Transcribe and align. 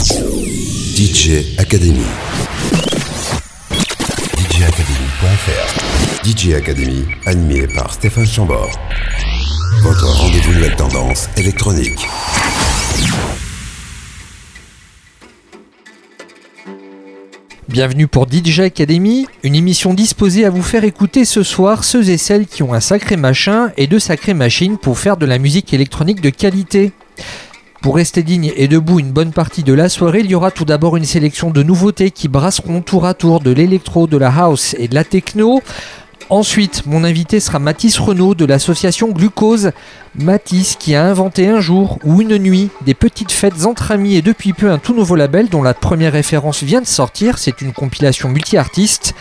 DJ 0.00 1.58
Academy. 1.58 2.00
DJacademy.fr 4.48 6.24
DJ 6.24 6.54
Academy, 6.54 7.04
animé 7.26 7.66
par 7.66 7.92
Stéphane 7.92 8.26
Chambord. 8.26 8.70
Votre 9.82 10.06
rendez-vous 10.06 10.54
nouvelle 10.54 10.74
tendance 10.74 11.28
électronique. 11.36 12.08
Bienvenue 17.68 18.06
pour 18.06 18.26
DJ 18.26 18.60
Academy, 18.60 19.26
une 19.42 19.54
émission 19.54 19.92
disposée 19.92 20.46
à 20.46 20.50
vous 20.50 20.62
faire 20.62 20.84
écouter 20.84 21.26
ce 21.26 21.42
soir 21.42 21.84
ceux 21.84 22.08
et 22.08 22.16
celles 22.16 22.46
qui 22.46 22.62
ont 22.62 22.72
un 22.72 22.80
sacré 22.80 23.18
machin 23.18 23.70
et 23.76 23.86
de 23.86 23.98
sacrées 23.98 24.32
machines 24.32 24.78
pour 24.78 24.98
faire 24.98 25.18
de 25.18 25.26
la 25.26 25.36
musique 25.36 25.74
électronique 25.74 26.22
de 26.22 26.30
qualité. 26.30 26.92
Pour 27.80 27.96
rester 27.96 28.22
digne 28.22 28.52
et 28.56 28.68
debout 28.68 29.00
une 29.00 29.10
bonne 29.10 29.32
partie 29.32 29.62
de 29.62 29.72
la 29.72 29.88
soirée, 29.88 30.20
il 30.20 30.30
y 30.30 30.34
aura 30.34 30.50
tout 30.50 30.66
d'abord 30.66 30.98
une 30.98 31.06
sélection 31.06 31.50
de 31.50 31.62
nouveautés 31.62 32.10
qui 32.10 32.28
brasseront 32.28 32.82
tour 32.82 33.06
à 33.06 33.14
tour 33.14 33.40
de 33.40 33.50
l'électro, 33.50 34.06
de 34.06 34.18
la 34.18 34.28
house 34.28 34.76
et 34.78 34.86
de 34.86 34.94
la 34.94 35.02
techno. 35.02 35.62
Ensuite, 36.28 36.84
mon 36.84 37.04
invité 37.04 37.40
sera 37.40 37.58
Mathis 37.58 37.98
Renault 37.98 38.34
de 38.34 38.44
l'association 38.44 39.08
Glucose. 39.08 39.72
Mathis 40.14 40.76
qui 40.78 40.94
a 40.94 41.06
inventé 41.06 41.48
un 41.48 41.60
jour 41.60 41.98
ou 42.04 42.20
une 42.20 42.36
nuit 42.36 42.68
des 42.84 42.92
petites 42.92 43.32
fêtes 43.32 43.64
entre 43.64 43.92
amis 43.92 44.14
et 44.14 44.22
depuis 44.22 44.52
peu 44.52 44.70
un 44.70 44.78
tout 44.78 44.94
nouveau 44.94 45.16
label 45.16 45.48
dont 45.48 45.62
la 45.62 45.72
première 45.72 46.12
référence 46.12 46.62
vient 46.62 46.82
de 46.82 46.86
sortir. 46.86 47.38
C'est 47.38 47.62
une 47.62 47.72
compilation 47.72 48.28
multi-artistes. 48.28 49.14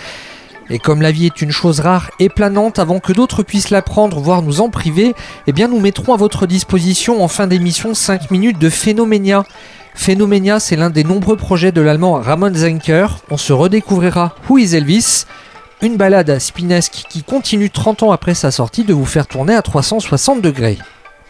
Et 0.69 0.77
comme 0.77 1.01
la 1.01 1.11
vie 1.11 1.25
est 1.25 1.41
une 1.41 1.51
chose 1.51 1.79
rare 1.79 2.11
et 2.19 2.29
planante, 2.29 2.77
avant 2.77 2.99
que 2.99 3.11
d'autres 3.11 3.41
puissent 3.41 3.71
l'apprendre, 3.71 4.19
voire 4.19 4.43
nous 4.43 4.61
en 4.61 4.69
priver, 4.69 5.15
eh 5.47 5.51
bien 5.51 5.67
nous 5.67 5.79
mettrons 5.79 6.13
à 6.13 6.17
votre 6.17 6.45
disposition 6.45 7.23
en 7.23 7.27
fin 7.27 7.47
d'émission 7.47 7.95
5 7.95 8.29
minutes 8.29 8.59
de 8.59 8.69
Phénoménia. 8.69 9.45
Phénoménia, 9.95 10.59
c'est 10.59 10.75
l'un 10.75 10.91
des 10.91 11.03
nombreux 11.03 11.37
projets 11.37 11.71
de 11.71 11.81
l'allemand 11.81 12.13
Ramon 12.13 12.53
Zenker. 12.53 13.07
On 13.31 13.37
se 13.37 13.51
redécouvrira 13.51 14.35
Who 14.48 14.59
is 14.59 14.76
Elvis? 14.76 15.26
Une 15.81 15.98
balade 15.98 16.37
spinesque 16.39 17.05
qui 17.09 17.23
continue 17.23 17.70
30 17.70 18.04
ans 18.04 18.11
après 18.11 18.35
sa 18.35 18.51
sortie 18.51 18.83
de 18.83 18.93
vous 18.93 19.05
faire 19.05 19.27
tourner 19.27 19.55
à 19.55 19.61
360 19.61 20.41
degrés. 20.41 20.77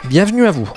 Bienvenue 0.06 0.48
à 0.48 0.52
vous. 0.52 0.70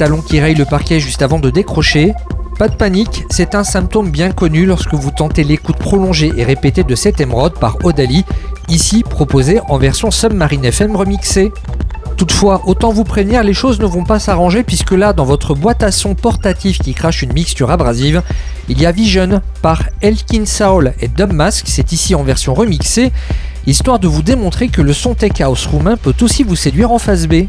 Qui 0.00 0.40
rayent 0.40 0.54
le 0.54 0.64
parquet 0.64 0.98
juste 0.98 1.20
avant 1.20 1.38
de 1.38 1.50
décrocher. 1.50 2.14
Pas 2.58 2.68
de 2.68 2.74
panique, 2.74 3.26
c'est 3.28 3.54
un 3.54 3.64
symptôme 3.64 4.10
bien 4.10 4.30
connu 4.30 4.64
lorsque 4.64 4.94
vous 4.94 5.10
tentez 5.10 5.44
l'écoute 5.44 5.76
prolongée 5.76 6.32
et 6.38 6.42
répétée 6.42 6.84
de 6.84 6.94
cette 6.94 7.20
émeraude 7.20 7.52
par 7.58 7.76
Odali, 7.84 8.24
ici 8.70 9.02
proposé 9.02 9.60
en 9.68 9.76
version 9.76 10.10
Submarine 10.10 10.64
FM 10.64 10.96
remixée. 10.96 11.52
Toutefois, 12.16 12.62
autant 12.64 12.92
vous 12.92 13.04
prévenir, 13.04 13.44
les 13.44 13.52
choses 13.52 13.78
ne 13.78 13.84
vont 13.84 14.04
pas 14.04 14.18
s'arranger 14.18 14.62
puisque 14.62 14.92
là, 14.92 15.12
dans 15.12 15.26
votre 15.26 15.54
boîte 15.54 15.82
à 15.82 15.92
son 15.92 16.14
portatif 16.14 16.78
qui 16.78 16.94
crache 16.94 17.20
une 17.20 17.34
mixture 17.34 17.70
abrasive, 17.70 18.22
il 18.70 18.80
y 18.80 18.86
a 18.86 18.92
Vision 18.92 19.42
par 19.60 19.82
Elkin 20.00 20.46
Saul 20.46 20.94
et 21.00 21.08
Dubmask, 21.08 21.66
c'est 21.68 21.92
ici 21.92 22.14
en 22.14 22.22
version 22.22 22.54
remixée, 22.54 23.12
histoire 23.66 23.98
de 23.98 24.08
vous 24.08 24.22
démontrer 24.22 24.68
que 24.68 24.80
le 24.80 24.94
son 24.94 25.12
tech 25.12 25.42
house 25.42 25.66
roumain 25.66 25.98
peut 25.98 26.14
aussi 26.22 26.42
vous 26.42 26.56
séduire 26.56 26.90
en 26.90 26.98
phase 26.98 27.28
B. 27.28 27.44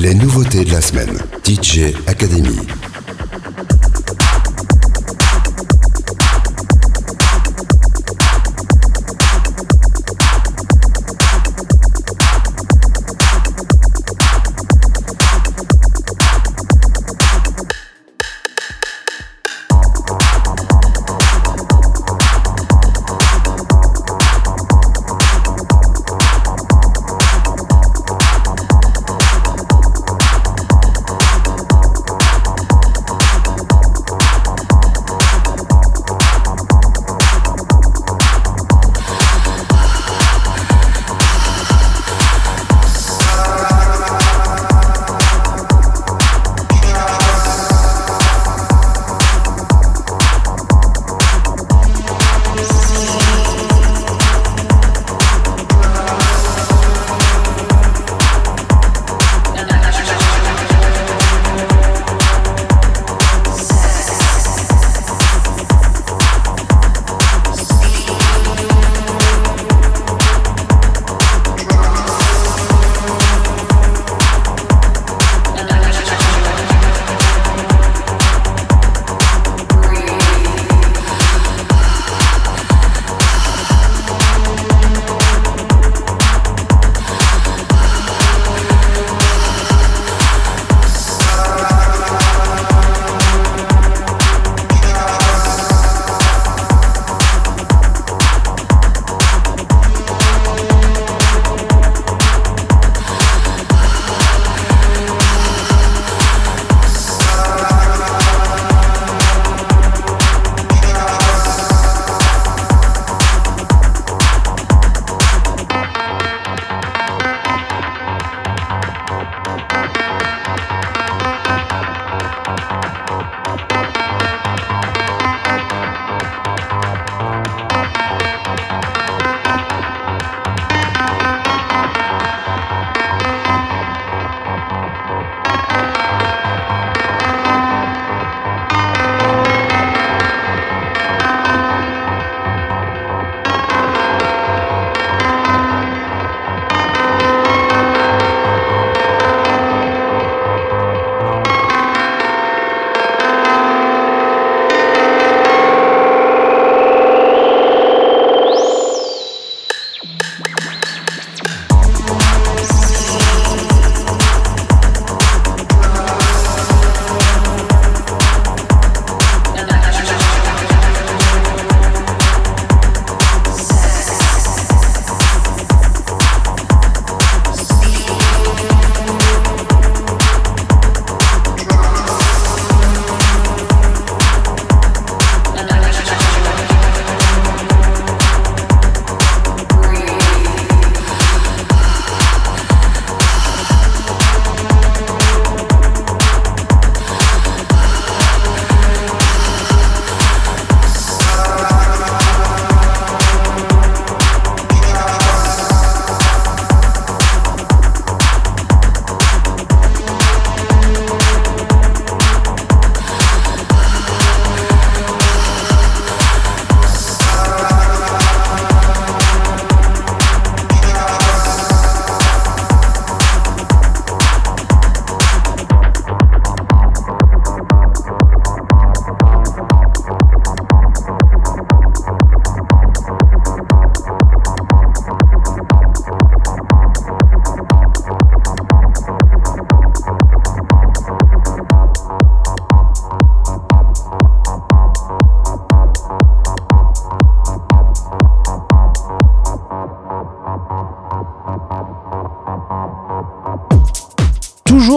Les 0.00 0.14
nouveautés 0.14 0.64
de 0.64 0.72
la 0.72 0.80
semaine. 0.80 1.18
DJ 1.44 1.92
Academy. 2.06 2.56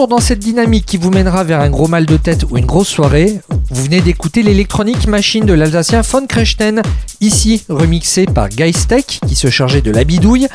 Dans 0.08 0.18
cette 0.18 0.38
dynamique 0.38 0.86
qui 0.86 0.96
vous 0.96 1.10
mènera 1.10 1.44
vers 1.44 1.60
un 1.60 1.70
gros 1.70 1.88
mal 1.88 2.06
de 2.06 2.16
tête 2.16 2.44
ou 2.50 2.58
une 2.58 2.66
grosse 2.66 2.88
soirée, 2.88 3.40
vous 3.70 3.84
venez 3.84 4.00
d'écouter 4.00 4.42
l'électronique 4.42 5.06
machine 5.06 5.46
de 5.46 5.52
l'Alsacien 5.52 6.02
von 6.02 6.26
Krechten, 6.26 6.82
ici 7.20 7.64
remixé 7.68 8.26
par 8.26 8.48
Geistek 8.50 9.20
qui 9.26 9.34
se 9.34 9.48
chargeait 9.50 9.82
de 9.82 9.90
la 9.90 10.04
bidouille. 10.04 10.48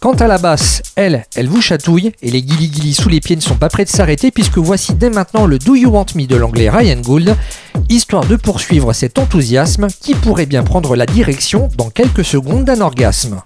Quant 0.00 0.12
à 0.12 0.26
la 0.26 0.38
basse, 0.38 0.82
elle, 0.96 1.24
elle 1.34 1.48
vous 1.48 1.62
chatouille 1.62 2.12
et 2.22 2.30
les 2.30 2.42
guili 2.42 2.94
sous 2.94 3.08
les 3.08 3.20
pieds 3.20 3.36
ne 3.36 3.40
sont 3.40 3.56
pas 3.56 3.68
prêts 3.68 3.84
de 3.84 3.90
s'arrêter 3.90 4.30
puisque 4.30 4.58
voici 4.58 4.94
dès 4.94 5.10
maintenant 5.10 5.46
le 5.46 5.58
Do 5.58 5.74
You 5.74 5.90
Want 5.90 6.06
Me 6.14 6.26
de 6.26 6.36
l'anglais 6.36 6.70
Ryan 6.70 7.00
Gould, 7.00 7.34
histoire 7.88 8.26
de 8.26 8.36
poursuivre 8.36 8.92
cet 8.92 9.18
enthousiasme 9.18 9.88
qui 10.00 10.14
pourrait 10.14 10.46
bien 10.46 10.62
prendre 10.62 10.94
la 10.96 11.06
direction 11.06 11.68
dans 11.76 11.90
quelques 11.90 12.24
secondes 12.24 12.64
d'un 12.64 12.80
orgasme. 12.80 13.40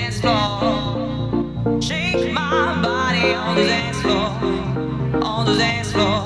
dance 0.00 0.20
floor. 0.20 1.80
Shake 1.80 2.32
my 2.32 2.80
body 2.82 3.34
on 3.34 3.56
the 3.56 3.64
dance 3.64 4.00
floor. 4.00 4.28
On 5.22 5.44
the 5.44 5.56
dance 5.56 5.90
floor. 5.92 6.17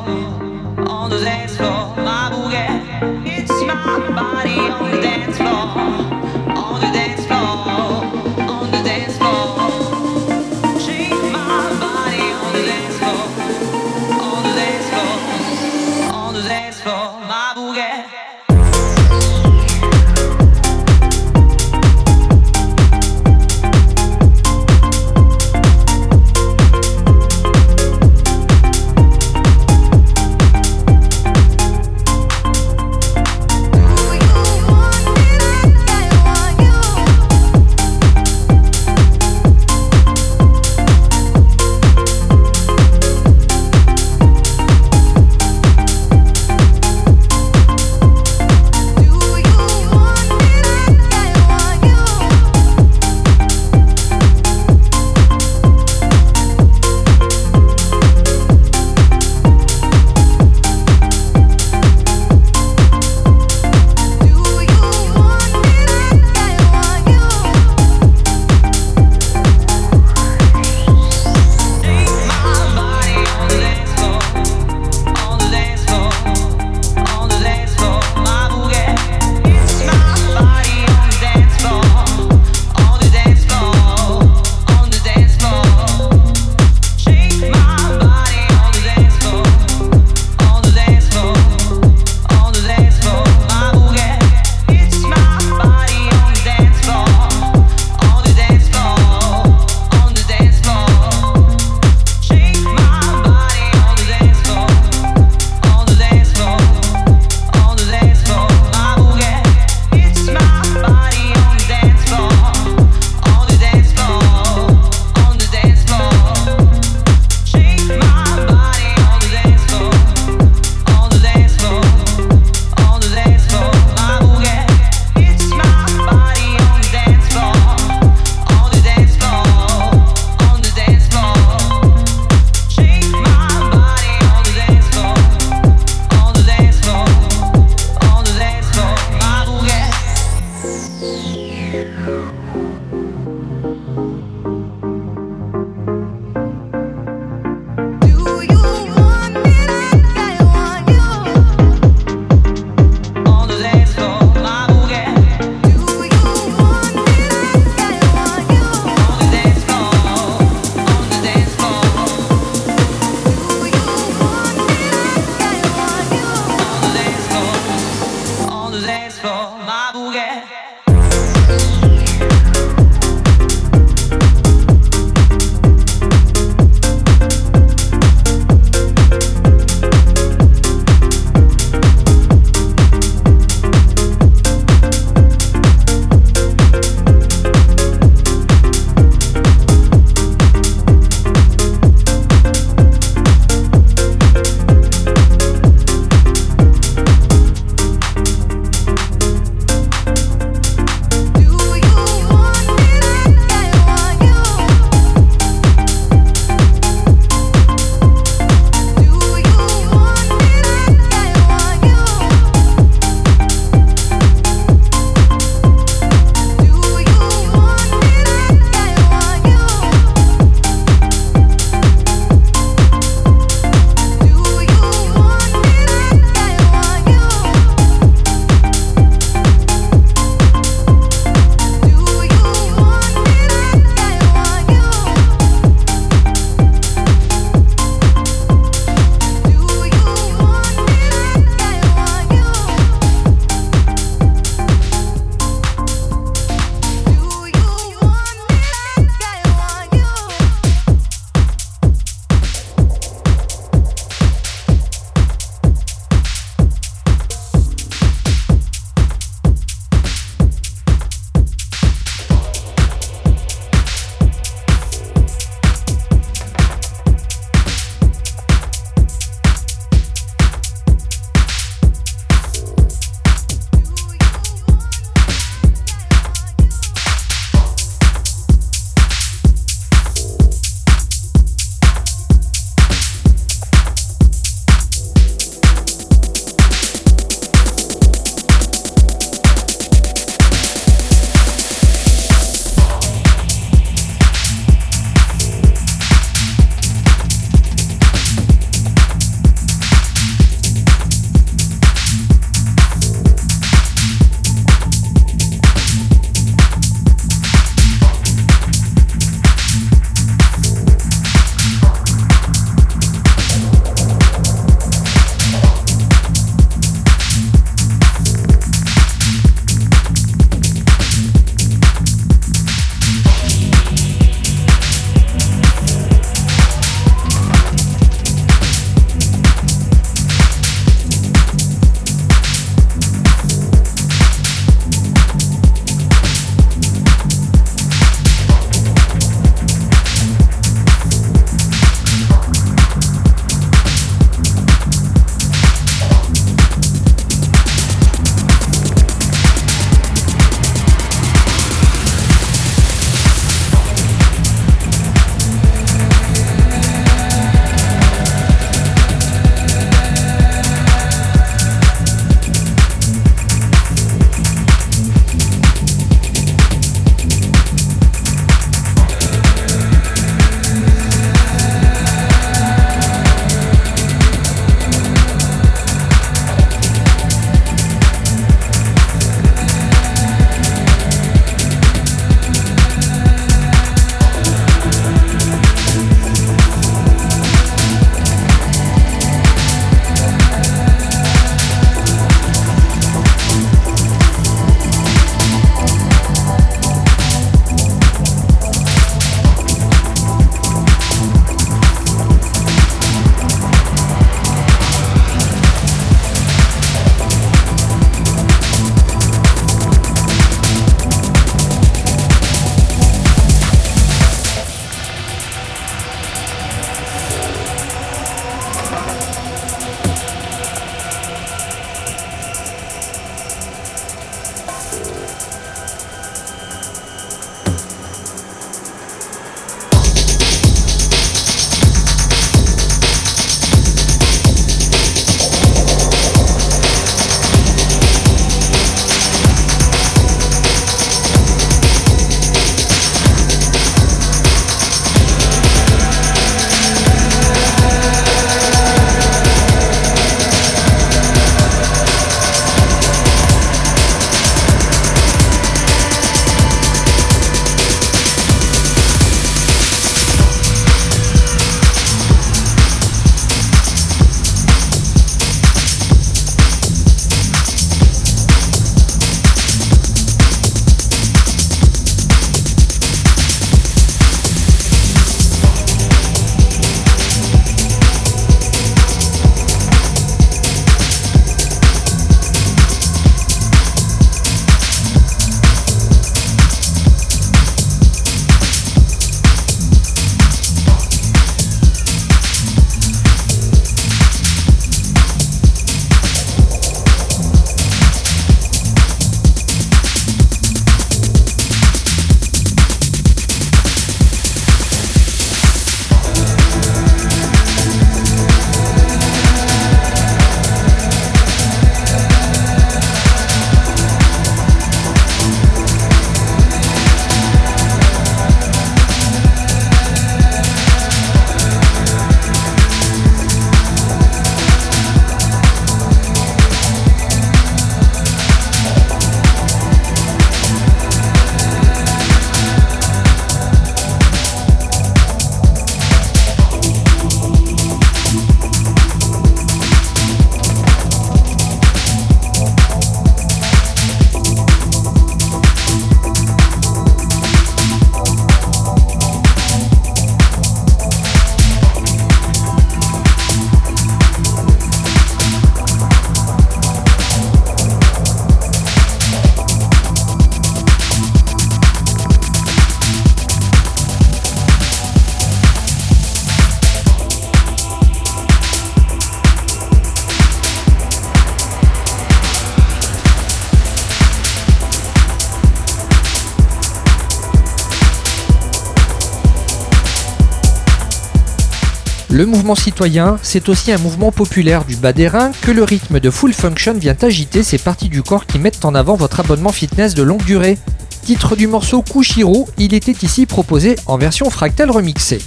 Le 582.42 582.48
mouvement 582.48 582.74
citoyen, 582.74 583.38
c'est 583.40 583.68
aussi 583.68 583.92
un 583.92 583.98
mouvement 583.98 584.33
populaire 584.33 584.85
du 584.85 584.96
bas 584.96 585.12
des 585.12 585.28
reins 585.28 585.52
que 585.61 585.70
le 585.70 585.85
rythme 585.85 586.18
de 586.18 586.28
Full 586.28 586.52
Function 586.52 586.94
vient 586.94 587.14
agiter 587.22 587.62
ces 587.62 587.78
parties 587.78 588.09
du 588.09 588.24
corps 588.24 588.46
qui 588.46 588.59
mettent 588.59 588.85
en 588.85 588.96
avant 588.96 589.14
votre 589.14 589.38
abonnement 589.38 589.70
fitness 589.70 590.14
de 590.14 590.24
longue 590.24 590.44
durée. 590.44 590.76
Titre 591.24 591.55
du 591.55 591.68
morceau 591.68 592.02
Kushiro, 592.02 592.68
il 592.78 592.94
était 592.94 593.14
ici 593.24 593.46
proposé 593.46 593.94
en 594.07 594.18
version 594.18 594.50
fractale 594.50 594.90
remixée. 594.90 595.38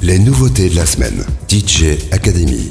Les 0.00 0.18
nouveautés 0.18 0.70
de 0.70 0.76
la 0.76 0.86
semaine. 0.86 1.22
DJ 1.50 1.98
Academy. 2.10 2.70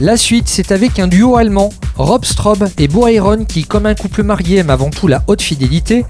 La 0.00 0.16
suite, 0.16 0.48
c'est 0.48 0.72
avec 0.72 0.98
un 0.98 1.06
duo 1.06 1.36
allemand, 1.36 1.70
Rob 1.96 2.24
Straub 2.24 2.66
et 2.76 2.88
Bo 2.88 3.06
qui, 3.46 3.62
comme 3.62 3.86
un 3.86 3.94
couple 3.94 4.24
marié, 4.24 4.56
aiment 4.56 4.70
avant 4.70 4.90
tout 4.90 5.06
la 5.06 5.22
haute 5.28 5.42
fidélité. 5.42 6.04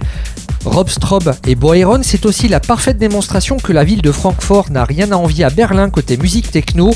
Rob 0.64 0.88
Straub 0.88 1.35
et 1.46 1.55
Bo 1.55 1.75
c'est 2.03 2.25
aussi 2.25 2.48
la 2.48 2.61
parfaite 2.61 2.98
démonstration 2.98 3.57
que 3.57 3.72
la 3.72 3.85
ville 3.85 4.03
de 4.03 4.12
Francfort 4.12 4.70
n'a 4.70 4.85
rien 4.85 5.11
à 5.11 5.16
envier 5.16 5.44
à 5.44 5.51
Berlin 5.51 5.90
côté 5.90 6.16
musique 6.16 6.51
techno. 6.51 6.92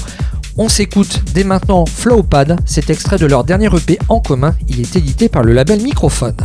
On 0.57 0.69
s'écoute 0.69 1.23
dès 1.35 1.45
maintenant 1.45 1.85
Flowpad, 1.85 2.61
cet 2.65 2.91
extrait 2.91 3.19
de 3.19 3.27
leur 3.27 3.45
dernier 3.45 3.67
EP 3.67 3.99
en 4.09 4.21
commun, 4.21 4.55
il 4.69 4.81
est 4.81 4.97
édité 4.97 5.29
par 5.29 5.43
le 5.43 5.53
label 5.53 5.83
Microphone. 5.83 6.37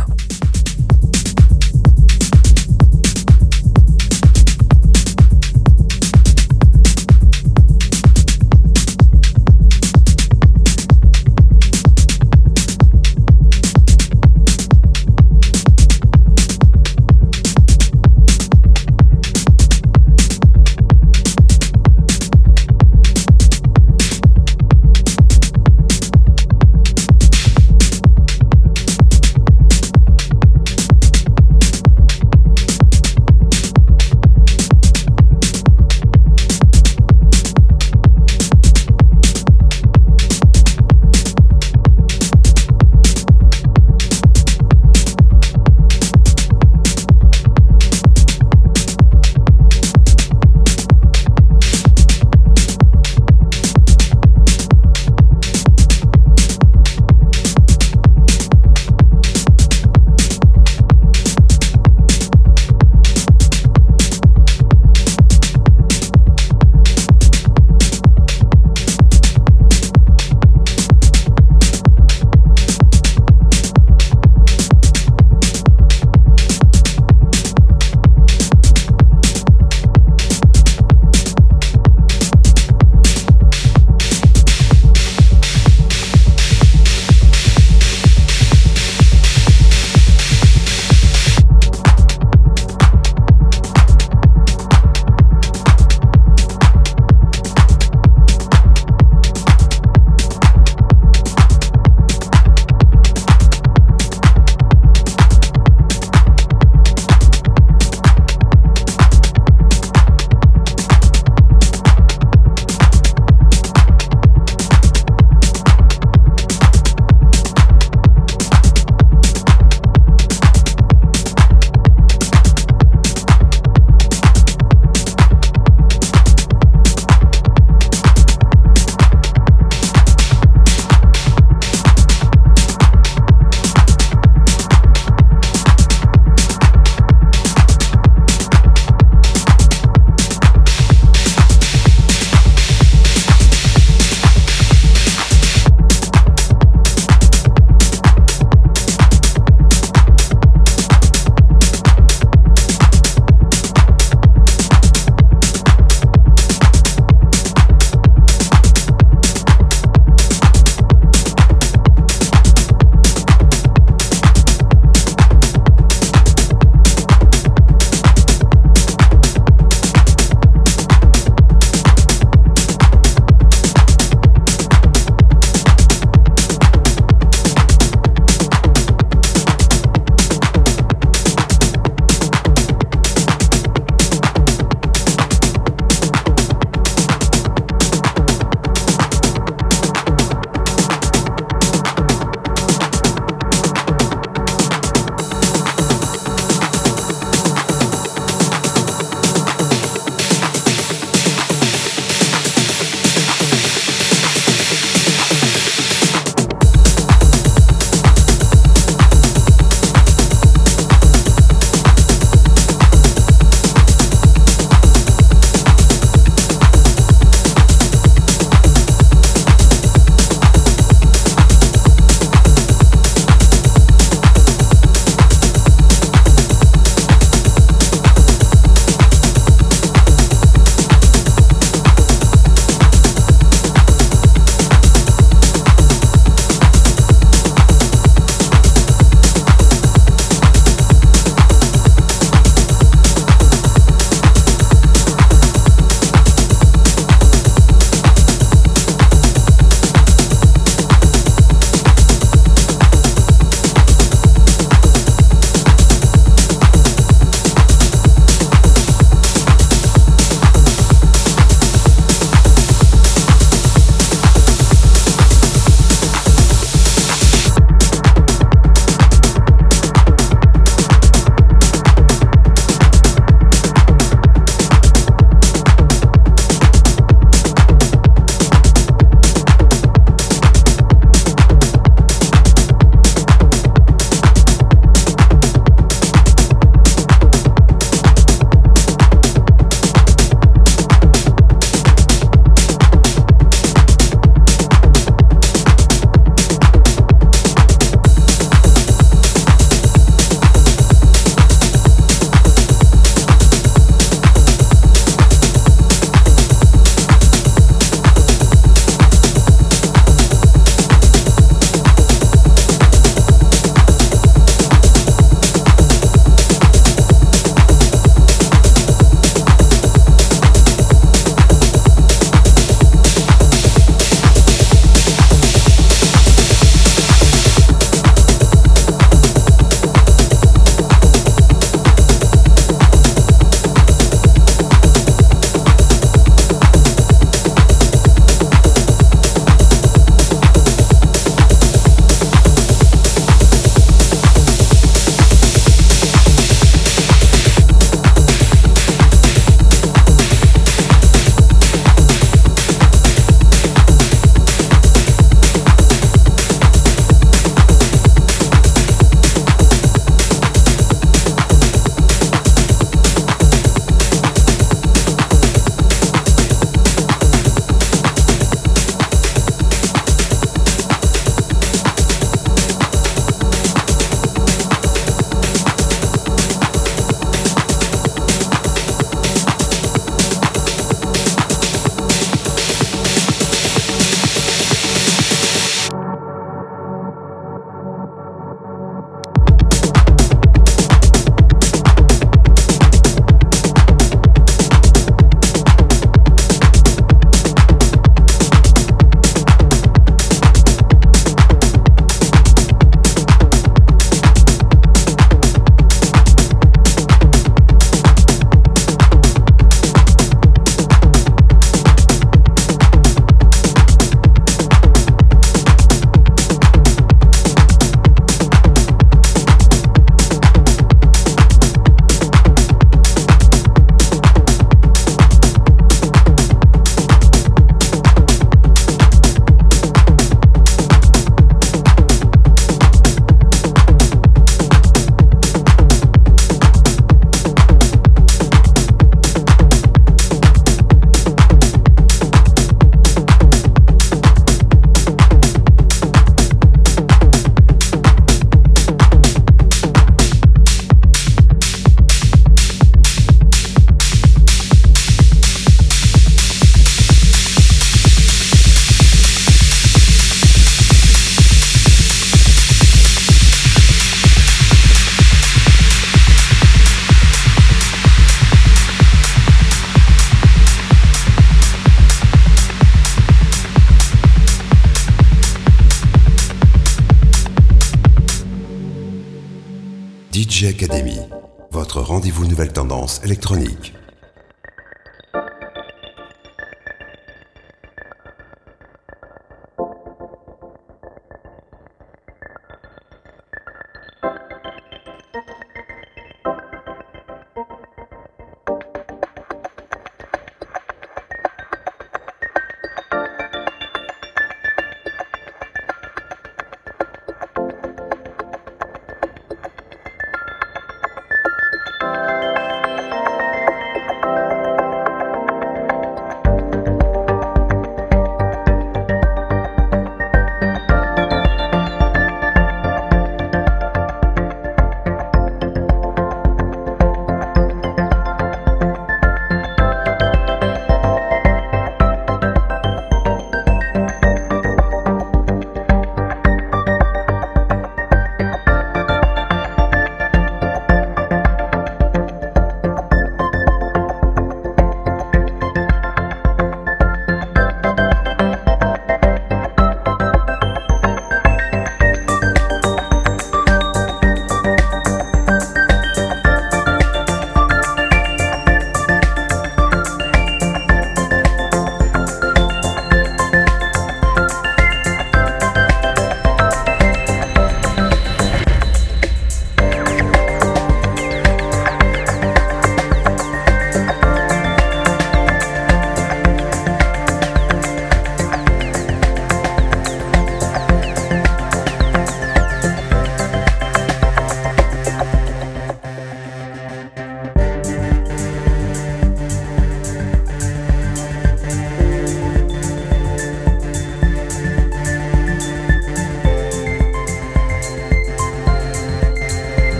Électronique. 483.24 483.81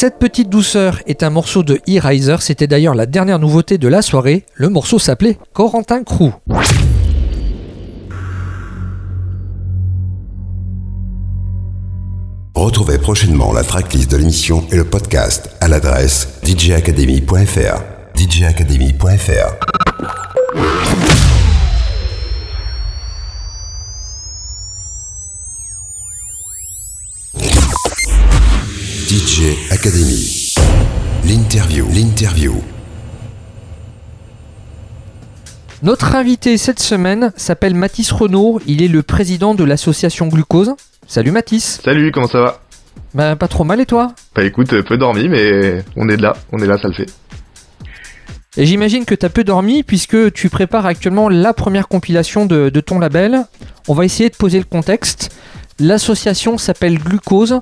Cette 0.00 0.20
petite 0.20 0.48
douceur 0.48 1.00
est 1.08 1.24
un 1.24 1.30
morceau 1.30 1.64
de 1.64 1.80
E-Riser, 1.88 2.36
c'était 2.38 2.68
d'ailleurs 2.68 2.94
la 2.94 3.04
dernière 3.04 3.40
nouveauté 3.40 3.78
de 3.78 3.88
la 3.88 4.00
soirée. 4.00 4.46
Le 4.54 4.68
morceau 4.68 5.00
s'appelait 5.00 5.38
Corentin 5.52 6.04
Crew. 6.04 6.30
Retrouvez 12.54 12.98
prochainement 12.98 13.52
la 13.52 13.64
tracklist 13.64 14.08
de 14.08 14.18
l'émission 14.18 14.64
et 14.70 14.76
le 14.76 14.84
podcast 14.84 15.50
à 15.60 15.66
l'adresse 15.66 16.28
djacademy.fr. 16.44 17.82
djacademy.fr. 18.14 19.67
Notre 35.88 36.16
invité 36.16 36.58
cette 36.58 36.80
semaine 36.80 37.32
s'appelle 37.34 37.74
Mathis 37.74 38.12
Renaud. 38.12 38.60
Il 38.66 38.82
est 38.82 38.88
le 38.88 39.02
président 39.02 39.54
de 39.54 39.64
l'association 39.64 40.28
Glucose. 40.28 40.74
Salut 41.06 41.30
Mathis. 41.30 41.80
Salut, 41.82 42.12
comment 42.12 42.28
ça 42.28 42.42
va? 42.42 42.60
Bah 43.14 43.36
pas 43.36 43.48
trop 43.48 43.64
mal 43.64 43.80
et 43.80 43.86
toi? 43.86 44.12
Bah 44.36 44.44
écoute, 44.44 44.82
peu 44.82 44.98
dormi, 44.98 45.30
mais 45.30 45.82
on 45.96 46.10
est 46.10 46.18
de 46.18 46.22
là, 46.22 46.36
on 46.52 46.58
est 46.58 46.66
là, 46.66 46.76
ça 46.76 46.88
le 46.88 46.92
fait. 46.92 47.06
Et 48.58 48.66
j'imagine 48.66 49.06
que 49.06 49.14
tu 49.14 49.24
as 49.24 49.30
peu 49.30 49.44
dormi 49.44 49.82
puisque 49.82 50.30
tu 50.34 50.50
prépares 50.50 50.84
actuellement 50.84 51.30
la 51.30 51.54
première 51.54 51.88
compilation 51.88 52.44
de, 52.44 52.68
de 52.68 52.80
ton 52.82 52.98
label. 52.98 53.46
On 53.88 53.94
va 53.94 54.04
essayer 54.04 54.28
de 54.28 54.36
poser 54.36 54.58
le 54.58 54.66
contexte. 54.66 55.30
L'association 55.80 56.58
s'appelle 56.58 56.98
Glucose. 56.98 57.60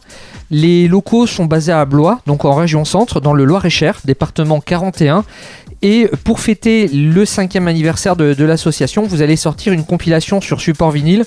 Les 0.51 0.89
locaux 0.89 1.27
sont 1.27 1.45
basés 1.45 1.73
à 1.73 1.85
Blois, 1.85 2.21
donc 2.27 2.45
en 2.45 2.55
région 2.55 2.85
centre, 2.85 3.21
dans 3.21 3.35
le 3.35 3.45
Loir-et-Cher, 3.45 4.01
département 4.05 4.61
41. 4.61 5.25
Et 5.89 6.09
pour 6.25 6.41
fêter 6.41 6.89
le 6.89 7.25
cinquième 7.25 7.69
anniversaire 7.69 8.17
de, 8.17 8.45
l'association, 8.45 9.05
vous 9.05 9.23
allez 9.23 9.37
sortir 9.37 9.73
une 9.73 9.85
compilation 9.85 10.41
sur 10.41 10.61
support 10.61 10.91
vinyle. 10.91 11.25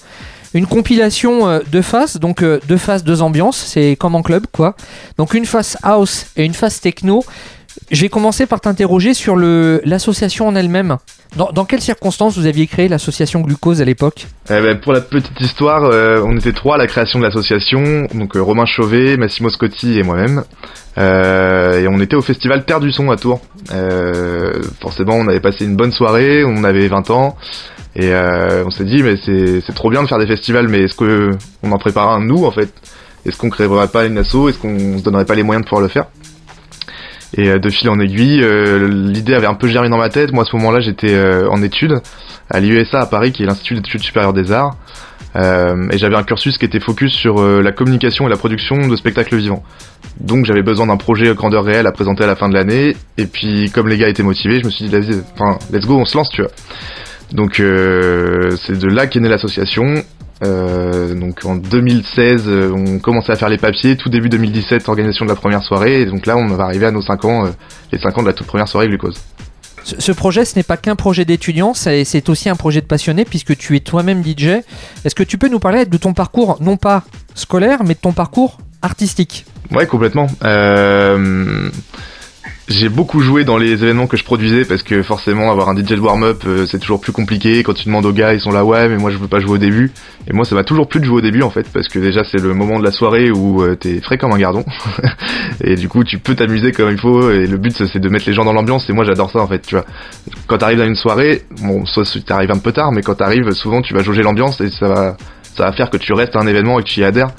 Une 0.54 0.68
compilation 0.68 1.48
euh, 1.48 1.60
de 1.72 1.82
faces, 1.82 2.18
donc 2.18 2.44
euh, 2.44 2.60
deux 2.68 2.76
faces, 2.76 3.06
deux 3.06 3.22
ambiances, 3.22 3.56
c'est 3.56 3.96
comme 3.98 4.16
en 4.16 4.22
club 4.22 4.48
quoi. 4.52 4.76
Donc 5.18 5.34
une 5.34 5.46
face 5.46 5.78
house 5.82 6.26
et 6.36 6.44
une 6.44 6.54
face 6.54 6.82
techno. 6.82 7.24
Je 7.92 8.02
vais 8.02 8.10
commencer 8.10 8.46
par 8.46 8.62
t'interroger 8.62 9.16
sur 9.16 9.36
l'association 9.36 10.48
en 10.48 10.56
elle-même. 10.56 10.98
Dans, 11.36 11.52
dans 11.52 11.66
quelles 11.66 11.82
circonstances 11.82 12.38
vous 12.38 12.46
aviez 12.46 12.68
créé 12.68 12.88
l'association 12.88 13.42
Glucose 13.42 13.82
à 13.82 13.86
l'époque? 13.86 14.28
Eh 14.50 14.62
ben, 14.62 14.80
pour 14.80 14.94
la 14.94 15.02
petite 15.02 15.40
histoire, 15.42 15.86
euh, 15.86 16.22
on 16.24 16.38
était 16.38 16.54
trois 16.54 16.76
à 16.76 16.78
la 16.78 16.86
création 16.86 17.20
de 17.20 17.24
l'association, 17.24 18.08
donc 18.14 18.36
euh, 18.36 18.42
Romain 18.42 18.66
Chauvet, 18.66 19.18
Massimo 19.18 19.50
Scotti 19.50 19.98
et 19.98 20.04
moi-même. 20.04 20.44
Euh, 21.00 21.82
et 21.82 21.88
on 21.88 22.00
était 22.00 22.16
au 22.16 22.22
festival 22.22 22.64
Terre 22.66 22.80
du 22.80 22.92
Son 22.92 23.10
à 23.10 23.18
Tours. 23.18 23.42
Euh, 23.72 24.62
forcément, 24.82 25.16
on 25.16 25.28
avait 25.28 25.40
passé 25.40 25.66
une 25.66 25.76
bonne 25.76 25.92
soirée, 25.92 26.44
on 26.44 26.64
avait 26.64 26.88
20 26.88 27.10
ans. 27.10 27.38
Et 27.96 28.14
euh, 28.14 28.66
on 28.66 28.70
s'est 28.70 28.86
dit, 28.86 29.02
mais 29.02 29.16
c'est 29.26 29.74
trop 29.74 29.90
bien 29.90 30.04
de 30.04 30.08
faire 30.08 30.20
des 30.20 30.28
festivals, 30.28 30.68
mais 30.68 30.82
est-ce 30.84 30.96
que 30.96 31.32
on 31.64 31.72
en 31.72 31.78
prépare 31.80 32.10
un 32.10 32.24
nous 32.24 32.46
en 32.46 32.52
fait? 32.52 32.72
Est-ce 33.26 33.38
qu'on 33.38 33.50
créerait 33.50 33.88
pas 33.88 34.06
une 34.06 34.18
asso? 34.20 34.48
Est-ce 34.48 34.60
qu'on 34.60 35.00
se 35.00 35.04
donnerait 35.04 35.26
pas 35.26 35.36
les 35.36 35.44
moyens 35.44 35.64
de 35.64 35.68
pouvoir 35.70 35.82
le 35.82 35.90
faire? 35.90 36.06
Et 37.38 37.50
euh, 37.50 37.60
de 37.60 37.70
fil 37.70 37.90
en 37.90 38.00
aiguille, 38.00 38.42
euh, 38.44 38.88
l'idée 38.88 39.36
avait 39.36 39.48
un 39.48 39.54
peu 39.54 39.68
germé 39.68 39.90
dans 39.90 39.98
ma 39.98 40.10
tête. 40.10 40.32
Moi, 40.32 40.44
à 40.44 40.46
ce 40.46 40.56
moment-là, 40.56 40.80
j'étais 40.80 41.14
euh, 41.14 41.48
en 41.50 41.62
études 41.62 41.96
à 42.50 42.60
l'IUSA 42.60 43.02
à 43.02 43.06
Paris, 43.06 43.32
qui 43.32 43.44
est 43.44 43.46
l'Institut 43.46 43.76
d'études 43.76 44.02
supérieures 44.02 44.34
des 44.34 44.52
arts. 44.52 44.76
Euh, 45.36 45.88
et 45.92 45.98
j'avais 45.98 46.16
un 46.16 46.24
cursus 46.24 46.58
qui 46.58 46.66
était 46.66 46.80
focus 46.80 47.14
sur 47.14 47.40
euh, 47.40 47.62
la 47.62 47.72
communication 47.72 48.26
et 48.26 48.30
la 48.30 48.38
production 48.38 48.88
de 48.88 48.96
spectacles 48.96 49.36
vivants. 49.36 49.64
Donc 50.20 50.46
j'avais 50.46 50.64
besoin 50.64 50.88
d'un 50.88 50.98
projet 50.98 51.34
grandeur 51.36 51.64
réelle 51.64 51.86
à 51.86 51.92
présenter 51.92 52.24
à 52.24 52.28
la 52.28 52.36
fin 52.36 52.50
de 52.50 52.56
l'année. 52.56 52.96
Et 53.18 53.28
puis 53.28 53.70
comme 53.70 53.88
les 53.88 53.98
gars 53.98 54.08
étaient 54.08 54.24
motivés, 54.24 54.60
je 54.60 54.66
me 54.66 54.72
suis 54.72 54.86
dit, 54.86 54.92
vas-y, 54.92 55.22
enfin, 55.34 55.60
let's 55.72 55.86
go, 55.86 55.98
on 55.98 56.06
se 56.06 56.18
lance, 56.18 56.30
tu 56.32 56.42
vois. 56.42 56.52
Donc 57.32 57.60
euh, 57.60 58.56
c'est 58.66 58.78
de 58.78 58.88
là 58.88 59.06
qu'est 59.06 59.20
née 59.20 59.30
l'association. 59.30 60.04
Euh, 60.44 61.14
donc 61.16 61.44
en 61.46 61.56
2016, 61.56 62.44
euh, 62.48 62.72
on 62.74 63.00
commençait 63.00 63.32
à 63.32 63.36
faire 63.36 63.50
les 63.50 63.58
papiers. 63.58 63.98
Tout 63.98 64.10
début 64.10 64.30
2017, 64.30 64.88
organisation 64.88 65.26
de 65.26 65.30
la 65.30 65.36
première 65.36 65.64
soirée. 65.64 66.02
Et 66.02 66.06
donc 66.06 66.26
là, 66.26 66.38
on 66.38 66.48
va 66.48 66.64
arriver 66.64 66.86
à 66.86 66.92
nos 66.92 67.02
5 67.02 67.26
ans, 67.26 67.46
euh, 67.46 67.50
les 67.92 68.00
5 68.00 68.18
ans 68.18 68.22
de 68.22 68.28
la 68.28 68.34
toute 68.34 68.48
première 68.48 68.68
soirée 68.68 68.88
glucose. 68.88 69.20
Ce, 69.84 70.00
ce 70.00 70.12
projet, 70.12 70.46
ce 70.46 70.58
n'est 70.58 70.64
pas 70.64 70.78
qu'un 70.78 70.96
projet 70.96 71.26
d'étudiant, 71.26 71.74
c'est 71.74 72.04
c'est 72.04 72.30
aussi 72.30 72.50
un 72.50 72.56
projet 72.56 72.82
de 72.82 72.86
passionné 72.86 73.26
puisque 73.26 73.58
tu 73.58 73.76
es 73.76 73.80
toi-même 73.80 74.24
DJ. 74.24 74.62
Est-ce 75.06 75.16
que 75.16 75.24
tu 75.24 75.38
peux 75.38 75.48
nous 75.48 75.60
parler 75.60 75.86
de 75.86 75.98
ton 75.98 76.14
parcours, 76.14 76.58
non 76.62 76.78
pas 76.78 77.04
scolaire, 77.34 77.84
mais 77.84 77.94
de 77.94 78.00
ton 78.00 78.12
parcours 78.12 78.58
artistique? 78.82 79.46
Ouais, 79.72 79.86
complètement. 79.86 80.28
Euh, 80.44 81.70
j'ai 82.70 82.88
beaucoup 82.88 83.20
joué 83.20 83.46
dans 83.46 83.58
les 83.58 83.72
événements 83.72 84.06
que 84.06 84.16
je 84.16 84.24
produisais 84.24 84.64
parce 84.64 84.84
que 84.84 85.02
forcément 85.02 85.52
avoir 85.52 85.70
un 85.70 85.76
DJ 85.76 85.94
de 85.94 86.00
warm-up 86.00 86.44
euh, 86.46 86.68
c'est 86.68 86.78
toujours 86.78 87.02
plus 87.02 87.12
compliqué. 87.12 87.64
Quand 87.64 87.74
tu 87.74 87.86
demandes 87.86 88.06
aux 88.06 88.14
gars, 88.14 88.34
ils 88.34 88.40
sont 88.40 88.52
là 88.52 88.64
ouais 88.64 88.88
mais 88.88 88.98
moi 88.98 89.10
je 89.10 89.18
veux 89.18 89.28
pas 89.28 89.40
jouer 89.40 89.54
au 89.54 89.58
début. 89.58 89.92
Et 90.28 90.34
moi 90.34 90.46
ça 90.46 90.54
m'a 90.54 90.64
toujours 90.64 90.88
plu 90.88 91.00
de 91.00 91.06
jouer 91.06 91.18
au 91.18 91.22
début 91.22 91.42
en 91.42 91.50
fait 91.50 91.68
parce 91.74 91.88
que 91.88 91.98
déjà 91.98 92.24
c'est 92.24 92.38
le 92.38 92.54
moment 92.54 92.80
de 92.80 92.84
la 92.84 92.92
soirée 92.92 93.32
où 93.32 93.64
euh, 93.64 93.76
t'es 93.76 94.00
frais 94.02 94.20
comme 94.20 94.32
un 94.34 94.38
gardon 94.38 94.64
et 95.64 95.76
du 95.76 95.90
coup 95.90 96.04
tu 96.04 96.20
peux 96.20 96.36
t'amuser 96.36 96.72
comme 96.72 96.92
il 96.92 97.00
faut 97.00 97.32
et 97.32 97.48
le 97.48 97.58
but 97.58 97.76
c'est 97.76 98.00
de 98.00 98.10
mettre 98.10 98.28
les 98.28 98.34
gens 98.34 98.46
dans 98.46 98.54
l'ambiance 98.54 98.88
et 98.88 98.94
moi 98.94 99.04
j'adore 99.04 99.32
ça 99.32 99.40
en 99.40 99.48
fait 99.48 99.66
tu 99.66 99.74
vois. 99.74 99.86
Quand 100.46 100.60
t'arrives 100.60 100.78
dans 100.78 100.86
une 100.86 100.96
soirée, 100.96 101.42
bon 101.62 101.86
soit 101.86 102.06
t'arrives 102.24 102.52
un 102.52 102.60
peu 102.60 102.72
tard 102.72 102.92
mais 102.92 103.02
quand 103.02 103.16
t'arrives 103.16 103.52
souvent 103.52 103.82
tu 103.82 103.96
vas 103.96 104.04
jauger 104.04 104.22
l'ambiance 104.22 104.62
et 104.62 104.70
ça 104.70 104.88
va 104.88 105.18
ça 105.56 105.66
va 105.66 105.72
faire 105.72 105.90
que 105.90 105.98
tu 105.98 106.14
restes 106.14 106.36
à 106.36 106.40
un 106.40 106.48
événement 106.48 106.80
et 106.80 106.84
que 106.84 106.88
tu 106.88 107.00
y 107.00 107.04
adhères 107.04 107.32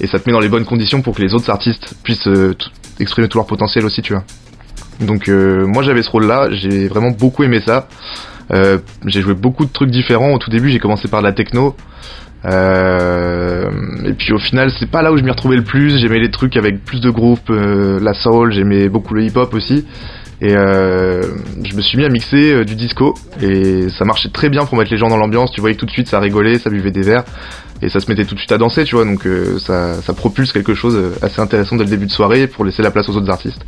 et 0.00 0.06
ça 0.06 0.18
te 0.18 0.28
met 0.28 0.32
dans 0.34 0.40
les 0.40 0.48
bonnes 0.48 0.66
conditions 0.66 1.00
pour 1.00 1.14
que 1.14 1.22
les 1.22 1.32
autres 1.32 1.48
artistes 1.50 1.94
puissent 2.02 2.26
euh, 2.26 2.54
exprimer 3.00 3.28
tout 3.28 3.38
leur 3.38 3.46
potentiel 3.46 3.84
aussi, 3.84 4.02
tu 4.02 4.12
vois. 4.12 4.24
Donc 5.00 5.28
euh, 5.28 5.66
moi 5.66 5.82
j'avais 5.82 6.02
ce 6.02 6.10
rôle-là, 6.10 6.48
j'ai 6.52 6.88
vraiment 6.88 7.10
beaucoup 7.10 7.42
aimé 7.42 7.60
ça. 7.64 7.88
Euh, 8.52 8.78
j'ai 9.06 9.22
joué 9.22 9.34
beaucoup 9.34 9.64
de 9.64 9.72
trucs 9.72 9.90
différents. 9.90 10.32
Au 10.32 10.38
tout 10.38 10.50
début, 10.50 10.70
j'ai 10.70 10.78
commencé 10.78 11.08
par 11.08 11.20
de 11.20 11.26
la 11.26 11.32
techno. 11.32 11.76
Euh, 12.44 13.68
et 14.04 14.12
puis 14.12 14.32
au 14.32 14.38
final, 14.38 14.70
c'est 14.78 14.90
pas 14.90 15.02
là 15.02 15.12
où 15.12 15.16
je 15.16 15.22
m'y 15.22 15.30
retrouvais 15.30 15.56
le 15.56 15.64
plus. 15.64 15.98
J'aimais 15.98 16.20
les 16.20 16.30
trucs 16.30 16.56
avec 16.56 16.84
plus 16.84 17.00
de 17.00 17.10
groupes, 17.10 17.50
euh, 17.50 17.98
la 18.00 18.14
soul, 18.14 18.52
j'aimais 18.52 18.88
beaucoup 18.88 19.14
le 19.14 19.24
hip-hop 19.24 19.52
aussi. 19.54 19.84
Et 20.40 20.54
euh, 20.54 21.22
je 21.64 21.74
me 21.74 21.80
suis 21.80 21.96
mis 21.96 22.04
à 22.04 22.10
mixer 22.10 22.52
euh, 22.52 22.64
du 22.64 22.74
disco 22.74 23.14
et 23.40 23.88
ça 23.88 24.04
marchait 24.04 24.28
très 24.28 24.50
bien 24.50 24.66
pour 24.66 24.76
mettre 24.76 24.90
les 24.90 24.98
gens 24.98 25.08
dans 25.08 25.16
l'ambiance. 25.16 25.50
Tu 25.50 25.60
voyais 25.60 25.76
tout 25.76 25.86
de 25.86 25.90
suite, 25.90 26.08
ça 26.08 26.20
rigolait, 26.20 26.58
ça 26.58 26.68
buvait 26.68 26.90
des 26.90 27.02
verres 27.02 27.24
et 27.80 27.88
ça 27.88 28.00
se 28.00 28.08
mettait 28.08 28.26
tout 28.26 28.34
de 28.34 28.40
suite 28.40 28.52
à 28.52 28.58
danser, 28.58 28.84
tu 28.84 28.96
vois. 28.96 29.06
Donc 29.06 29.26
ça, 29.58 30.00
ça 30.02 30.12
propulse 30.12 30.52
quelque 30.52 30.74
chose 30.74 31.14
assez 31.22 31.40
intéressant 31.40 31.76
dès 31.76 31.84
le 31.84 31.90
début 31.90 32.06
de 32.06 32.12
soirée 32.12 32.46
pour 32.46 32.66
laisser 32.66 32.82
la 32.82 32.90
place 32.90 33.08
aux 33.08 33.16
autres 33.16 33.30
artistes. 33.30 33.64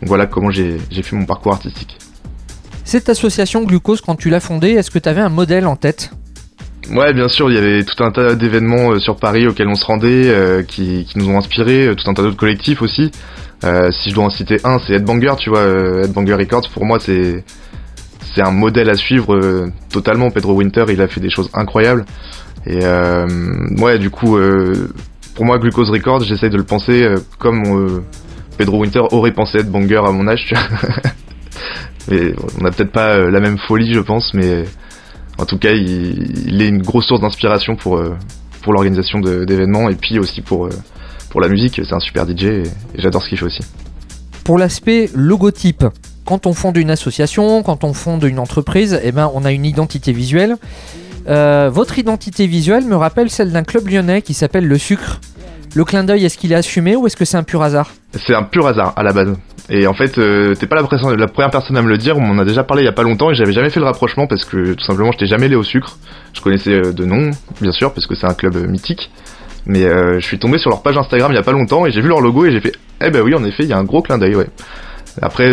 Donc 0.00 0.08
voilà 0.08 0.26
comment 0.26 0.50
j'ai 0.50 0.78
fait 0.78 1.16
mon 1.16 1.26
parcours 1.26 1.52
artistique. 1.52 1.96
Cette 2.84 3.08
association 3.08 3.64
Glucose, 3.64 4.02
quand 4.02 4.14
tu 4.14 4.28
l'as 4.28 4.40
fondée, 4.40 4.72
est-ce 4.72 4.90
que 4.90 4.98
tu 4.98 5.08
avais 5.08 5.22
un 5.22 5.30
modèle 5.30 5.66
en 5.66 5.76
tête? 5.76 6.10
Ouais, 6.90 7.14
bien 7.14 7.28
sûr, 7.28 7.50
il 7.50 7.54
y 7.54 7.58
avait 7.58 7.82
tout 7.82 8.04
un 8.04 8.10
tas 8.10 8.34
d'événements 8.34 8.92
euh, 8.92 8.98
sur 8.98 9.16
Paris 9.16 9.46
auxquels 9.46 9.68
on 9.68 9.74
se 9.74 9.86
rendait, 9.86 10.28
euh, 10.28 10.62
qui, 10.62 11.06
qui 11.06 11.16
nous 11.18 11.30
ont 11.30 11.38
inspirés, 11.38 11.86
euh, 11.86 11.94
tout 11.94 12.08
un 12.10 12.12
tas 12.12 12.20
d'autres 12.20 12.36
collectifs 12.36 12.82
aussi. 12.82 13.10
Euh, 13.64 13.90
si 13.90 14.10
je 14.10 14.14
dois 14.14 14.24
en 14.24 14.30
citer 14.30 14.58
un, 14.64 14.78
c'est 14.78 14.92
Headbanger, 14.92 15.36
tu 15.38 15.48
vois, 15.48 15.62
Headbanger 16.02 16.34
Records, 16.34 16.68
pour 16.68 16.84
moi, 16.84 16.98
c'est 17.00 17.42
c'est 18.34 18.42
un 18.42 18.50
modèle 18.50 18.90
à 18.90 18.96
suivre 18.96 19.34
euh, 19.34 19.72
totalement. 19.90 20.30
Pedro 20.30 20.52
Winter, 20.52 20.84
il 20.90 21.00
a 21.00 21.08
fait 21.08 21.20
des 21.20 21.30
choses 21.30 21.48
incroyables. 21.54 22.04
Et 22.66 22.80
ouais, 23.78 23.98
du 23.98 24.10
coup, 24.10 24.38
pour 25.34 25.44
moi, 25.44 25.58
Glucose 25.58 25.90
Records, 25.90 26.20
j'essaye 26.24 26.48
de 26.48 26.56
le 26.56 26.64
penser 26.64 27.06
comme 27.38 28.02
Pedro 28.56 28.80
Winter 28.80 29.02
aurait 29.10 29.32
pensé 29.32 29.58
Headbanger 29.58 30.02
à 30.06 30.12
mon 30.12 30.28
âge, 30.28 30.52
mais 32.08 32.34
on 32.58 32.62
n'a 32.62 32.70
peut-être 32.70 32.92
pas 32.92 33.10
euh, 33.10 33.30
la 33.30 33.40
même 33.40 33.58
folie, 33.58 33.92
je 33.94 34.00
pense, 34.00 34.32
mais 34.34 34.64
en 35.38 35.44
tout 35.44 35.58
cas, 35.58 35.72
il, 35.72 36.62
est 36.62 36.68
une 36.68 36.82
grosse 36.82 37.06
source 37.06 37.20
d'inspiration 37.20 37.76
pour, 37.76 37.96
euh, 37.96 38.16
pour 38.62 38.72
l'organisation 38.72 39.20
d'événements 39.20 39.88
et 39.88 39.96
puis 39.96 40.18
aussi 40.18 40.40
pour, 40.40 40.66
euh, 40.66 40.70
pour 41.30 41.40
la 41.40 41.48
musique. 41.48 41.80
C'est 41.84 41.94
un 41.94 42.00
super 42.00 42.26
DJ 42.28 42.44
et, 42.44 42.62
j'adore 42.96 43.22
ce 43.22 43.28
qu'il 43.28 43.38
fait 43.38 43.46
aussi. 43.46 43.62
Pour 44.44 44.58
l'aspect 44.58 45.10
logotype, 45.14 45.84
quand 46.24 46.46
on 46.46 46.52
fonde 46.52 46.76
une 46.76 46.90
association, 46.90 47.62
quand 47.62 47.82
on 47.82 47.92
fonde 47.92 48.22
une 48.22 48.38
entreprise, 48.38 49.00
eh 49.02 49.10
ben, 49.10 49.30
on 49.34 49.44
a 49.44 49.52
une 49.52 49.64
identité 49.64 50.12
visuelle. 50.12 50.56
Votre 51.26 51.98
identité 51.98 52.46
visuelle 52.46 52.84
me 52.84 52.96
rappelle 52.96 53.30
celle 53.30 53.50
d'un 53.50 53.62
club 53.62 53.88
lyonnais 53.88 54.20
qui 54.20 54.34
s'appelle 54.34 54.66
Le 54.66 54.76
Sucre. 54.78 55.20
Le 55.76 55.84
clin 55.84 56.04
d'œil, 56.04 56.24
est-ce 56.24 56.38
qu'il 56.38 56.52
est 56.52 56.54
assumé 56.54 56.94
ou 56.94 57.08
est-ce 57.08 57.16
que 57.16 57.24
c'est 57.24 57.36
un 57.36 57.42
pur 57.42 57.60
hasard 57.60 57.90
C'est 58.12 58.34
un 58.34 58.44
pur 58.44 58.64
hasard 58.64 58.92
à 58.94 59.02
la 59.02 59.12
base. 59.12 59.34
Et 59.68 59.88
en 59.88 59.92
fait, 59.92 60.18
euh, 60.18 60.54
t'es 60.54 60.68
pas 60.68 60.76
la, 60.76 60.84
première 61.26 61.50
personne 61.50 61.76
à 61.76 61.82
me 61.82 61.88
le 61.88 61.98
dire. 61.98 62.16
On 62.16 62.20
m'en 62.20 62.40
a 62.40 62.44
déjà 62.44 62.62
parlé 62.62 62.84
il 62.84 62.86
y 62.86 62.88
a 62.88 62.92
pas 62.92 63.02
longtemps 63.02 63.32
et 63.32 63.34
j'avais 63.34 63.52
jamais 63.52 63.70
fait 63.70 63.80
le 63.80 63.86
rapprochement 63.86 64.28
parce 64.28 64.44
que 64.44 64.74
tout 64.74 64.84
simplement, 64.84 65.10
j'étais 65.10 65.26
jamais 65.26 65.46
allé 65.46 65.56
au 65.56 65.64
sucre. 65.64 65.98
Je 66.32 66.40
connaissais 66.40 66.74
euh, 66.74 66.92
de 66.92 67.04
nom, 67.04 67.32
bien 67.60 67.72
sûr, 67.72 67.92
parce 67.92 68.06
que 68.06 68.14
c'est 68.14 68.26
un 68.26 68.34
club 68.34 68.54
euh, 68.54 68.68
mythique. 68.68 69.10
Mais 69.66 69.80
je 69.80 70.20
suis 70.20 70.38
tombé 70.38 70.58
sur 70.58 70.68
leur 70.68 70.82
page 70.82 70.98
Instagram 70.98 71.32
il 71.32 71.36
y 71.36 71.38
a 71.38 71.42
pas 71.42 71.52
longtemps 71.52 71.86
et 71.86 71.90
j'ai 71.90 72.02
vu 72.02 72.08
leur 72.08 72.20
logo 72.20 72.44
et 72.44 72.52
j'ai 72.52 72.60
fait, 72.60 72.74
eh 73.00 73.08
ben 73.08 73.22
oui, 73.22 73.34
en 73.34 73.42
effet, 73.44 73.62
il 73.62 73.70
y 73.70 73.72
a 73.72 73.78
un 73.78 73.84
gros 73.84 74.02
clin 74.02 74.18
d'œil, 74.18 74.36
ouais. 74.36 74.48
Après, 75.22 75.50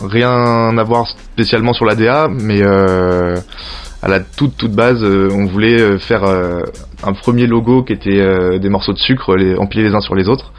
rien 0.00 0.78
à 0.78 0.82
voir 0.84 1.08
spécialement 1.08 1.72
sur 1.72 1.84
la 1.84 1.96
DA, 1.96 2.28
mais 2.30 2.62
à 4.02 4.08
la 4.08 4.20
toute 4.20 4.56
toute 4.56 4.72
base, 4.72 5.02
euh, 5.02 5.28
on 5.32 5.46
voulait 5.46 5.80
euh, 5.80 5.98
faire 5.98 6.24
euh, 6.24 6.62
un 7.02 7.12
premier 7.12 7.46
logo 7.46 7.82
qui 7.82 7.92
était 7.92 8.58
des 8.58 8.68
morceaux 8.68 8.92
de 8.92 8.98
sucre 8.98 9.36
les, 9.36 9.56
empilés 9.56 9.84
les 9.84 9.94
uns 9.94 10.00
sur 10.00 10.14
les 10.14 10.28
autres. 10.28 10.52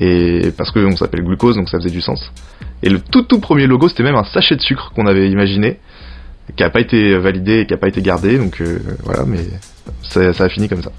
Et 0.00 0.52
parce 0.56 0.70
qu'on 0.70 0.96
s'appelle 0.96 1.22
Glucose, 1.22 1.56
donc 1.56 1.68
ça 1.68 1.78
faisait 1.78 1.90
du 1.90 2.00
sens. 2.00 2.32
Et 2.82 2.88
le 2.88 2.98
tout 2.98 3.22
tout 3.22 3.40
premier 3.40 3.66
logo, 3.66 3.88
c'était 3.88 4.02
même 4.02 4.16
un 4.16 4.24
sachet 4.24 4.56
de 4.56 4.60
sucre 4.60 4.92
qu'on 4.94 5.06
avait 5.06 5.30
imaginé, 5.30 5.78
qui 6.56 6.62
a 6.64 6.70
pas 6.70 6.80
été 6.80 7.16
validé 7.16 7.60
et 7.60 7.66
qui 7.66 7.74
a 7.74 7.76
pas 7.76 7.88
été 7.88 8.02
gardé. 8.02 8.38
Donc 8.38 8.60
euh, 8.60 8.78
voilà, 9.04 9.24
mais 9.26 9.40
ça, 10.02 10.32
ça 10.32 10.44
a 10.44 10.48
fini 10.48 10.68
comme 10.68 10.82
ça. 10.82 10.90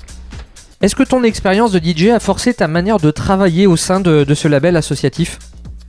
Est-ce 0.81 0.95
que 0.95 1.03
ton 1.03 1.23
expérience 1.23 1.71
de 1.71 1.79
DJ 1.79 2.09
a 2.09 2.19
forcé 2.19 2.53
ta 2.53 2.67
manière 2.67 2.99
de 2.99 3.11
travailler 3.11 3.67
au 3.67 3.77
sein 3.77 3.99
de, 3.99 4.23
de 4.23 4.34
ce 4.34 4.47
label 4.47 4.75
associatif? 4.75 5.39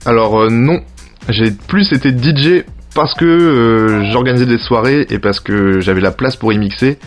Alors 0.05 0.39
euh, 0.39 0.49
non, 0.49 0.81
j'ai 1.29 1.51
plus 1.51 1.91
été 1.93 2.09
DJ 2.09 2.63
parce 2.95 3.13
que 3.13 3.25
euh, 3.25 4.11
j'organisais 4.11 4.47
des 4.47 4.57
soirées 4.57 5.05
et 5.09 5.19
parce 5.19 5.39
que 5.39 5.79
j'avais 5.81 6.01
la 6.01 6.11
place 6.11 6.35
pour 6.35 6.51
y 6.53 6.57
mixer 6.57 6.97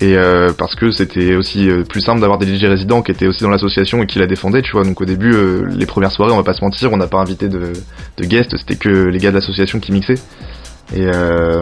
et 0.00 0.16
euh, 0.16 0.52
parce 0.56 0.74
que 0.74 0.90
c'était 0.90 1.36
aussi 1.36 1.68
euh, 1.68 1.84
plus 1.84 2.00
simple 2.00 2.20
d'avoir 2.20 2.38
des 2.38 2.46
DJ 2.46 2.64
résidents 2.64 3.02
qui 3.02 3.12
étaient 3.12 3.26
aussi 3.26 3.42
dans 3.42 3.50
l'association 3.50 4.02
et 4.02 4.06
qui 4.06 4.18
la 4.18 4.26
défendaient, 4.26 4.62
tu 4.62 4.72
vois. 4.72 4.82
Donc 4.82 5.00
au 5.00 5.04
début, 5.04 5.32
euh, 5.32 5.66
les 5.76 5.86
premières 5.86 6.10
soirées, 6.10 6.32
on 6.32 6.36
va 6.36 6.42
pas 6.42 6.54
se 6.54 6.64
mentir, 6.64 6.90
on 6.92 6.96
n'a 6.96 7.06
pas 7.06 7.18
invité 7.18 7.48
de, 7.48 7.72
de 8.16 8.24
guests, 8.24 8.56
c'était 8.56 8.76
que 8.76 8.88
les 8.88 9.18
gars 9.18 9.30
de 9.30 9.36
l'association 9.36 9.78
qui 9.78 9.92
mixaient. 9.92 10.18
Et 10.94 11.06
euh, 11.06 11.60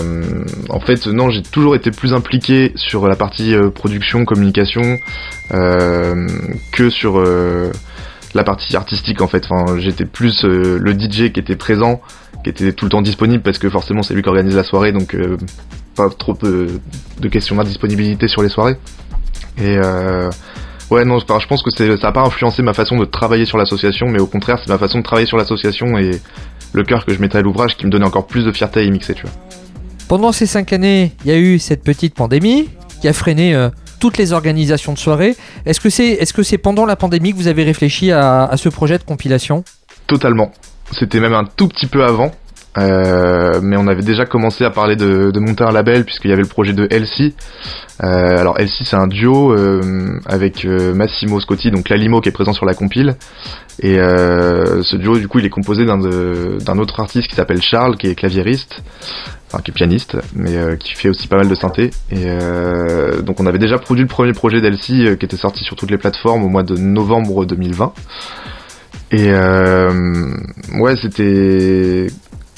en 0.70 0.80
fait, 0.80 1.06
non, 1.06 1.28
j'ai 1.28 1.42
toujours 1.42 1.74
été 1.74 1.90
plus 1.90 2.14
impliqué 2.14 2.72
sur 2.76 3.06
la 3.08 3.16
partie 3.16 3.54
euh, 3.54 3.70
production, 3.70 4.24
communication, 4.24 4.98
euh, 5.52 6.26
que 6.72 6.88
sur 6.88 7.22
la 8.34 8.44
partie 8.44 8.74
artistique 8.76 9.20
en 9.20 9.28
fait. 9.28 9.46
Enfin, 9.50 9.78
j'étais 9.78 10.06
plus 10.06 10.44
le 10.44 10.92
DJ 10.92 11.30
qui 11.32 11.40
était 11.40 11.56
présent, 11.56 12.00
qui 12.44 12.50
était 12.50 12.72
tout 12.72 12.84
le 12.84 12.90
temps 12.90 13.02
disponible 13.02 13.42
parce 13.42 13.58
que 13.58 13.68
forcément 13.68 14.02
c'est 14.02 14.14
lui 14.14 14.22
qui 14.22 14.28
organise 14.28 14.56
la 14.56 14.64
soirée, 14.64 14.92
donc 14.92 15.14
euh, 15.14 15.36
pas 15.96 16.08
trop 16.10 16.34
de 16.34 17.28
questions 17.28 17.56
d'indisponibilité 17.56 18.28
sur 18.28 18.42
les 18.42 18.48
soirées. 18.48 18.76
Et 19.60 19.76
euh, 19.76 20.30
ouais, 20.90 21.04
non, 21.04 21.18
je 21.18 21.46
pense 21.46 21.62
que 21.62 21.70
ça 21.70 21.84
n'a 21.84 22.12
pas 22.12 22.22
influencé 22.22 22.62
ma 22.62 22.74
façon 22.74 22.96
de 22.96 23.04
travailler 23.04 23.44
sur 23.44 23.58
l'association, 23.58 24.06
mais 24.08 24.20
au 24.20 24.26
contraire, 24.26 24.58
c'est 24.64 24.70
ma 24.70 24.78
façon 24.78 24.98
de 24.98 25.02
travailler 25.02 25.26
sur 25.26 25.36
l'association 25.36 25.98
et 25.98 26.12
le 26.72 26.84
cœur 26.84 27.04
que 27.04 27.12
je 27.12 27.20
mettais 27.20 27.38
à 27.38 27.42
l'ouvrage 27.42 27.76
qui 27.76 27.86
me 27.86 27.90
donnait 27.90 28.06
encore 28.06 28.26
plus 28.26 28.44
de 28.44 28.52
fierté 28.52 28.80
à 28.80 28.82
y 28.84 28.90
mixer, 28.90 29.14
tu 29.14 29.22
vois. 29.22 29.32
Pendant 30.06 30.32
ces 30.32 30.46
cinq 30.46 30.72
années, 30.72 31.12
il 31.24 31.30
y 31.30 31.34
a 31.34 31.38
eu 31.38 31.58
cette 31.58 31.82
petite 31.82 32.14
pandémie 32.14 32.68
qui 33.00 33.08
a 33.08 33.12
freiné 33.12 33.54
euh, 33.54 33.68
toutes 34.00 34.16
les 34.16 34.32
organisations 34.32 34.92
de 34.92 34.98
soirées. 34.98 35.34
Est-ce 35.66 35.80
que 35.80 35.90
c'est 35.90 36.12
est 36.12 36.32
-ce 36.32 36.42
c'est 36.44 36.58
pendant 36.58 36.86
la 36.86 36.96
pandémie 36.96 37.32
que 37.32 37.36
vous 37.36 37.48
avez 37.48 37.64
réfléchi 37.64 38.12
à, 38.12 38.44
à 38.44 38.56
ce 38.56 38.68
projet 38.68 38.96
de 38.96 39.02
compilation? 39.02 39.64
Totalement. 40.06 40.52
C'était 40.92 41.20
même 41.20 41.34
un 41.34 41.44
tout 41.44 41.68
petit 41.68 41.86
peu 41.86 42.04
avant. 42.04 42.32
Euh, 42.76 43.60
mais 43.62 43.76
on 43.76 43.88
avait 43.88 44.02
déjà 44.02 44.24
commencé 44.24 44.64
à 44.64 44.70
parler 44.70 44.94
de, 44.94 45.30
de 45.30 45.40
monter 45.40 45.64
un 45.64 45.72
label 45.72 46.04
puisqu'il 46.04 46.28
y 46.30 46.32
avait 46.32 46.42
le 46.42 46.48
projet 46.48 46.72
de 46.72 46.86
Elsie. 46.90 47.34
Euh, 48.04 48.38
alors 48.38 48.60
Elsie 48.60 48.84
c'est 48.84 48.94
un 48.96 49.08
duo 49.08 49.52
euh, 49.52 50.20
avec 50.26 50.64
euh, 50.64 50.94
Massimo 50.94 51.40
Scotti, 51.40 51.70
donc 51.72 51.88
Lalimo 51.88 52.20
qui 52.20 52.28
est 52.28 52.32
présent 52.32 52.52
sur 52.52 52.66
la 52.66 52.74
compile. 52.74 53.16
Et 53.80 53.98
euh, 53.98 54.82
ce 54.82 54.96
duo 54.96 55.18
du 55.18 55.26
coup 55.26 55.38
il 55.40 55.46
est 55.46 55.50
composé 55.50 55.86
d'un 55.86 56.78
autre 56.78 57.00
artiste 57.00 57.28
qui 57.28 57.34
s'appelle 57.34 57.62
Charles 57.62 57.96
qui 57.96 58.06
est 58.06 58.14
claviériste, 58.14 58.82
enfin 59.48 59.60
qui 59.62 59.72
est 59.72 59.74
pianiste, 59.74 60.16
mais 60.34 60.56
euh, 60.56 60.76
qui 60.76 60.94
fait 60.94 61.08
aussi 61.08 61.26
pas 61.26 61.36
mal 61.36 61.48
de 61.48 61.54
synthé. 61.54 61.90
Et 62.12 62.26
donc 63.22 63.40
on 63.40 63.46
avait 63.46 63.58
déjà 63.58 63.78
produit 63.78 64.02
le 64.02 64.08
premier 64.08 64.34
projet 64.34 64.60
d'Elsie 64.60 65.06
euh, 65.06 65.16
qui 65.16 65.24
était 65.24 65.36
sorti 65.36 65.64
sur 65.64 65.74
toutes 65.74 65.90
les 65.90 65.98
plateformes 65.98 66.44
au 66.44 66.48
mois 66.48 66.62
de 66.62 66.76
novembre 66.76 67.44
2020. 67.44 67.92
Et 69.10 69.30
euh, 69.30 70.34
ouais, 70.78 70.96
c'était 70.96 72.08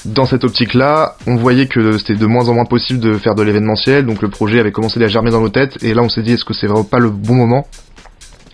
dans 0.05 0.25
cette 0.25 0.43
optique-là, 0.43 1.15
on 1.27 1.35
voyait 1.35 1.67
que 1.67 1.97
c'était 1.97 2.15
de 2.15 2.25
moins 2.25 2.49
en 2.49 2.55
moins 2.55 2.65
possible 2.65 2.99
de 2.99 3.17
faire 3.17 3.35
de 3.35 3.43
l'événementiel, 3.43 4.05
donc 4.05 4.21
le 4.21 4.29
projet 4.29 4.59
avait 4.59 4.71
commencé 4.71 5.01
à 5.01 5.07
germer 5.07 5.31
dans 5.31 5.41
nos 5.41 5.49
têtes, 5.49 5.81
et 5.83 5.93
là 5.93 6.01
on 6.01 6.09
s'est 6.09 6.23
dit 6.23 6.33
est-ce 6.33 6.45
que 6.45 6.53
c'est 6.53 6.67
vraiment 6.67 6.83
pas 6.83 6.99
le 6.99 7.09
bon 7.09 7.35
moment? 7.35 7.67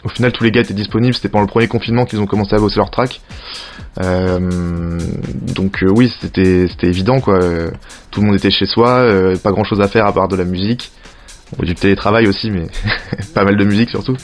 Au 0.03 0.09
final, 0.09 0.31
tous 0.31 0.43
les 0.43 0.51
gars 0.51 0.61
étaient 0.61 0.73
disponibles, 0.73 1.15
c'était 1.15 1.27
pendant 1.27 1.43
le 1.43 1.49
premier 1.49 1.67
confinement 1.67 2.05
qu'ils 2.05 2.19
ont 2.19 2.27
commencé 2.27 2.55
à 2.55 2.59
bosser 2.59 2.77
leur 2.77 2.91
track. 2.91 3.19
Euh, 4.01 4.99
donc 5.53 5.81
euh, 5.83 5.89
oui, 5.89 6.13
c'était 6.21 6.67
évident 6.83 7.19
quoi. 7.19 7.39
Tout 8.11 8.21
le 8.21 8.27
monde 8.27 8.35
était 8.35 8.51
chez 8.51 8.67
soi, 8.67 8.89
euh, 8.89 9.35
pas 9.37 9.51
grand-chose 9.51 9.81
à 9.81 9.87
faire 9.87 10.05
à 10.05 10.13
part 10.13 10.27
de 10.27 10.35
la 10.35 10.45
musique, 10.45 10.91
du 11.59 11.73
télétravail 11.73 12.27
aussi, 12.27 12.51
mais 12.51 12.67
pas 13.33 13.43
mal 13.43 13.57
de 13.57 13.65
musique 13.65 13.89
surtout. 13.89 14.15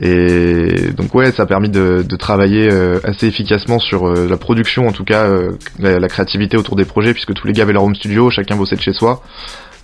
Et 0.00 0.92
donc 0.96 1.14
ouais, 1.14 1.30
ça 1.30 1.42
a 1.42 1.46
permis 1.46 1.68
de, 1.68 2.02
travailler 2.18 2.70
euh, 2.70 3.00
assez 3.04 3.26
efficacement 3.26 3.78
sur 3.78 4.08
euh, 4.08 4.26
la 4.28 4.38
production, 4.38 4.86
en 4.86 4.92
tout 4.92 5.04
cas 5.04 5.24
euh, 5.24 5.52
la, 5.78 6.08
créativité 6.08 6.56
autour 6.56 6.74
des 6.74 6.86
projets, 6.86 7.12
puisque 7.12 7.34
tous 7.34 7.46
les 7.46 7.52
gars 7.52 7.64
avaient 7.64 7.74
leur 7.74 7.84
home 7.84 7.94
studio, 7.94 8.30
chacun 8.30 8.56
bossait 8.56 8.76
de 8.76 8.80
chez 8.80 8.94
soi. 8.94 9.22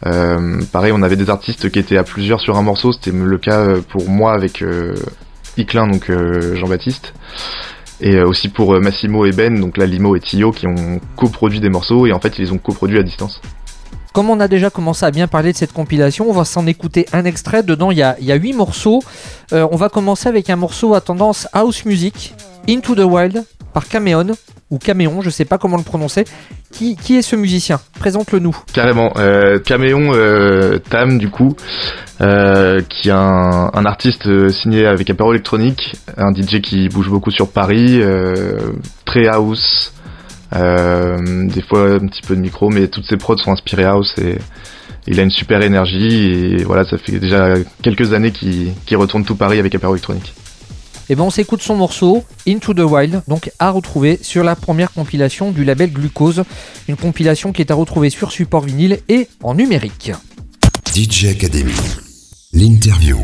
Euh, 0.07 0.61
pareil, 0.73 0.93
on 0.95 1.03
avait 1.03 1.17
des 1.17 1.29
artistes 1.29 1.71
qui 1.71 1.79
étaient 1.79 1.99
à 1.99 2.05
plusieurs 2.05 2.41
sur 2.41 2.57
un 2.57 2.63
morceau, 2.63 2.93
c'était 2.93 3.11
le 3.13 3.39
cas 3.39 3.75
pour 3.91 4.09
moi 4.09 4.33
avec 4.33 4.63
euh, 4.63 4.95
Iclin, 5.59 5.87
donc 5.87 6.11
Jean-Baptiste. 6.55 7.13
Et 8.01 8.21
aussi 8.21 8.51
pour 8.51 8.79
Massimo 8.79 9.25
et 9.25 9.33
Ben, 9.33 9.59
donc 9.59 9.79
là 9.79 9.87
Limo 9.87 10.17
et 10.17 10.21
Tio, 10.21 10.51
qui 10.51 10.67
ont 10.67 11.01
coproduit 11.17 11.61
des 11.61 11.71
morceaux, 11.71 12.07
et 12.07 12.13
en 12.13 12.21
fait 12.21 12.39
ils 12.39 12.43
les 12.43 12.53
ont 12.53 12.59
coproduits 12.59 12.99
à 12.99 13.03
distance. 13.03 13.41
Comme 14.17 14.31
on 14.31 14.41
a 14.41 14.49
déjà 14.49 14.71
commencé 14.71 15.05
à 15.05 15.11
bien 15.11 15.27
parler 15.27 15.53
de 15.53 15.59
cette 15.59 15.75
compilation, 15.75 16.25
on 16.27 16.33
va 16.33 16.47
s'en 16.47 16.67
écouter 16.67 17.05
un 17.13 17.27
extrait. 17.27 17.63
Dedans, 17.63 17.91
il 17.91 17.99
y 17.99 18.03
a, 18.03 18.17
il 18.19 18.25
y 18.25 18.33
a 18.33 18.37
8 18.37 18.55
morceaux. 18.55 19.03
Euh, 19.53 19.69
on 19.71 19.77
va 19.77 19.91
commencer 19.91 20.27
avec 20.27 20.49
un 20.49 20.57
morceau 20.57 20.95
à 20.95 21.03
tendance 21.03 21.47
house 21.53 21.85
music, 21.85 22.35
Into 22.67 22.95
the 22.95 23.01
Wild, 23.01 23.45
par 23.75 23.87
Caméon, 23.87 24.29
ou 24.71 24.79
Caméon, 24.79 25.21
je 25.21 25.29
sais 25.29 25.45
pas 25.45 25.59
comment 25.59 25.77
le 25.77 25.83
prononcer. 25.83 26.25
Qui, 26.73 26.97
est 27.11 27.21
ce 27.21 27.37
musicien? 27.37 27.79
Présente-le 27.99 28.39
nous. 28.39 28.57
Carrément. 28.73 29.13
Euh, 29.19 29.59
Caméon 29.59 30.15
euh, 30.15 30.79
Tam, 30.79 31.19
du 31.19 31.29
coup, 31.29 31.55
qui 32.19 33.09
est 33.09 33.13
un, 33.13 33.85
artiste 33.85 34.49
signé 34.49 34.87
avec 34.87 35.11
Apéro 35.11 35.35
Électronique, 35.35 35.95
un 36.17 36.33
DJ 36.33 36.63
qui 36.63 36.89
bouge 36.89 37.11
beaucoup 37.11 37.31
sur 37.31 37.51
Paris, 37.51 38.01
très 39.05 39.27
house, 39.27 39.93
des 40.53 41.63
fois 41.63 41.95
un 41.95 42.07
petit 42.07 42.23
peu 42.23 42.37
de 42.37 42.41
micro, 42.41 42.71
mais 42.71 42.89
toutes 42.89 43.07
ses 43.07 43.17
prods 43.17 43.39
sont 43.39 43.53
inspirées 43.53 43.85
house 43.85 44.15
et 44.19 44.39
il 45.07 45.21
a 45.21 45.23
une 45.23 45.31
super 45.31 45.63
énergie 45.63 46.31
et 46.31 46.65
voilà, 46.65 46.85
ça 46.85 46.99
fait 46.99 47.19
déjà 47.19 47.55
quelques 47.83 48.13
années 48.13 48.33
qu'il 48.33 48.97
retourne 48.97 49.25
tout 49.25 49.37
Paris 49.37 49.59
avec 49.59 49.75
Apéro 49.75 49.95
Électronique. 49.95 50.35
Et 51.09 51.15
ben 51.15 51.23
on 51.23 51.31
s'écoute 51.31 51.63
son 51.63 51.77
morceau 51.77 52.25
Into 52.49 52.75
the 52.75 52.81
Wild, 52.81 53.23
donc 53.29 53.53
à 53.61 53.71
retrouver 53.71 54.19
sur 54.23 54.43
la 54.43 54.57
première 54.57 54.93
compilation 54.93 55.53
du 55.53 55.65
label 55.65 55.93
Glucose, 55.93 56.43
une 56.89 56.97
compilation 56.97 57.53
qui 57.53 57.63
est 57.63 57.71
à 57.71 57.75
retrouver 57.75 58.11
sur 58.11 58.33
support 58.33 58.63
vinyle 58.63 58.99
et 59.09 59.29
en 59.43 59.55
numérique. 59.55 60.11
DJ 60.93 61.27
Academy. 61.27 61.75
L'interview. 62.53 63.19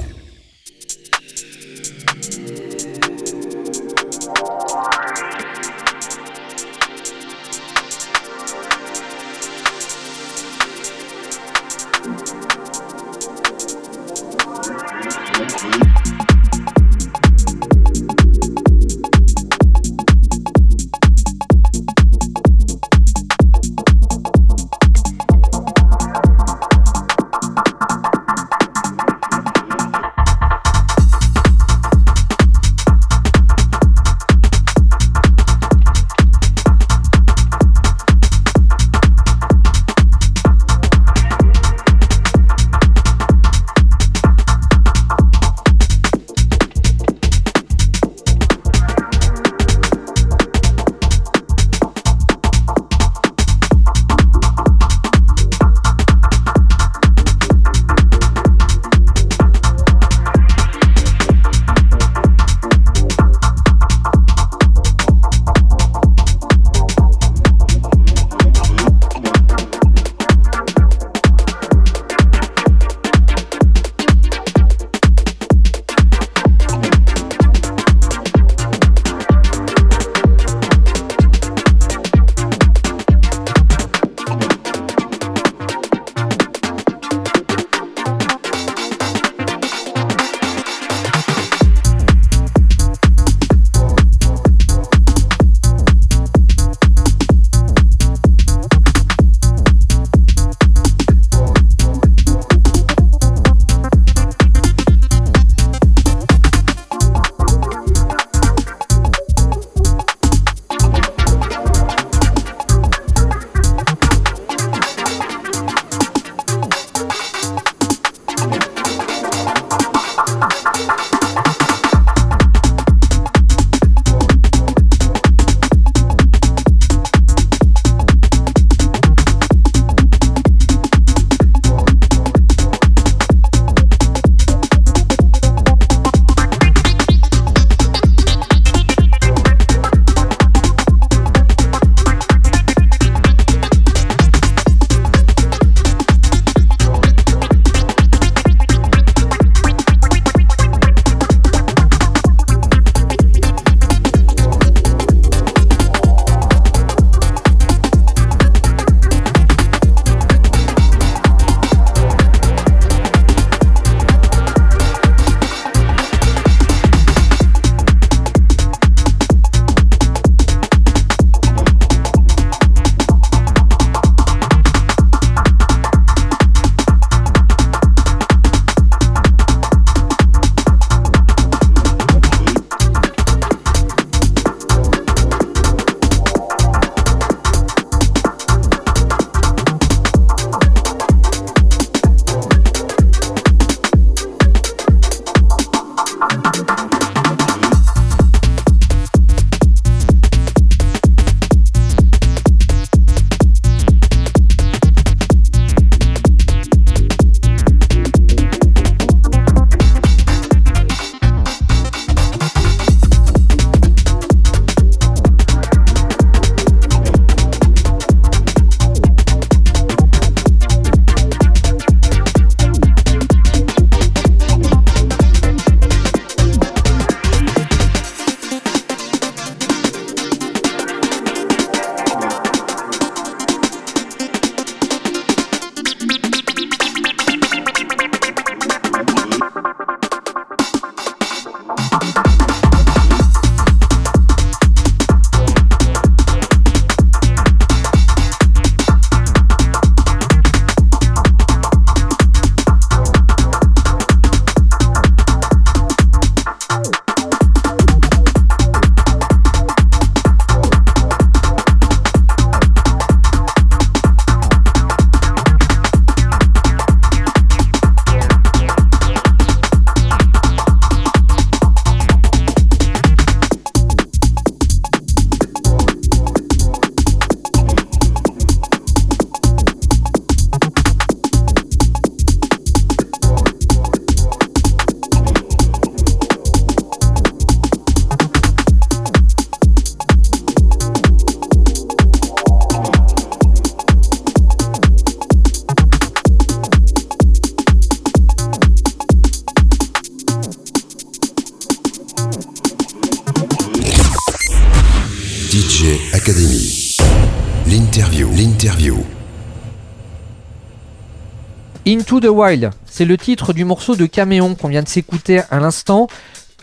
Into 311.93 312.21
the 312.21 312.29
Wild, 312.31 312.71
c'est 312.87 313.05
le 313.05 313.19
titre 313.19 313.53
du 313.53 313.67
morceau 313.67 313.97
de 313.97 314.07
Caméon 314.07 314.55
qu'on 314.55 314.69
vient 314.69 314.83
de 314.83 314.89
s'écouter 314.89 315.43
à 315.51 315.61
l'instant. 315.61 316.07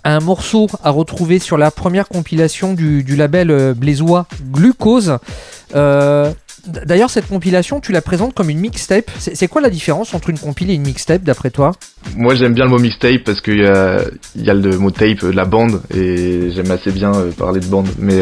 Un 0.03 0.19
morceau 0.21 0.65
à 0.83 0.89
retrouver 0.89 1.37
sur 1.37 1.55
la 1.55 1.69
première 1.69 2.07
compilation 2.07 2.73
du, 2.73 3.03
label 3.15 3.51
euh, 3.51 3.75
blésois 3.75 4.25
Glucose. 4.51 5.19
Euh, 5.75 6.31
D'ailleurs, 6.65 7.09
cette 7.09 7.27
compilation, 7.27 7.79
tu 7.79 7.91
la 7.91 8.01
présentes 8.01 8.33
comme 8.33 8.49
une 8.49 8.59
mixtape. 8.59 9.09
C'est 9.17 9.47
quoi 9.47 9.61
la 9.61 9.69
différence 9.69 10.13
entre 10.13 10.29
une 10.29 10.37
compile 10.37 10.71
et 10.71 10.73
une 10.73 10.81
mixtape, 10.81 11.23
d'après 11.23 11.51
toi? 11.51 11.71
Moi, 12.17 12.35
j'aime 12.35 12.53
bien 12.53 12.65
le 12.65 12.71
mot 12.71 12.79
mixtape 12.79 13.23
parce 13.23 13.39
qu'il 13.39 13.59
y 13.59 13.65
a, 13.65 14.03
le 14.35 14.77
mot 14.77 14.91
tape, 14.91 15.23
euh, 15.23 15.31
la 15.31 15.45
bande, 15.45 15.81
et 15.95 16.51
j'aime 16.51 16.69
assez 16.71 16.91
bien 16.91 17.11
parler 17.37 17.59
de 17.59 17.65
bande. 17.67 17.87
Mais 17.97 18.21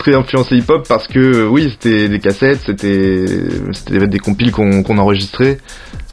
très 0.00 0.14
influencé 0.14 0.56
hip-hop 0.56 0.88
parce 0.88 1.06
que 1.06 1.46
oui, 1.46 1.70
c'était 1.70 2.08
des 2.08 2.18
cassettes, 2.18 2.60
c'était 2.64 3.26
c'était 3.72 4.06
des 4.06 4.18
compiles 4.18 4.50
qu'on 4.50 4.98
enregistrait. 4.98 5.58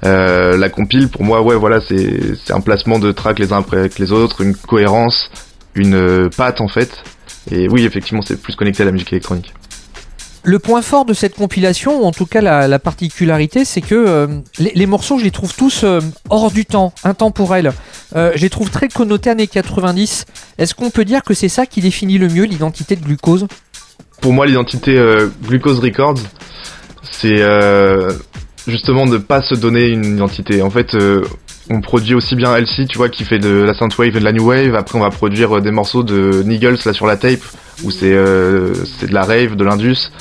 Euh, 0.06 0.58
la 0.58 0.70
compile, 0.70 1.10
pour 1.10 1.24
moi, 1.24 1.42
ouais, 1.42 1.56
voilà, 1.56 1.80
c'est 1.82 2.54
un 2.54 2.62
placement 2.62 3.00
de 3.00 3.12
tracks 3.12 3.40
les 3.40 3.52
uns 3.52 3.60
après 3.60 3.90
les 3.98 4.12
autres, 4.12 4.42
une 4.42 4.56
cohérence, 4.56 5.30
une 5.76 6.30
patte 6.36 6.62
en 6.62 6.68
fait. 6.68 7.04
Et 7.52 7.68
oui, 7.70 7.86
effectivement, 7.86 8.22
c'est 8.22 8.42
plus 8.42 8.56
connecté 8.56 8.84
à 8.84 8.86
la 8.86 8.92
musique 8.92 9.12
électronique. 9.12 9.54
Le 10.44 10.60
point 10.60 10.82
fort 10.82 11.04
de 11.04 11.14
cette 11.14 11.36
compilation, 11.36 12.02
ou 12.02 12.06
en 12.06 12.12
tout 12.12 12.26
cas 12.26 12.40
la, 12.40 12.80
particularité, 12.80 13.66
c'est 13.66 13.82
que 13.82 13.96
euh, 13.96 14.28
les, 14.60 14.86
morceaux, 14.86 15.20
je 15.20 15.26
les 15.26 15.32
trouve 15.32 15.54
tous 15.54 15.84
euh, 15.84 16.00
hors 16.30 16.52
du 16.52 16.66
temps, 16.66 16.94
intemporels. 17.04 17.74
Euh, 18.16 18.32
je 18.36 18.44
les 18.44 18.50
trouve 18.50 18.70
très 18.70 18.88
connotés 18.88 19.30
années 19.30 19.48
90. 19.48 20.26
Est-ce 20.58 20.74
qu'on 20.74 20.90
peut 20.90 21.04
dire 21.04 21.24
que 21.24 21.34
c'est 21.34 21.50
ça 21.50 21.66
qui 21.66 21.82
définit 21.82 22.18
le 22.18 22.30
mieux 22.30 22.46
l'identité 22.46 22.96
de 22.96 23.04
Glucose? 23.04 23.48
Pour 24.22 24.32
moi, 24.32 24.46
l'identité 24.46 24.98
Glucose 25.44 25.80
Records, 25.80 26.20
c'est 27.04 27.44
justement 28.68 29.06
de 29.06 29.18
pas 29.18 29.42
se 29.42 29.56
donner 29.56 29.88
une 29.88 30.06
identité. 30.06 30.62
En 30.62 30.70
fait, 30.70 30.96
on 31.70 31.82
produit 31.82 32.14
aussi 32.14 32.36
bien 32.36 32.56
Elsie, 32.56 32.86
tu 32.88 32.98
vois, 32.98 33.10
qui 33.10 33.24
fait 33.24 33.40
de 33.40 33.64
la 33.64 33.74
synthwave 33.74 34.16
et 34.16 34.20
de 34.20 34.26
la 34.26 34.34
new 34.34 34.46
wave. 34.46 34.76
Après, 34.76 34.98
on 34.98 35.02
va 35.02 35.10
produire 35.10 35.62
des 35.62 35.72
morceaux 35.72 36.04
de 36.04 36.44
Niggles 36.44 36.78
là 36.86 36.94
sur 36.94 37.08
la 37.08 37.18
tape, 37.18 37.44
où 37.84 37.92
c'est 37.92 38.16
c'est 39.00 39.08
de 39.08 39.14
la 39.14 39.24
rave, 39.24 39.56
de 39.56 39.64
l'indus. 39.64 40.12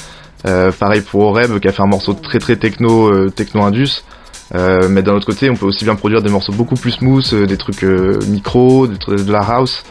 Euh, 0.47 0.71
pareil 0.71 1.01
pour 1.01 1.23
Oreb 1.23 1.59
qui 1.59 1.69
a 1.69 1.73
fait 1.73 1.83
un 1.83 1.87
morceau 1.87 2.13
très 2.13 2.39
très 2.39 2.57
techno, 2.57 3.09
euh, 3.09 3.31
techno 3.31 3.63
indus. 3.63 4.05
Euh, 4.55 4.89
mais 4.89 5.03
d'un 5.03 5.15
autre 5.15 5.27
côté, 5.27 5.51
on 5.51 5.57
peut 5.57 5.67
aussi 5.67 5.85
bien 5.85 5.97
produire 5.97 6.23
des 6.23 6.31
morceaux 6.31 6.53
beaucoup 6.53 6.77
plus 6.77 6.93
smooth, 6.93 7.35
des 7.47 7.57
trucs 7.57 7.83
micro, 7.83 8.87
des 8.87 8.97
trucs 8.97 9.25
de 9.25 9.33
la 9.33 9.41
house. 9.41 9.83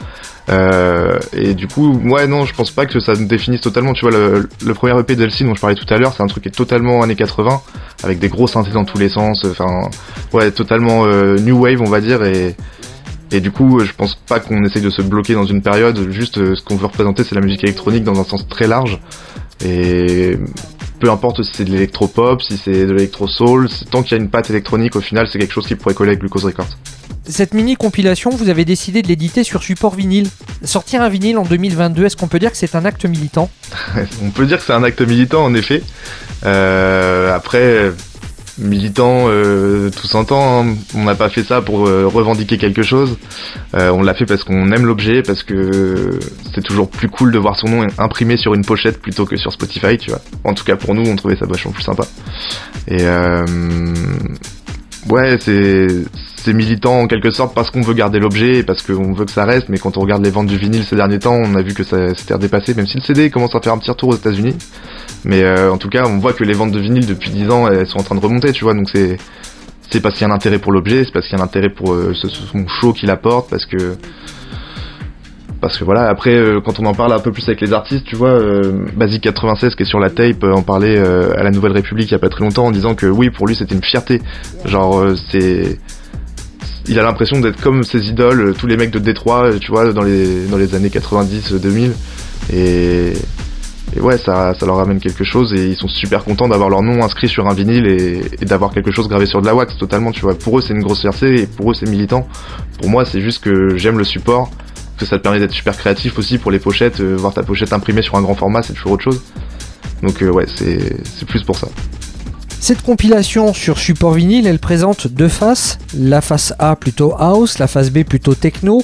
Et 0.49 1.53
du 1.53 1.67
coup, 1.67 1.93
ouais, 2.05 2.27
non, 2.27 2.45
je 2.45 2.53
pense 2.53 2.71
pas 2.71 2.85
que 2.85 2.99
ça 2.99 3.13
nous 3.13 3.25
définisse 3.25 3.61
totalement. 3.61 3.93
Tu 3.93 4.07
vois, 4.07 4.17
le, 4.17 4.73
premier 4.73 4.99
EP 4.99 5.15
d'Elsie 5.15 5.43
dont 5.43 5.55
je 5.55 5.61
parlais 5.61 5.75
tout 5.75 5.91
à 5.93 5.97
l'heure, 5.97 6.13
c'est 6.15 6.23
un 6.23 6.27
truc 6.27 6.43
qui 6.43 6.49
est 6.49 6.51
totalement 6.51 7.01
années 7.01 7.15
80, 7.15 7.61
avec 8.03 8.19
des 8.19 8.29
gros 8.29 8.47
synthés 8.47 8.71
dans 8.71 8.85
tous 8.85 8.97
les 8.97 9.09
sens. 9.09 9.43
Enfin, 9.45 9.89
ouais, 10.33 10.51
totalement 10.51 11.07
new 11.07 11.57
wave, 11.59 11.81
on 11.81 11.89
va 11.89 12.01
dire. 12.01 12.23
Et, 12.23 12.55
et 13.31 13.39
du 13.39 13.51
coup, 13.51 13.79
je 13.79 13.91
pense 13.93 14.15
pas 14.15 14.39
qu'on 14.39 14.63
essaye 14.63 14.81
de 14.81 14.89
se 14.89 15.01
bloquer 15.01 15.33
dans 15.33 15.45
une 15.45 15.61
période. 15.61 16.11
Juste, 16.11 16.35
ce 16.35 16.63
qu'on 16.63 16.75
veut 16.75 16.85
représenter, 16.85 17.23
c'est 17.23 17.35
la 17.35 17.41
musique 17.41 17.63
électronique 17.63 18.03
dans 18.03 18.19
un 18.19 18.23
sens 18.23 18.47
très 18.47 18.67
large. 18.67 18.99
Et 19.63 20.37
peu 20.99 21.09
importe 21.09 21.43
si 21.43 21.51
c'est 21.53 21.65
de 21.65 21.71
l'électro-pop, 21.71 22.41
si 22.41 22.57
c'est 22.57 22.85
de 22.85 22.93
l'électro-soul, 22.93 23.67
tant 23.91 24.03
qu'il 24.03 24.17
y 24.17 24.19
a 24.19 24.23
une 24.23 24.29
patte 24.29 24.49
électronique, 24.49 24.95
au 24.95 25.01
final, 25.01 25.27
c'est 25.27 25.39
quelque 25.39 25.53
chose 25.53 25.67
qui 25.67 25.75
pourrait 25.75 25.95
coller 25.95 26.11
avec 26.11 26.19
Glucose 26.19 26.45
Records. 26.45 26.77
Cette 27.27 27.53
mini 27.53 27.75
compilation, 27.75 28.29
vous 28.29 28.49
avez 28.49 28.65
décidé 28.65 29.01
de 29.01 29.07
l'éditer 29.07 29.43
sur 29.43 29.63
support 29.63 29.95
vinyle. 29.95 30.27
Sortir 30.63 31.01
un 31.01 31.09
vinyle 31.09 31.37
en 31.37 31.43
2022, 31.43 32.05
est-ce 32.05 32.15
qu'on 32.17 32.27
peut 32.27 32.39
dire 32.39 32.51
que 32.51 32.57
c'est 32.57 32.75
un 32.75 32.85
acte 32.85 33.05
militant? 33.05 33.49
On 34.23 34.29
peut 34.29 34.45
dire 34.45 34.57
que 34.57 34.63
c'est 34.63 34.73
un 34.73 34.83
acte 34.83 35.01
militant, 35.01 35.43
en 35.43 35.53
effet. 35.53 35.81
Euh, 36.45 37.35
après, 37.35 37.91
militant 38.57 39.25
euh, 39.27 39.89
tout 39.89 40.07
son 40.07 40.25
temps. 40.25 40.63
Hein. 40.63 40.75
On 40.95 41.03
n'a 41.03 41.15
pas 41.15 41.29
fait 41.29 41.43
ça 41.43 41.61
pour 41.61 41.87
euh, 41.87 42.07
revendiquer 42.07 42.57
quelque 42.57 42.83
chose. 42.83 43.17
Euh, 43.75 43.89
on 43.91 44.01
l'a 44.01 44.13
fait 44.13 44.25
parce 44.25 44.43
qu'on 44.43 44.71
aime 44.71 44.85
l'objet, 44.85 45.21
parce 45.21 45.43
que 45.43 46.19
c'est 46.53 46.63
toujours 46.63 46.89
plus 46.89 47.09
cool 47.09 47.31
de 47.31 47.39
voir 47.39 47.57
son 47.57 47.67
nom 47.67 47.87
imprimé 47.97 48.37
sur 48.37 48.53
une 48.53 48.63
pochette 48.63 49.01
plutôt 49.01 49.25
que 49.25 49.35
sur 49.35 49.51
Spotify, 49.51 49.97
tu 49.97 50.11
vois. 50.11 50.21
En 50.43 50.53
tout 50.53 50.63
cas 50.63 50.75
pour 50.75 50.95
nous, 50.95 51.03
on 51.09 51.15
trouvait 51.15 51.35
ça 51.35 51.45
vachement 51.45 51.71
plus 51.71 51.83
sympa. 51.83 52.05
Et 52.87 53.03
ouais, 55.09 55.37
c'est 55.39 55.87
c'est 56.37 56.53
militant 56.53 57.01
en 57.01 57.07
quelque 57.07 57.31
sorte 57.31 57.55
parce 57.55 57.71
qu'on 57.71 57.81
veut 57.81 57.95
garder 57.95 58.19
l'objet 58.19 58.57
et 58.59 58.63
parce 58.63 58.83
qu'on 58.83 59.13
veut 59.13 59.25
que 59.25 59.31
ça 59.31 59.45
reste. 59.45 59.67
Mais 59.69 59.79
quand 59.79 59.97
on 59.97 60.01
regarde 60.01 60.23
les 60.23 60.29
ventes 60.29 60.47
du 60.47 60.57
vinyle 60.57 60.83
ces 60.83 60.95
derniers 60.95 61.19
temps, 61.19 61.35
on 61.35 61.55
a 61.55 61.61
vu 61.61 61.73
que 61.73 61.83
ça 61.83 62.13
s'était 62.13 62.35
redépassé, 62.35 62.75
même 62.75 62.85
si 62.85 62.97
le 62.97 63.03
CD 63.03 63.29
commence 63.31 63.55
à 63.55 63.61
faire 63.61 63.73
un 63.73 63.79
petit 63.79 63.89
retour 63.89 64.09
aux 64.09 64.15
États-Unis. 64.15 64.55
Mais 65.23 65.43
euh, 65.43 65.71
en 65.71 65.77
tout 65.77 65.89
cas, 65.89 66.05
on 66.05 66.19
voit 66.19 66.33
que 66.33 66.43
les 66.43 66.53
ventes 66.53 66.71
de 66.71 66.79
vinyle 66.79 67.07
depuis 67.07 67.31
10 67.31 67.49
ans, 67.49 67.67
elles 67.67 67.87
sont 67.87 67.97
en 67.97 68.03
train 68.03 68.15
de 68.15 68.19
remonter, 68.19 68.51
tu 68.51 68.63
vois. 68.63 68.75
Donc 68.75 68.89
c'est 68.93 69.17
c'est 69.89 70.01
parce 70.01 70.15
qu'il 70.15 70.27
y 70.27 70.29
a 70.29 70.33
un 70.33 70.35
intérêt 70.35 70.59
pour 70.59 70.71
l'objet, 70.71 71.03
c'est 71.03 71.11
parce 71.11 71.27
qu'il 71.27 71.37
y 71.37 71.39
a 71.39 71.43
un 71.43 71.45
intérêt 71.45 71.69
pour 71.69 71.93
euh, 71.93 72.13
ce, 72.13 72.27
son 72.27 72.67
show 72.67 72.93
qu'il 72.93 73.09
apporte, 73.09 73.49
parce 73.49 73.65
que 73.65 73.95
parce 75.65 75.79
que 75.79 75.83
voilà 75.83 76.07
après 76.07 76.35
euh, 76.35 76.61
quand 76.61 76.79
on 76.79 76.85
en 76.85 76.93
parle 76.93 77.11
un 77.11 77.19
peu 77.19 77.31
plus 77.31 77.47
avec 77.47 77.59
les 77.59 77.73
artistes 77.73 78.05
tu 78.05 78.15
vois 78.15 78.29
euh, 78.29 78.85
Basic 78.95 79.23
96 79.23 79.73
qui 79.73 79.81
est 79.81 79.85
sur 79.85 79.99
la 79.99 80.11
tape 80.11 80.43
en 80.43 80.61
parlait 80.61 80.99
à 80.99 81.41
la 81.41 81.49
Nouvelle 81.49 81.71
République 81.71 82.09
il 82.09 82.11
y 82.11 82.15
a 82.15 82.19
pas 82.19 82.29
très 82.29 82.43
longtemps 82.43 82.65
en 82.65 82.71
disant 82.71 82.93
que 82.93 83.07
oui 83.07 83.31
pour 83.31 83.47
lui 83.47 83.55
c'était 83.55 83.73
une 83.73 83.83
fierté 83.83 84.21
genre 84.65 85.03
c'est 85.31 85.79
il 86.87 86.99
a 86.99 87.03
l'impression 87.03 87.39
d'être 87.39 87.59
comme 87.59 87.83
ses 87.83 88.07
idoles 88.09 88.53
tous 88.55 88.67
les 88.67 88.77
mecs 88.77 88.91
de 88.91 88.99
Détroit 88.99 89.57
tu 89.59 89.71
vois 89.71 89.91
dans 89.91 90.03
les 90.03 90.45
dans 90.45 90.57
les 90.57 90.75
années 90.75 90.91
90 90.91 91.53
2000 91.53 91.93
et 92.53 93.13
et 93.95 94.01
ouais, 94.01 94.17
ça, 94.17 94.53
ça 94.53 94.65
leur 94.65 94.79
amène 94.79 94.99
quelque 94.99 95.23
chose 95.23 95.53
et 95.53 95.67
ils 95.67 95.75
sont 95.75 95.87
super 95.87 96.23
contents 96.25 96.49
d'avoir 96.49 96.69
leur 96.69 96.81
nom 96.81 97.01
inscrit 97.01 97.29
sur 97.29 97.47
un 97.47 97.53
vinyle 97.53 97.87
et, 97.87 98.45
d'avoir 98.45 98.71
quelque 98.71 98.91
chose 98.91 99.07
gravé 99.07 99.25
sur 99.25 99.41
de 99.41 99.45
la 99.45 99.55
wax 99.55 99.77
totalement, 99.77 100.11
tu 100.11 100.21
vois. 100.21 100.35
Pour 100.37 100.57
eux, 100.57 100.61
c'est 100.61 100.73
une 100.73 100.81
grosse 100.81 101.01
fierté 101.01 101.41
et 101.41 101.47
pour 101.47 101.71
eux, 101.71 101.73
c'est 101.73 101.89
militant. 101.89 102.27
Pour 102.79 102.89
moi, 102.89 103.05
c'est 103.05 103.21
juste 103.21 103.43
que 103.43 103.77
j'aime 103.77 103.97
le 103.97 104.03
support, 104.03 104.51
que 104.97 105.05
ça 105.05 105.17
te 105.17 105.23
permet 105.23 105.39
d'être 105.39 105.51
super 105.51 105.77
créatif 105.77 106.17
aussi 106.17 106.37
pour 106.37 106.51
les 106.51 106.59
pochettes. 106.59 106.99
Euh, 106.99 107.15
voir 107.15 107.33
ta 107.33 107.43
pochette 107.43 107.73
imprimée 107.73 108.01
sur 108.01 108.15
un 108.15 108.21
grand 108.21 108.35
format, 108.35 108.63
c'est 108.63 108.73
toujours 108.73 108.93
autre 108.93 109.03
chose. 109.03 109.21
Donc 110.01 110.21
euh, 110.21 110.29
ouais, 110.29 110.45
c'est 110.55 111.25
plus 111.27 111.43
pour 111.43 111.57
ça. 111.57 111.67
Cette 112.59 112.81
compilation 112.81 113.53
sur 113.53 113.77
support 113.77 114.13
vinyle, 114.13 114.47
elle 114.47 114.59
présente 114.59 115.07
deux 115.07 115.27
faces. 115.27 115.77
La 115.95 116.21
face 116.21 116.53
A 116.57 116.75
plutôt 116.75 117.13
house, 117.17 117.59
la 117.59 117.67
face 117.67 117.91
B 117.91 118.03
plutôt 118.03 118.33
techno. 118.33 118.83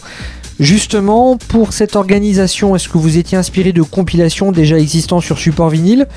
Justement, 0.59 1.38
pour 1.38 1.74
cette 1.74 1.95
organisation, 1.95 2.76
est-ce 2.76 2.88
que 2.88 2.99
vous 2.99 3.18
étiez 3.18 3.38
inspiré 3.38 3.72
de 3.72 3.82
compilations 3.82 4.51
déjà 4.51 4.78
existantes 4.78 5.24
sur 5.24 5.39
support 5.39 5.70
vinyle? 5.70 6.07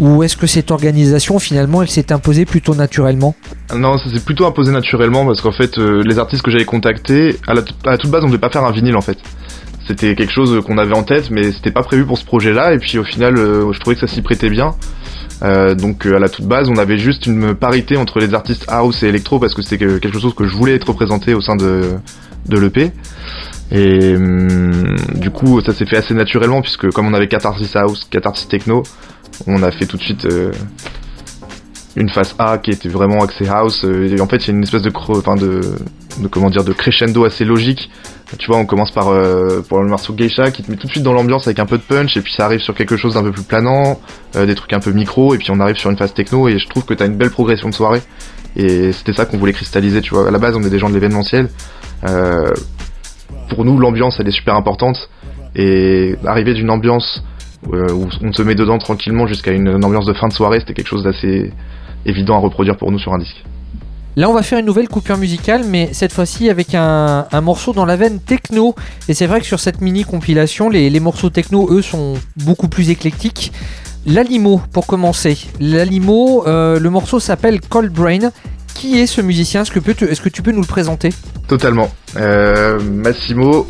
Ou 0.00 0.22
est-ce 0.22 0.36
que 0.36 0.46
cette 0.46 0.70
organisation 0.70 1.38
finalement 1.38 1.82
elle 1.82 1.90
s'est 1.90 2.10
imposée 2.10 2.46
plutôt 2.46 2.74
naturellement 2.74 3.36
Non, 3.76 3.98
ça 3.98 4.10
s'est 4.10 4.24
plutôt 4.24 4.46
imposé 4.46 4.72
naturellement 4.72 5.26
parce 5.26 5.42
qu'en 5.42 5.52
fait 5.52 5.78
euh, 5.78 6.02
les 6.04 6.18
artistes 6.18 6.42
que 6.42 6.50
j'avais 6.50 6.64
contactés, 6.64 7.36
à 7.46 7.52
la, 7.52 7.62
toute 7.62 8.10
base 8.10 8.24
on 8.24 8.28
devait 8.28 8.38
pas 8.38 8.48
faire 8.48 8.64
un 8.64 8.72
vinyle 8.72 8.96
en 8.96 9.02
fait. 9.02 9.18
C'était 9.86 10.14
quelque 10.14 10.32
chose 10.32 10.64
qu'on 10.64 10.78
avait 10.78 10.96
en 10.96 11.02
tête 11.02 11.30
mais 11.30 11.52
c'était 11.52 11.70
pas 11.70 11.82
prévu 11.82 12.06
pour 12.06 12.16
ce 12.16 12.24
projet 12.24 12.54
là 12.54 12.72
et 12.72 12.78
puis 12.78 12.98
au 12.98 13.04
final 13.04 13.36
euh, 13.36 13.72
je 13.72 13.78
trouvais 13.78 13.94
que 13.94 14.00
ça 14.00 14.12
s'y 14.12 14.22
prêtait 14.22 14.48
bien. 14.48 14.74
Euh, 15.42 15.74
donc 15.74 16.06
à 16.06 16.18
la 16.18 16.30
toute 16.30 16.46
base 16.46 16.70
on 16.70 16.76
avait 16.76 16.98
juste 16.98 17.26
une 17.26 17.54
parité 17.54 17.98
entre 17.98 18.20
les 18.20 18.32
artistes 18.32 18.64
house 18.68 19.02
et 19.02 19.08
électro 19.08 19.38
parce 19.38 19.54
que 19.54 19.60
c'était 19.60 20.00
quelque 20.00 20.18
chose 20.18 20.34
que 20.34 20.46
je 20.46 20.56
voulais 20.56 20.76
être 20.76 20.88
représenté 20.88 21.34
au 21.34 21.42
sein 21.42 21.56
de, 21.56 21.82
de 22.48 22.58
l'EP. 22.58 22.90
Et 23.72 24.16
hum, 24.16 24.96
du 25.14 25.30
coup, 25.30 25.60
ça 25.60 25.72
s'est 25.72 25.86
fait 25.86 25.96
assez 25.96 26.14
naturellement 26.14 26.60
puisque 26.60 26.90
comme 26.90 27.06
on 27.06 27.14
avait 27.14 27.28
4 27.28 27.46
artistes 27.46 27.76
house, 27.76 28.08
4 28.10 28.26
artistes 28.26 28.50
techno, 28.50 28.82
on 29.46 29.62
a 29.62 29.70
fait 29.70 29.86
tout 29.86 29.96
de 29.96 30.02
suite 30.02 30.24
euh, 30.26 30.52
une 31.96 32.08
phase 32.08 32.34
A 32.38 32.58
qui 32.58 32.70
était 32.70 32.88
vraiment 32.88 33.22
axée 33.22 33.48
house. 33.48 33.84
Euh, 33.84 34.14
et 34.16 34.20
en 34.20 34.26
fait, 34.26 34.36
il 34.36 34.48
y 34.48 34.50
a 34.50 34.54
une 34.54 34.62
espèce 34.62 34.82
de, 34.82 36.72
crescendo 36.72 37.24
assez 37.24 37.44
logique. 37.44 37.90
Tu 38.38 38.46
vois, 38.46 38.58
on 38.58 38.66
commence 38.66 38.92
par 38.92 39.08
euh, 39.08 39.62
le 39.70 39.88
morceau 39.88 40.12
Geisha 40.12 40.50
qui 40.52 40.62
te 40.62 40.70
met 40.70 40.76
tout 40.76 40.86
de 40.86 40.92
suite 40.92 41.02
dans 41.02 41.12
l'ambiance 41.12 41.48
avec 41.48 41.58
un 41.58 41.66
peu 41.66 41.78
de 41.78 41.82
punch 41.82 42.16
et 42.16 42.20
puis 42.20 42.32
ça 42.32 42.44
arrive 42.44 42.60
sur 42.60 42.74
quelque 42.74 42.96
chose 42.96 43.14
d'un 43.14 43.24
peu 43.24 43.32
plus 43.32 43.42
planant, 43.42 44.00
des 44.34 44.54
trucs 44.54 44.72
un 44.72 44.78
peu 44.78 44.92
micro 44.92 45.34
et 45.34 45.38
puis 45.38 45.50
on 45.50 45.58
arrive 45.58 45.76
sur 45.76 45.90
une 45.90 45.96
phase 45.96 46.14
techno 46.14 46.46
et 46.46 46.56
je 46.58 46.68
trouve 46.68 46.84
que 46.84 46.94
t'as 46.94 47.06
une 47.06 47.16
belle 47.16 47.30
progression 47.30 47.68
de 47.68 47.74
soirée. 47.74 48.02
Et 48.56 48.92
c'était 48.92 49.12
ça 49.12 49.26
qu'on 49.26 49.38
voulait 49.38 49.52
cristalliser, 49.52 50.00
tu 50.00 50.14
vois. 50.14 50.28
À 50.28 50.30
la 50.30 50.38
base, 50.38 50.56
on 50.56 50.62
est 50.62 50.70
des 50.70 50.78
gens 50.78 50.88
de 50.88 50.94
l'événementiel. 50.94 51.48
Euh, 52.08 52.52
pour 53.48 53.64
nous, 53.64 53.78
l'ambiance, 53.78 54.18
elle 54.18 54.28
est 54.28 54.32
super 54.32 54.54
importante. 54.54 55.08
Et 55.54 56.16
arriver 56.24 56.54
d'une 56.54 56.70
ambiance 56.70 57.22
euh, 57.22 57.29
où 57.66 58.06
on 58.22 58.32
se 58.32 58.42
met 58.42 58.54
dedans 58.54 58.78
tranquillement 58.78 59.26
jusqu'à 59.26 59.52
une, 59.52 59.84
ambiance 59.84 60.06
de 60.06 60.12
fin 60.12 60.28
de 60.28 60.32
soirée, 60.32 60.60
c'était 60.60 60.74
quelque 60.74 60.88
chose 60.88 61.04
d'assez 61.04 61.52
évident 62.06 62.36
à 62.36 62.38
reproduire 62.38 62.76
pour 62.76 62.90
nous 62.90 62.98
sur 62.98 63.12
un 63.12 63.18
disque. 63.18 63.44
Là, 64.16 64.28
on 64.28 64.32
va 64.32 64.42
faire 64.42 64.58
une 64.58 64.66
nouvelle 64.66 64.88
coupure 64.88 65.16
musicale, 65.18 65.62
mais 65.64 65.90
cette 65.92 66.12
fois-ci 66.12 66.50
avec 66.50 66.74
un, 66.74 67.26
morceau 67.42 67.72
dans 67.72 67.84
la 67.84 67.96
veine 67.96 68.18
techno. 68.18 68.74
Et 69.08 69.14
c'est 69.14 69.26
vrai 69.26 69.40
que 69.40 69.46
sur 69.46 69.60
cette 69.60 69.80
mini 69.80 70.04
compilation, 70.04 70.68
les, 70.68 71.00
morceaux 71.00 71.30
techno, 71.30 71.68
eux, 71.70 71.82
sont 71.82 72.14
beaucoup 72.36 72.68
plus 72.68 72.90
éclectiques. 72.90 73.52
L'Alimo, 74.06 74.60
pour 74.72 74.86
commencer. 74.86 75.38
L'Alimo, 75.60 76.46
euh, 76.46 76.80
le 76.80 76.90
morceau 76.90 77.20
s'appelle 77.20 77.60
Cold 77.60 77.92
Brain 77.92 78.30
Qui 78.80 78.98
est 78.98 79.06
ce 79.06 79.20
musicien 79.20 79.60
Est-ce 79.60 80.20
que, 80.22 80.28
tu 80.30 80.40
peux 80.40 80.52
nous 80.52 80.62
le 80.62 80.66
présenter? 80.66 81.10
Totalement. 81.48 81.92
Euh, 82.16 82.80
Massimo, 82.80 83.66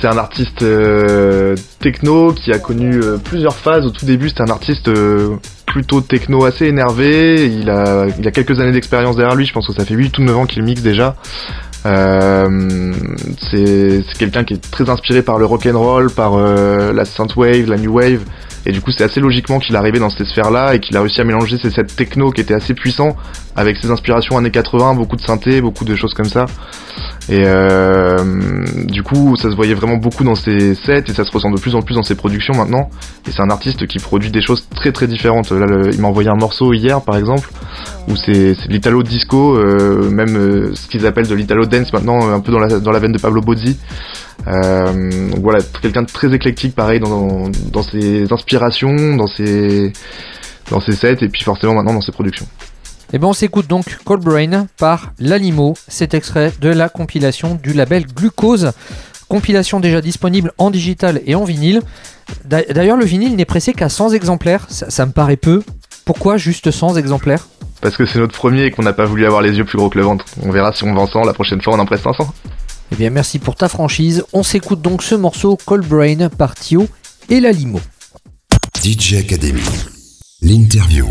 c'est 0.00 0.08
un 0.08 0.18
artiste 0.18 0.62
euh, 0.62 1.54
techno 1.78 2.32
qui 2.32 2.50
a 2.50 2.58
connu 2.58 2.92
euh, 2.92 3.18
plusieurs 3.18 3.54
phases. 3.54 3.86
Au 3.86 3.90
tout 3.90 4.04
début, 4.04 4.30
c'était 4.30 4.42
un 4.42 4.50
artiste 4.50 4.90
plutôt 5.64 6.00
techno 6.00 6.44
assez 6.44 6.66
énervé. 6.66 7.46
Il 7.46 7.70
a, 7.70 8.08
quelques 8.32 8.58
années 8.58 8.72
d'expérience 8.72 9.14
derrière 9.14 9.36
lui. 9.36 9.46
Je 9.46 9.52
pense 9.52 9.68
que 9.68 9.74
ça 9.74 9.84
fait 9.84 9.94
8 9.94 10.18
ou 10.18 10.22
9 10.22 10.36
ans 10.36 10.46
qu'il 10.46 10.64
mixe 10.64 10.82
déjà. 10.82 11.14
C'est 11.84 12.42
c'est 14.12 14.18
quelqu'un 14.18 14.44
qui 14.44 14.54
est 14.54 14.70
très 14.70 14.90
inspiré 14.90 15.22
par 15.22 15.38
le 15.38 15.46
rock 15.46 15.66
and 15.66 15.78
roll, 15.78 16.10
par 16.10 16.34
euh, 16.34 16.92
la 16.92 17.04
synthwave, 17.04 17.68
la 17.68 17.76
new 17.76 17.92
wave. 17.92 18.20
Et 18.66 18.72
du 18.72 18.80
coup, 18.80 18.90
c'est 18.90 19.04
assez 19.04 19.20
logiquement 19.20 19.58
qu'il 19.58 19.74
est 19.74 19.78
arrivé 19.78 19.98
dans 19.98 20.10
ces 20.10 20.24
sphères-là 20.24 20.74
et 20.74 20.80
qu'il 20.80 20.96
a 20.96 21.00
réussi 21.00 21.20
à 21.20 21.24
mélanger 21.24 21.58
ces 21.60 21.70
sets 21.70 21.84
techno 21.84 22.30
qui 22.30 22.40
étaient 22.40 22.54
assez 22.54 22.74
puissants 22.74 23.16
avec 23.56 23.76
ses 23.76 23.90
inspirations 23.90 24.38
années 24.38 24.50
80, 24.50 24.94
beaucoup 24.94 25.16
de 25.16 25.20
synthé, 25.20 25.60
beaucoup 25.60 25.84
de 25.84 25.94
choses 25.94 26.14
comme 26.14 26.28
ça. 26.28 26.46
Et 27.28 27.42
euh, 27.44 28.64
du 28.86 29.02
coup, 29.02 29.36
ça 29.36 29.50
se 29.50 29.56
voyait 29.56 29.74
vraiment 29.74 29.96
beaucoup 29.96 30.24
dans 30.24 30.34
ses 30.34 30.74
sets 30.74 31.04
et 31.08 31.12
ça 31.12 31.24
se 31.24 31.30
ressent 31.30 31.50
de 31.50 31.60
plus 31.60 31.74
en 31.74 31.82
plus 31.82 31.94
dans 31.94 32.02
ses 32.02 32.14
productions 32.14 32.54
maintenant. 32.54 32.90
Et 33.28 33.30
c'est 33.30 33.42
un 33.42 33.50
artiste 33.50 33.86
qui 33.86 33.98
produit 33.98 34.30
des 34.30 34.40
choses 34.40 34.66
très 34.74 34.92
très 34.92 35.06
différentes. 35.06 35.50
Là, 35.50 35.66
il 35.92 36.00
m'a 36.00 36.08
envoyé 36.08 36.28
un 36.28 36.36
morceau 36.36 36.72
hier, 36.72 37.00
par 37.02 37.16
exemple, 37.16 37.48
où 38.08 38.16
c'est 38.16 38.56
l'italo 38.68 39.02
disco, 39.02 39.56
euh, 39.56 40.10
même 40.10 40.36
euh, 40.36 40.74
ce 40.74 40.88
qu'ils 40.88 41.06
appellent 41.06 41.28
de 41.28 41.34
l'italo 41.34 41.66
dance 41.66 41.92
maintenant, 41.92 42.28
euh, 42.28 42.34
un 42.34 42.40
peu 42.40 42.52
dans 42.52 42.58
la 42.58 42.80
dans 42.80 42.90
la 42.90 42.98
veine 42.98 43.12
de 43.12 43.20
Pablo 43.20 43.40
Bozzi. 43.40 43.78
Euh, 44.48 45.30
donc 45.30 45.40
voilà, 45.40 45.60
quelqu'un 45.80 46.02
de 46.02 46.06
très 46.10 46.32
éclectique, 46.34 46.74
pareil 46.74 47.00
dans 47.00 47.48
dans 47.72 47.82
ses 47.82 48.32
inspirations, 48.32 49.16
dans 49.16 49.26
ses 49.26 49.92
dans 50.70 50.80
ses 50.80 50.92
sets 50.92 51.18
et 51.22 51.28
puis 51.28 51.42
forcément 51.42 51.74
maintenant 51.74 51.94
dans 51.94 52.00
ses 52.00 52.12
productions. 52.12 52.46
Eh 53.12 53.18
ben 53.18 53.28
on 53.28 53.32
s'écoute 53.34 53.66
donc 53.66 53.98
Cold 54.04 54.22
Brain 54.24 54.66
par 54.78 55.12
Lalimo, 55.18 55.74
cet 55.86 56.14
extrait 56.14 56.52
de 56.60 56.70
la 56.70 56.88
compilation 56.88 57.54
du 57.62 57.72
label 57.72 58.06
Glucose. 58.06 58.72
Compilation 59.28 59.80
déjà 59.80 60.00
disponible 60.00 60.52
en 60.58 60.70
digital 60.70 61.20
et 61.26 61.34
en 61.34 61.44
vinyle. 61.44 61.80
D'a- 62.44 62.62
D'ailleurs, 62.64 62.96
le 62.98 63.04
vinyle 63.06 63.34
n'est 63.34 63.46
pressé 63.46 63.72
qu'à 63.72 63.88
100 63.88 64.10
exemplaires. 64.10 64.66
Ça, 64.68 64.90
ça 64.90 65.06
me 65.06 65.12
paraît 65.12 65.36
peu. 65.38 65.62
Pourquoi 66.04 66.36
juste 66.36 66.70
100 66.70 66.96
exemplaires? 66.96 67.46
Parce 67.80 67.96
que 67.96 68.04
c'est 68.06 68.18
notre 68.18 68.34
premier 68.36 68.64
et 68.64 68.70
qu'on 68.70 68.82
n'a 68.82 68.92
pas 68.92 69.06
voulu 69.06 69.24
avoir 69.26 69.40
les 69.40 69.56
yeux 69.56 69.64
plus 69.64 69.78
gros 69.78 69.88
que 69.88 69.98
le 69.98 70.04
ventre. 70.04 70.26
On 70.42 70.50
verra 70.50 70.72
si 70.72 70.84
on 70.84 70.92
vend 70.94 71.06
100, 71.06 71.22
la 71.24 71.32
prochaine 71.32 71.62
fois 71.62 71.74
on 71.74 71.78
en 71.78 71.86
presse 71.86 72.02
500. 72.02 72.32
Eh 72.92 72.94
bien, 72.94 73.08
merci 73.08 73.38
pour 73.38 73.54
ta 73.54 73.68
franchise. 73.68 74.22
On 74.34 74.42
s'écoute 74.42 74.82
donc 74.82 75.02
ce 75.02 75.14
morceau 75.14 75.56
Cold 75.64 75.86
Brain 75.86 76.28
par 76.28 76.54
Thio 76.54 76.86
et 77.30 77.40
Lalimo. 77.40 77.80
DJ 78.84 79.14
Academy. 79.14 79.62
L'interview. 80.42 81.06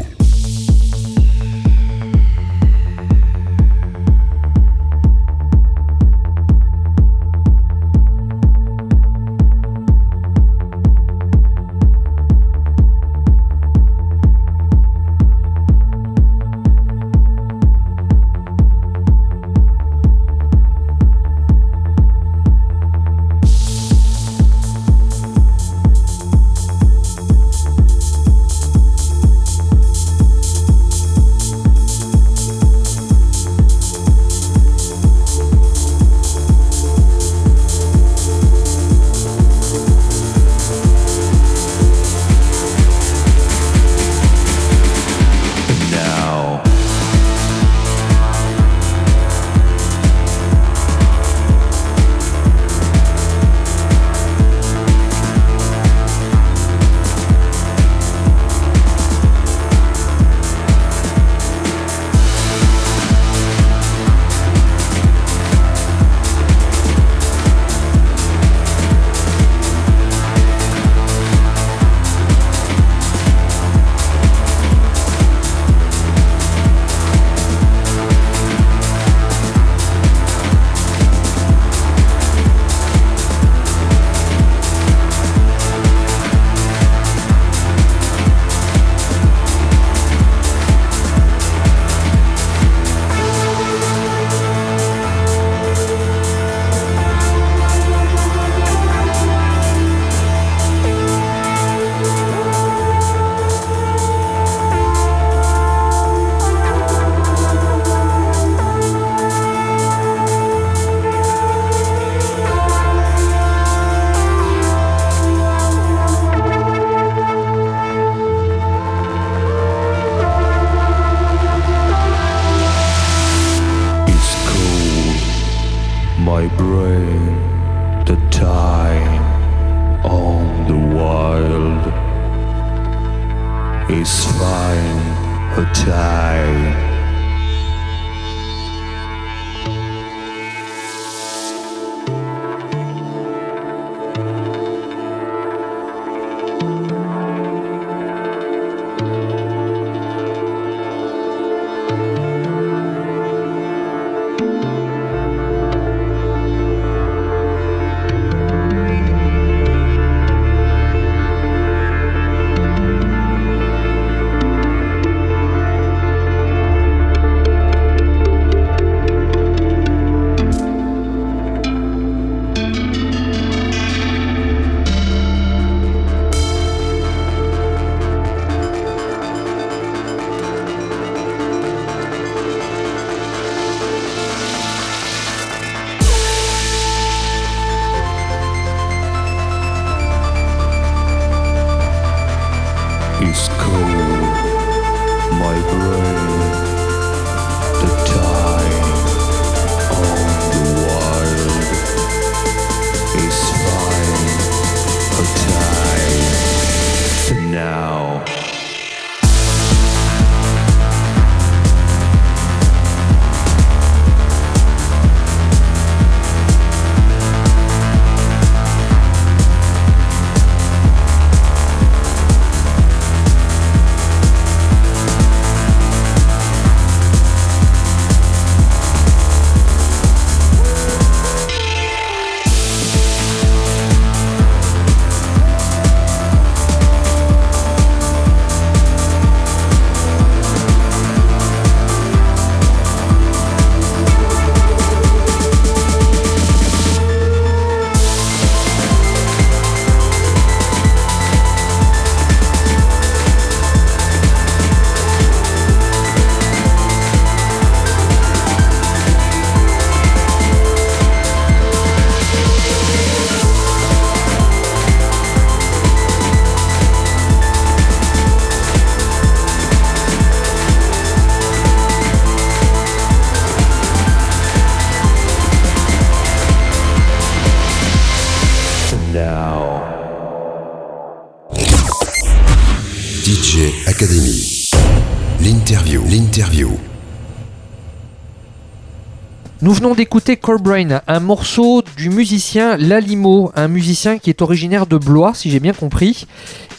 Venons 289.82 289.95
d'écouter 289.95 290.39
Brain, 290.59 291.01
un 291.08 291.20
morceau 291.20 291.82
du 291.97 292.12
musicien 292.12 292.78
Lalimo, 292.78 293.51
un 293.55 293.67
musicien 293.67 294.20
qui 294.20 294.29
est 294.29 294.43
originaire 294.43 294.86
de 294.86 294.95
Blois, 294.95 295.33
si 295.33 295.49
j'ai 295.49 295.59
bien 295.59 295.74
compris. 295.74 296.28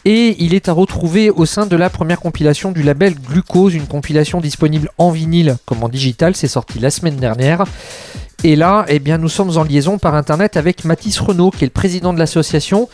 Et 0.05 0.37
il 0.39 0.55
est 0.55 0.69
à 0.69 0.73
retrouver 0.73 1.29
au 1.29 1.45
sein 1.45 1.67
de 1.67 1.75
la 1.75 1.91
première 1.91 2.21
compilation 2.21 2.71
du 2.71 2.85
label 2.85 3.17
Glucose, 3.17 3.75
une 3.75 3.89
compilation 3.89 4.41
disponible 4.41 4.89
en 4.99 5.11
vinyle 5.11 5.57
comme 5.67 5.83
en 5.83 5.89
digital, 5.89 6.37
c'est 6.37 6.47
sorti 6.47 6.79
la 6.79 6.93
semaine 6.93 7.17
dernière. 7.17 7.65
Et 8.45 8.55
là, 8.55 8.85
eh 8.87 9.01
bien, 9.01 9.19
nous 9.19 9.29
sommes 9.29 9.57
en 9.57 9.65
liaison 9.65 9.99
par 9.99 10.15
internet 10.15 10.57
avec 10.57 10.85
Mathis 10.85 11.19
Renault, 11.19 11.51
qui 11.51 11.65
est 11.65 11.67
le 11.67 11.73
président 11.73 12.13
de 12.13 12.21
l'association. 12.21 12.89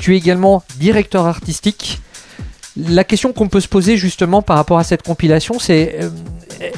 Tu 0.00 0.14
es 0.14 0.16
également 0.16 0.62
directeur 0.78 1.26
artistique. 1.26 2.00
La 2.76 3.04
question 3.04 3.32
qu'on 3.32 3.48
peut 3.48 3.60
se 3.60 3.68
poser 3.68 3.96
justement 3.96 4.40
par 4.40 4.56
rapport 4.56 4.78
à 4.78 4.84
cette 4.84 5.02
compilation, 5.02 5.58
c'est 5.58 5.96
euh, 6.00 6.08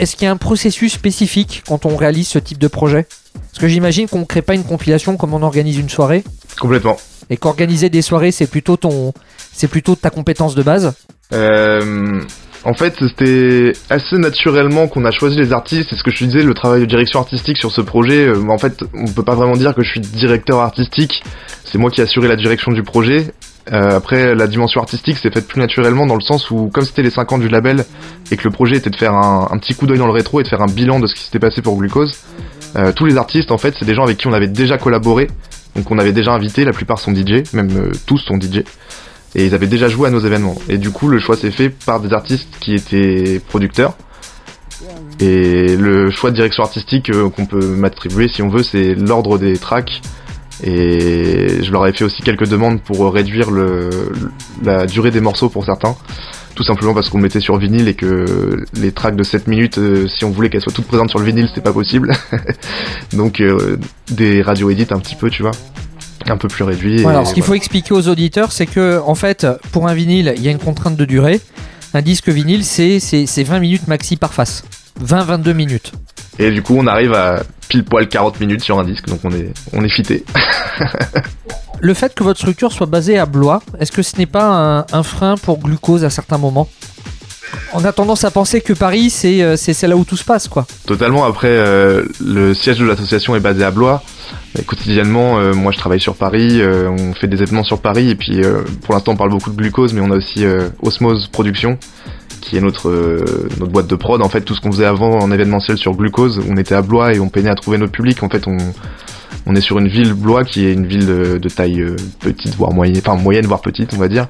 est-ce 0.01 0.17
qu'il 0.17 0.25
y 0.25 0.29
a 0.29 0.33
un 0.33 0.37
processus 0.37 0.93
spécifique 0.93 1.63
quand 1.67 1.87
on 1.87 1.97
réalise 1.97 2.29
ce 2.29 2.39
type 2.39 2.59
de 2.59 2.69
projet? 2.69 3.07
Parce 3.35 3.59
que 3.61 3.69
j'imagine 3.69 4.09
qu'on 4.09 4.21
ne 4.21 4.25
crée 4.25 4.43
pas 4.43 4.55
une 4.55 4.65
compilation 4.65 5.17
comme 5.17 5.35
on 5.35 5.43
organise 5.43 5.79
une 5.79 5.89
soirée. 5.89 6.25
Complètement. 6.59 6.97
Et 7.31 7.37
qu'organiser 7.37 7.91
des 7.91 8.03
soirées, 8.03 8.33
c'est 8.33 8.49
plutôt 8.49 8.77
ton, 8.77 9.13
c'est 9.53 9.69
plutôt 9.69 9.95
ta 9.95 10.11
compétence 10.11 10.55
de 10.55 10.63
base? 10.63 10.93
Euh, 11.33 12.21
en 12.65 12.75
fait, 12.75 12.95
c'était 12.99 13.73
assez 13.91 14.17
naturellement 14.17 14.89
qu'on 14.89 15.05
a 15.05 15.11
choisi 15.11 15.37
les 15.37 15.53
artistes. 15.53 15.91
C'est 15.91 15.97
ce 15.97 16.03
que 16.03 16.11
je 16.11 16.19
te 16.19 16.25
disais, 16.25 16.43
le 16.43 16.55
travail 16.55 16.81
de 16.81 16.87
direction 16.87 17.21
artistique 17.21 17.57
sur 17.57 17.71
ce 17.71 17.81
projet. 17.81 18.27
Euh, 18.27 18.49
en 18.49 18.59
fait, 18.59 18.83
on 18.95 19.07
peut 19.07 19.23
pas 19.23 19.35
vraiment 19.35 19.57
dire 19.57 19.75
que 19.75 19.83
je 19.83 19.91
suis 19.91 20.01
directeur 20.01 20.61
artistique. 20.61 21.23
C'est 21.65 21.79
moi 21.79 21.91
qui 21.91 22.01
ai 22.01 22.05
assuré 22.05 22.27
la 22.27 22.37
direction 22.37 22.73
du 22.73 22.83
projet. 22.83 23.33
Euh, 23.73 23.97
après, 23.97 24.35
la 24.35 24.47
dimension 24.47 24.81
artistique 24.81 25.17
s'est 25.17 25.31
faite 25.31 25.49
plus 25.49 25.61
naturellement 25.61 26.07
dans 26.07 26.17
le 26.17 26.21
sens 26.21 26.51
où, 26.51 26.69
comme 26.69 26.85
c'était 26.85 27.03
les 27.03 27.11
5 27.11 27.33
ans 27.33 27.39
du 27.39 27.49
label 27.49 27.85
et 28.31 28.37
que 28.37 28.45
le 28.45 28.51
projet 28.51 28.77
était 28.77 28.91
de 28.91 28.97
faire 28.97 29.15
un, 29.15 29.57
petit 29.59 29.75
coup 29.75 29.87
d'œil 29.87 29.99
dans 29.99 30.07
le 30.07 30.13
rétro 30.13 30.41
et 30.41 30.43
de 30.43 30.49
faire 30.49 30.61
un 30.61 30.67
bilan 30.67 31.01
de 31.01 31.07
ce 31.07 31.15
qui 31.15 31.23
s'était 31.23 31.39
passé 31.39 31.63
pour 31.63 31.77
Glucose, 31.77 32.13
euh, 32.77 32.93
tous 32.93 33.07
les 33.07 33.17
artistes, 33.17 33.51
en 33.51 33.59
fait, 33.59 33.75
c'est 33.79 33.85
des 33.85 33.95
gens 33.95 34.05
avec 34.05 34.19
qui 34.19 34.27
on 34.27 34.33
avait 34.33 34.49
déjà 34.49 34.77
collaboré. 34.77 35.29
Donc 35.77 35.91
on 35.91 35.99
avait 35.99 36.13
déjà 36.13 36.33
invité, 36.33 36.65
la 36.65 36.73
plupart 36.73 36.99
sont 36.99 37.15
DJ, 37.15 37.53
même 37.53 37.71
euh, 37.77 37.93
tous 38.07 38.19
sont 38.19 38.39
DJ. 38.39 38.65
Et 39.37 39.47
ils 39.47 39.55
avaient 39.55 39.67
déjà 39.67 39.89
joué 39.89 40.09
à 40.09 40.11
nos 40.11 40.21
événements. 40.21 40.57
Et 40.69 40.79
du 40.79 40.91
coup, 40.91 41.09
le 41.09 41.19
choix 41.19 41.37
s'est 41.37 41.51
fait 41.51 41.69
par 41.69 42.01
des 42.01 42.13
artistes 42.13 42.57
qui 42.61 42.75
étaient 42.75 43.41
producteurs. 43.49 43.97
Et 45.21 45.77
le 45.77 46.11
choix 46.11 46.31
de 46.31 46.37
direction 46.37 46.63
artistique 46.63 47.11
euh, 47.11 47.31
qu'on 47.31 47.47
peut 47.47 47.67
m'attribuer, 47.67 48.29
si 48.29 48.43
on 48.43 48.49
veut, 48.49 48.63
c'est 48.63 48.95
l'ordre 48.95 49.39
des 49.39 49.57
tracks 49.57 50.03
et 50.63 51.63
je 51.63 51.73
leur 51.73 51.87
ai 51.87 51.93
fait 51.93 52.05
aussi 52.05 52.23
quelques 52.23 52.49
demandes 52.49 52.81
pour 52.81 53.13
réduire 53.13 53.51
le, 53.51 53.91
la 54.63 54.87
durée 54.87 55.11
des 55.11 55.21
morceaux 55.21 55.49
pour 55.49 55.65
certains. 55.65 55.97
Tout 56.55 56.63
simplement 56.63 56.95
parce 56.95 57.09
qu'on 57.09 57.19
mettait 57.19 57.41
sur 57.41 57.57
vinyle 57.59 57.89
et 57.89 57.95
que 57.95 58.65
les 58.75 58.93
tracks 58.93 59.17
de 59.17 59.25
7 59.25 59.49
minutes, 59.49 59.79
euh, 59.79 60.07
si 60.07 60.25
on 60.25 60.31
voulait 60.31 60.51
qu'elles 60.51 60.61
soient 60.61 60.73
toutes 60.73 60.87
présentes 60.87 61.11
sur 61.11 61.19
le 61.19 61.25
vinyle, 61.25 61.49
c'est 61.53 61.65
pas 61.65 61.73
possible. 61.73 62.13
Donc 63.13 63.41
euh, 63.41 63.77
des 64.13 64.41
radio 64.41 64.71
edits 64.71 64.87
un 64.91 65.01
petit 65.01 65.17
peu, 65.17 65.31
tu 65.31 65.43
vois 65.43 65.51
un 66.27 66.37
peu 66.39 66.49
plus 66.49 66.65
réduit. 66.65 67.05
alors, 67.05 67.27
ce 67.27 67.35
qu'il 67.35 67.43
faut 67.43 67.53
expliquer 67.55 67.93
aux 67.93 68.09
auditeurs, 68.09 68.51
c'est 68.51 68.65
que 68.65 68.99
en 69.05 69.15
fait, 69.15 69.47
pour 69.73 69.89
un 69.89 69.95
vinyle, 69.95 70.33
il 70.37 70.43
y 70.43 70.49
a 70.49 70.51
une 70.51 70.59
contrainte 70.59 70.97
de 70.97 71.05
durée. 71.05 71.39
Un 71.93 72.01
disque 72.01 72.29
vinyle, 72.29 72.65
c'est 72.65 72.99
20 73.43 73.61
minutes 73.61 73.89
maxi 73.89 74.17
par 74.17 74.33
face. 74.33 74.65
20-22 75.05 75.53
minutes. 75.53 75.93
Et 76.39 76.51
du 76.51 76.63
coup, 76.63 76.75
on 76.77 76.87
arrive 76.87 77.13
à 77.13 77.43
pile 77.69 77.85
poil 77.85 78.09
40 78.09 78.41
minutes 78.41 78.63
sur 78.63 78.79
un 78.79 78.85
disque, 78.85 79.07
donc 79.07 79.21
on 79.25 79.31
est, 79.31 79.53
on 79.73 79.85
est 79.85 79.89
fité. 79.89 80.25
Le 81.81 81.93
fait 81.93 82.15
que 82.15 82.25
votre 82.25 82.39
structure 82.39 82.73
soit 82.73 82.87
basée 82.87 83.19
à 83.19 83.27
Blois, 83.27 83.61
est-ce 83.79 83.93
que 83.93 84.03
ce 84.03 84.17
n'est 84.17 84.27
pas 84.27 84.87
un, 84.91 85.03
frein 85.03 85.37
pour 85.37 85.59
glucose 85.59 86.05
à 86.05 86.11
certains 86.11 86.39
moments? 86.39 86.69
On 87.73 87.85
a 87.85 87.93
tendance 87.93 88.25
à 88.25 88.31
penser 88.31 88.61
que 88.61 88.73
Paris, 88.73 89.11
c'est 89.11 89.43
euh, 89.43 89.57
là 89.83 89.97
où 89.97 90.05
tout 90.05 90.17
se 90.17 90.25
passe, 90.25 90.49
quoi. 90.49 90.67
Totalement. 90.87 91.25
Après, 91.25 91.51
euh, 91.51 92.05
le 92.25 92.55
siège 92.55 92.79
de 92.79 92.85
l'association 92.85 93.37
est 93.37 93.41
basé 93.41 93.65
à 93.65 93.71
Blois. 93.71 94.03
quotidiennement, 94.67 95.39
euh, 95.39 95.53
moi, 95.53 95.73
je 95.73 95.79
travaille 95.79 96.01
sur 96.01 96.15
Paris. 96.15 96.63
on 96.65 97.13
fait 97.13 97.27
des 97.27 97.43
événements 97.43 97.65
sur 97.65 97.81
Paris. 97.81 98.11
Et 98.11 98.15
puis, 98.15 98.41
pour 98.83 98.95
l'instant, 98.95 99.13
on 99.13 99.17
parle 99.17 99.31
beaucoup 99.31 99.51
de 99.51 99.57
glucose, 99.57 99.93
mais 99.93 100.01
on 100.01 100.11
a 100.11 100.17
aussi 100.17 100.45
Osmose 100.83 101.29
Production, 101.29 101.79
qui 102.45 102.59
est 102.59 102.61
notre, 102.61 102.91
euh, 102.91 103.49
notre 103.59 103.73
boîte 103.73 103.87
de 103.87 103.97
prod. 103.97 104.21
En 104.23 104.29
fait, 104.29 104.43
tout 104.43 104.55
ce 104.55 104.61
qu'on 104.61 104.71
faisait 104.71 104.85
avant 104.85 105.19
en 105.19 105.31
événementiel 105.31 105.79
sur 105.79 105.95
Glucose, 105.95 106.41
on 106.49 106.57
était 106.57 106.75
à 106.75 106.83
Blois 106.83 107.15
et 107.15 107.21
on 107.21 107.29
peinait 107.29 107.51
à 107.51 107.55
trouver 107.55 107.79
notre 107.79 107.93
public. 107.93 108.23
En 108.23 108.29
fait, 108.29 108.47
on, 108.47 108.59
on 109.47 109.55
est 109.55 109.63
sur 109.63 109.79
une 109.79 109.89
ville 109.89 110.13
Blois 110.13 110.45
qui 110.45 110.67
est 110.67 110.75
une 110.75 110.87
ville 110.87 111.07
de, 111.07 111.49
taille 111.49 111.81
euh, 111.81 111.97
petite, 112.21 112.55
voire 112.57 112.73
moyenne, 112.73 112.99
enfin 112.99 113.17
moyenne, 113.17 113.47
voire 113.47 113.63
petite, 113.63 113.95
on 113.95 113.99
va 113.99 114.09
dire, 114.09 114.27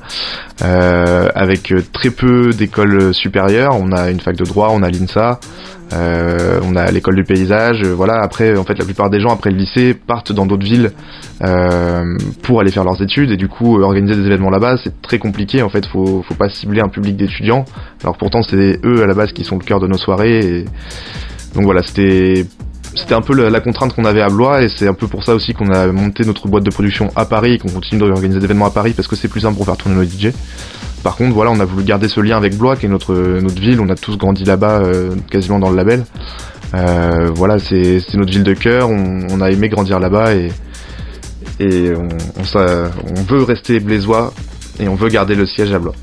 euh, 0.62 1.28
avec 1.34 1.74
très 1.92 2.10
peu 2.10 2.50
d'écoles 2.50 3.12
supérieures. 3.12 3.72
On 3.74 3.90
a 3.90 4.10
une 4.10 4.20
fac 4.20 4.36
de 4.36 4.44
droit, 4.44 4.68
on 4.70 4.84
a 4.84 4.90
l'INSA, 4.90 5.40
euh, 5.94 6.60
on 6.64 6.74
a 6.76 6.90
l'école 6.90 7.16
du 7.16 7.24
paysage, 7.24 7.82
euh, 7.82 7.94
voilà. 7.94 8.20
Après, 8.22 8.56
en 8.56 8.64
fait, 8.64 8.78
la 8.78 8.84
plupart 8.84 9.10
des 9.10 9.20
gens 9.20 9.30
après 9.30 9.50
le 9.50 9.56
lycée 9.56 9.94
partent 9.94 10.32
dans 10.32 10.46
d'autres 10.46 10.64
villes 10.64 10.92
euh, 11.42 12.16
pour 12.42 12.60
aller 12.60 12.70
faire 12.70 12.84
leurs 12.84 13.00
études 13.00 13.30
et 13.30 13.36
du 13.36 13.48
coup 13.48 13.80
organiser 13.80 14.16
des 14.16 14.26
événements 14.26 14.50
là-bas, 14.50 14.76
c'est 14.82 15.00
très 15.02 15.18
compliqué. 15.18 15.62
En 15.62 15.68
fait, 15.68 15.86
faut 15.86 16.24
faut 16.26 16.34
pas 16.34 16.48
cibler 16.48 16.80
un 16.80 16.88
public 16.88 17.16
d'étudiants. 17.16 17.64
Alors 18.02 18.16
pourtant, 18.16 18.42
c'est 18.42 18.80
eux 18.84 19.02
à 19.02 19.06
la 19.06 19.14
base 19.14 19.32
qui 19.32 19.44
sont 19.44 19.56
le 19.56 19.64
cœur 19.64 19.80
de 19.80 19.86
nos 19.86 19.98
soirées. 19.98 20.38
Et... 20.38 20.64
Donc 21.54 21.64
voilà, 21.64 21.82
c'était 21.82 22.46
c'était 22.96 23.14
un 23.14 23.22
peu 23.22 23.34
la, 23.34 23.60
contrainte 23.60 23.92
qu'on 23.94 24.04
avait 24.04 24.20
à 24.20 24.28
Blois 24.28 24.62
et 24.62 24.68
c'est 24.68 24.86
un 24.86 24.94
peu 24.94 25.08
pour 25.08 25.24
ça 25.24 25.34
aussi 25.34 25.52
qu'on 25.52 25.70
a 25.72 25.88
monté 25.88 26.24
notre 26.24 26.46
boîte 26.48 26.64
de 26.64 26.70
production 26.70 27.10
à 27.16 27.24
Paris 27.24 27.54
et 27.54 27.58
qu'on 27.58 27.68
continue 27.68 28.00
d'organiser 28.00 28.38
des 28.38 28.44
événements 28.44 28.66
à 28.66 28.70
Paris 28.70 28.92
parce 28.94 29.08
que 29.08 29.16
c'est 29.16 29.28
plus 29.28 29.40
simple 29.40 29.56
pour 29.56 29.66
faire 29.66 29.76
tourner 29.76 29.96
nos 29.96 30.04
DJ. 30.04 30.32
Par 31.05 31.16
contre, 31.16 31.35
voilà, 31.35 31.51
on 31.51 31.60
a 31.60 31.66
voulu 31.66 31.85
garder 31.85 32.09
ce 32.09 32.18
lien 32.20 32.39
avec 32.39 32.56
Blois, 32.56 32.76
qui 32.76 32.86
est 32.86 32.89
notre, 32.89 33.14
notre 33.14 33.60
ville. 33.60 33.78
On 33.78 33.90
a 33.90 33.94
tous 33.94 34.16
grandi 34.16 34.43
là-bas, 34.44 34.81
euh, 34.81 35.10
quasiment 35.31 35.59
dans 35.59 35.68
le 35.68 35.76
label. 35.76 36.05
Euh, 36.74 37.28
voilà, 37.35 37.59
c'est 37.59 38.01
notre 38.14 38.32
ville 38.32 38.43
de 38.43 38.55
cœur. 38.55 38.89
On, 38.89 39.40
a 39.43 39.51
aimé 39.51 39.68
grandir 39.68 40.01
là-bas 40.01 40.35
et, 40.35 40.51
et 41.60 41.93
on, 41.94 42.09
on, 42.55 43.22
veut 43.28 43.43
rester 43.43 43.81
blésois 43.81 44.32
et 44.81 44.89
on 44.89 44.94
veut 44.94 45.10
garder 45.10 45.35
le 45.35 45.44
siège 45.44 45.74
à 45.74 45.78
Blois. 45.78 45.94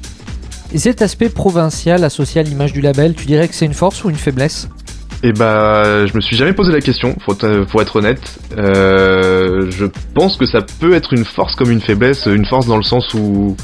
Et 0.72 0.78
cet 0.78 1.02
aspect 1.02 1.30
provincial 1.30 2.04
associé 2.04 2.40
à 2.40 2.44
l'image 2.44 2.72
du 2.72 2.82
label, 2.82 3.16
tu 3.16 3.26
dirais 3.26 3.48
que 3.48 3.56
c'est 3.56 3.66
une 3.66 3.74
force 3.74 4.04
ou 4.04 4.12
une 4.12 4.16
faiblesse? 4.16 4.70
Eh 5.24 5.34
bah, 5.34 6.06
je 6.06 6.16
me 6.16 6.22
suis 6.22 6.36
jamais 6.36 6.54
posé 6.54 6.72
la 6.72 6.80
question, 6.80 7.16
pour, 7.26 7.36
pour 7.38 7.82
être 7.82 7.96
honnête. 7.96 8.40
Euh, 8.56 9.70
je 9.72 9.86
pense 10.14 10.38
que 10.38 10.46
ça 10.46 10.60
peut 10.80 10.94
être 10.94 11.14
une 11.14 11.26
force 11.26 11.56
comme 11.56 11.72
une 11.72 11.82
faiblesse. 11.82 12.28
Une 12.28 12.46
force 12.46 12.68
dans 12.68 12.78
le 12.78 12.84
sens 12.84 13.12
où 13.16 13.58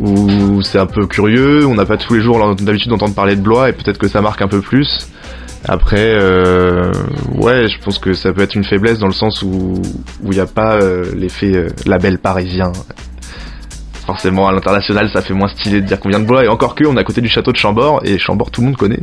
où 0.00 0.62
c'est 0.62 0.78
un 0.78 0.86
peu 0.86 1.06
curieux, 1.06 1.66
on 1.66 1.74
n'a 1.74 1.84
pas 1.84 1.96
tous 1.96 2.14
les 2.14 2.20
jours 2.20 2.54
d'habitude 2.56 2.90
d'entendre 2.90 3.14
parler 3.14 3.36
de 3.36 3.40
Blois 3.40 3.68
et 3.68 3.72
peut-être 3.72 3.98
que 3.98 4.08
ça 4.08 4.20
marque 4.20 4.42
un 4.42 4.48
peu 4.48 4.60
plus. 4.60 5.08
Après, 5.68 6.16
euh, 6.20 6.92
ouais, 7.36 7.68
je 7.68 7.78
pense 7.84 7.98
que 7.98 8.14
ça 8.14 8.32
peut 8.32 8.42
être 8.42 8.56
une 8.56 8.64
faiblesse 8.64 8.98
dans 8.98 9.06
le 9.06 9.12
sens 9.12 9.42
où 9.42 9.80
il 10.24 10.30
n'y 10.30 10.40
a 10.40 10.46
pas 10.46 10.74
euh, 10.74 11.04
l'effet 11.16 11.54
euh, 11.54 11.68
label 11.86 12.18
parisien. 12.18 12.72
Forcément, 14.04 14.48
à 14.48 14.52
l'international, 14.52 15.08
ça 15.12 15.22
fait 15.22 15.34
moins 15.34 15.48
stylé 15.48 15.80
de 15.80 15.86
dire 15.86 16.00
qu'on 16.00 16.08
vient 16.08 16.18
de 16.18 16.26
Blois. 16.26 16.44
Et 16.44 16.48
encore 16.48 16.74
que, 16.74 16.84
on 16.84 16.96
est 16.96 17.00
à 17.00 17.04
côté 17.04 17.20
du 17.20 17.28
château 17.28 17.52
de 17.52 17.56
Chambord, 17.56 18.00
et 18.04 18.18
Chambord, 18.18 18.50
tout 18.50 18.60
le 18.60 18.68
monde 18.68 18.76
connaît. 18.76 18.98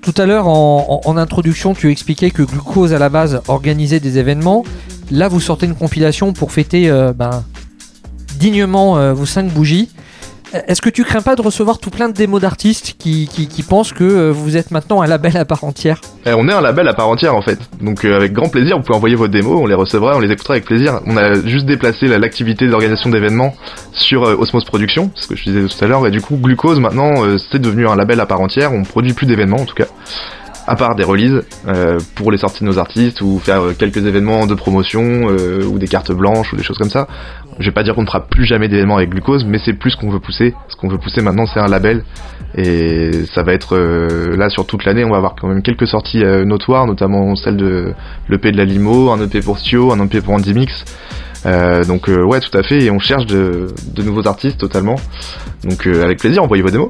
Tout 0.00 0.14
à 0.16 0.24
l'heure, 0.24 0.48
en, 0.48 1.16
introduction, 1.18 1.74
tu 1.74 1.90
expliquais 1.90 2.30
que 2.30 2.42
Glucose, 2.42 2.94
à 2.94 2.98
la 2.98 3.10
base, 3.10 3.42
organisait 3.48 4.00
des 4.00 4.18
événements. 4.18 4.64
Là, 5.10 5.28
vous 5.28 5.40
sortez 5.40 5.66
une 5.66 5.74
compilation 5.74 6.32
pour 6.32 6.52
fêter 6.52 6.90
ben, 7.14 7.44
dignement 8.38 8.98
euh, 8.98 9.12
vos 9.12 9.26
5 9.26 9.50
bougies. 9.52 9.90
Est-ce 10.52 10.80
que 10.80 10.88
tu 10.88 11.04
crains 11.04 11.20
pas 11.20 11.36
de 11.36 11.42
recevoir 11.42 11.78
tout 11.78 11.90
plein 11.90 12.08
de 12.08 12.14
démos 12.14 12.40
d'artistes 12.40 12.94
qui, 12.98 13.28
qui, 13.28 13.62
pensent 13.62 13.92
que 13.92 14.04
euh, 14.04 14.32
vous 14.32 14.56
êtes 14.56 14.70
maintenant 14.70 15.02
un 15.02 15.06
label 15.06 15.36
à 15.36 15.44
part 15.44 15.62
entière 15.64 16.00
eh, 16.24 16.32
On 16.32 16.48
est 16.48 16.52
un 16.52 16.62
label 16.62 16.88
à 16.88 16.94
part 16.94 17.08
entière 17.08 17.34
en 17.34 17.42
fait. 17.42 17.58
Donc 17.82 18.04
euh, 18.04 18.16
avec 18.16 18.32
grand 18.32 18.48
plaisir, 18.48 18.78
vous 18.78 18.82
pouvez 18.82 18.96
envoyer 18.96 19.14
vos 19.14 19.28
démos, 19.28 19.60
on 19.60 19.66
les 19.66 19.74
recevra, 19.74 20.16
on 20.16 20.20
les 20.20 20.32
écoutera 20.32 20.54
avec 20.54 20.64
plaisir. 20.64 21.00
On 21.04 21.18
a 21.18 21.34
juste 21.46 21.66
déplacé 21.66 22.06
l'activité 22.06 22.66
d'organisation 22.66 23.10
d'événements 23.10 23.54
sur 23.92 24.22
Osmos 24.22 24.64
Production, 24.64 25.10
ce 25.16 25.26
que 25.26 25.36
je 25.36 25.44
disais 25.44 25.66
tout 25.66 25.84
à 25.84 25.86
l'heure, 25.86 26.06
et 26.06 26.10
du 26.10 26.22
coup 26.22 26.36
Glucose 26.36 26.80
maintenant 26.80 27.14
c'est 27.50 27.60
devenu 27.60 27.86
un 27.86 27.96
label 27.96 28.18
à 28.20 28.26
part 28.26 28.40
entière, 28.40 28.72
on 28.72 28.84
produit 28.84 29.12
plus 29.12 29.26
d'événements 29.26 29.58
en 29.58 29.66
tout 29.66 29.74
cas 29.74 29.86
à 30.66 30.76
part 30.76 30.94
des 30.94 31.04
releases 31.04 31.42
pour 32.14 32.30
les 32.30 32.38
sorties 32.38 32.60
de 32.60 32.68
nos 32.68 32.78
artistes 32.78 33.20
ou 33.22 33.38
faire 33.38 33.62
quelques 33.78 34.04
événements 34.04 34.46
de 34.46 34.54
promotion 34.54 35.24
ou 35.24 35.78
des 35.78 35.88
cartes 35.88 36.12
blanches 36.12 36.52
ou 36.52 36.56
des 36.56 36.62
choses 36.62 36.78
comme 36.78 36.90
ça. 36.90 37.08
Je 37.58 37.64
vais 37.66 37.72
pas 37.72 37.82
dire 37.82 37.94
qu'on 37.94 38.02
ne 38.02 38.06
fera 38.06 38.26
plus 38.26 38.44
jamais 38.44 38.68
d'événements 38.68 38.96
avec 38.96 39.10
glucose, 39.10 39.44
mais 39.44 39.58
c'est 39.58 39.72
plus 39.72 39.90
ce 39.90 39.96
qu'on 39.96 40.10
veut 40.10 40.20
pousser. 40.20 40.54
Ce 40.68 40.76
qu'on 40.76 40.88
veut 40.88 40.98
pousser 40.98 41.22
maintenant, 41.22 41.46
c'est 41.46 41.58
un 41.58 41.66
label. 41.66 42.04
Et 42.56 43.10
ça 43.34 43.42
va 43.42 43.52
être 43.52 43.76
euh, 43.76 44.36
là 44.36 44.48
sur 44.48 44.66
toute 44.66 44.84
l'année, 44.84 45.04
on 45.04 45.10
va 45.10 45.16
avoir 45.16 45.34
quand 45.34 45.48
même 45.48 45.62
quelques 45.62 45.86
sorties 45.86 46.24
euh, 46.24 46.44
notoires, 46.44 46.86
notamment 46.86 47.34
celle 47.34 47.56
de 47.56 47.92
l'EP 48.28 48.52
de 48.52 48.56
la 48.56 48.64
Limo, 48.64 49.10
un 49.10 49.20
EP 49.20 49.40
pour 49.40 49.58
Stio, 49.58 49.92
un 49.92 50.04
EP 50.04 50.20
pour 50.20 50.34
Andy 50.34 50.54
Mix. 50.54 50.84
Euh, 51.46 51.84
donc 51.84 52.08
euh, 52.08 52.22
ouais, 52.24 52.40
tout 52.40 52.56
à 52.56 52.62
fait. 52.62 52.84
Et 52.84 52.90
on 52.90 52.98
cherche 52.98 53.26
de, 53.26 53.68
de 53.92 54.02
nouveaux 54.02 54.26
artistes 54.28 54.58
totalement. 54.58 54.96
Donc 55.64 55.86
avec 55.86 56.20
plaisir, 56.20 56.42
envoyez 56.42 56.62
vos 56.62 56.70
démos. 56.70 56.88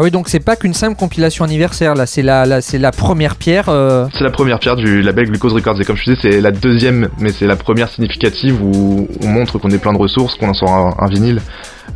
Ah 0.00 0.02
oui, 0.04 0.12
donc 0.12 0.28
c'est 0.28 0.38
pas 0.38 0.54
qu'une 0.54 0.74
simple 0.74 0.94
compilation 0.96 1.44
anniversaire, 1.44 1.96
là, 1.96 2.06
c'est 2.06 2.22
la, 2.22 2.60
c'est 2.60 2.78
la 2.78 2.92
première 2.92 3.34
pierre. 3.34 3.68
euh, 3.68 4.06
C'est 4.16 4.22
la 4.22 4.30
première 4.30 4.60
pierre 4.60 4.76
du 4.76 5.02
label 5.02 5.26
Glucose 5.28 5.52
Records 5.52 5.80
et 5.80 5.84
comme 5.84 5.96
je 5.96 6.04
disais 6.04 6.18
c'est 6.22 6.40
la 6.40 6.52
deuxième 6.52 7.08
mais 7.18 7.32
c'est 7.32 7.48
la 7.48 7.56
première 7.56 7.88
significative 7.88 8.62
où 8.62 9.08
on 9.24 9.26
montre 9.26 9.58
qu'on 9.58 9.70
est 9.70 9.78
plein 9.78 9.92
de 9.92 9.98
ressources, 9.98 10.36
qu'on 10.36 10.50
en 10.50 10.54
sort 10.54 10.70
un, 10.70 11.08
vinyle. 11.08 11.40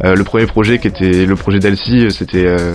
Euh, 0.02 0.16
le 0.16 0.24
premier 0.24 0.46
projet 0.46 0.80
qui 0.80 0.88
était 0.88 1.26
le 1.26 1.36
projet 1.36 1.60
c'était 2.10 2.44
euh, 2.44 2.74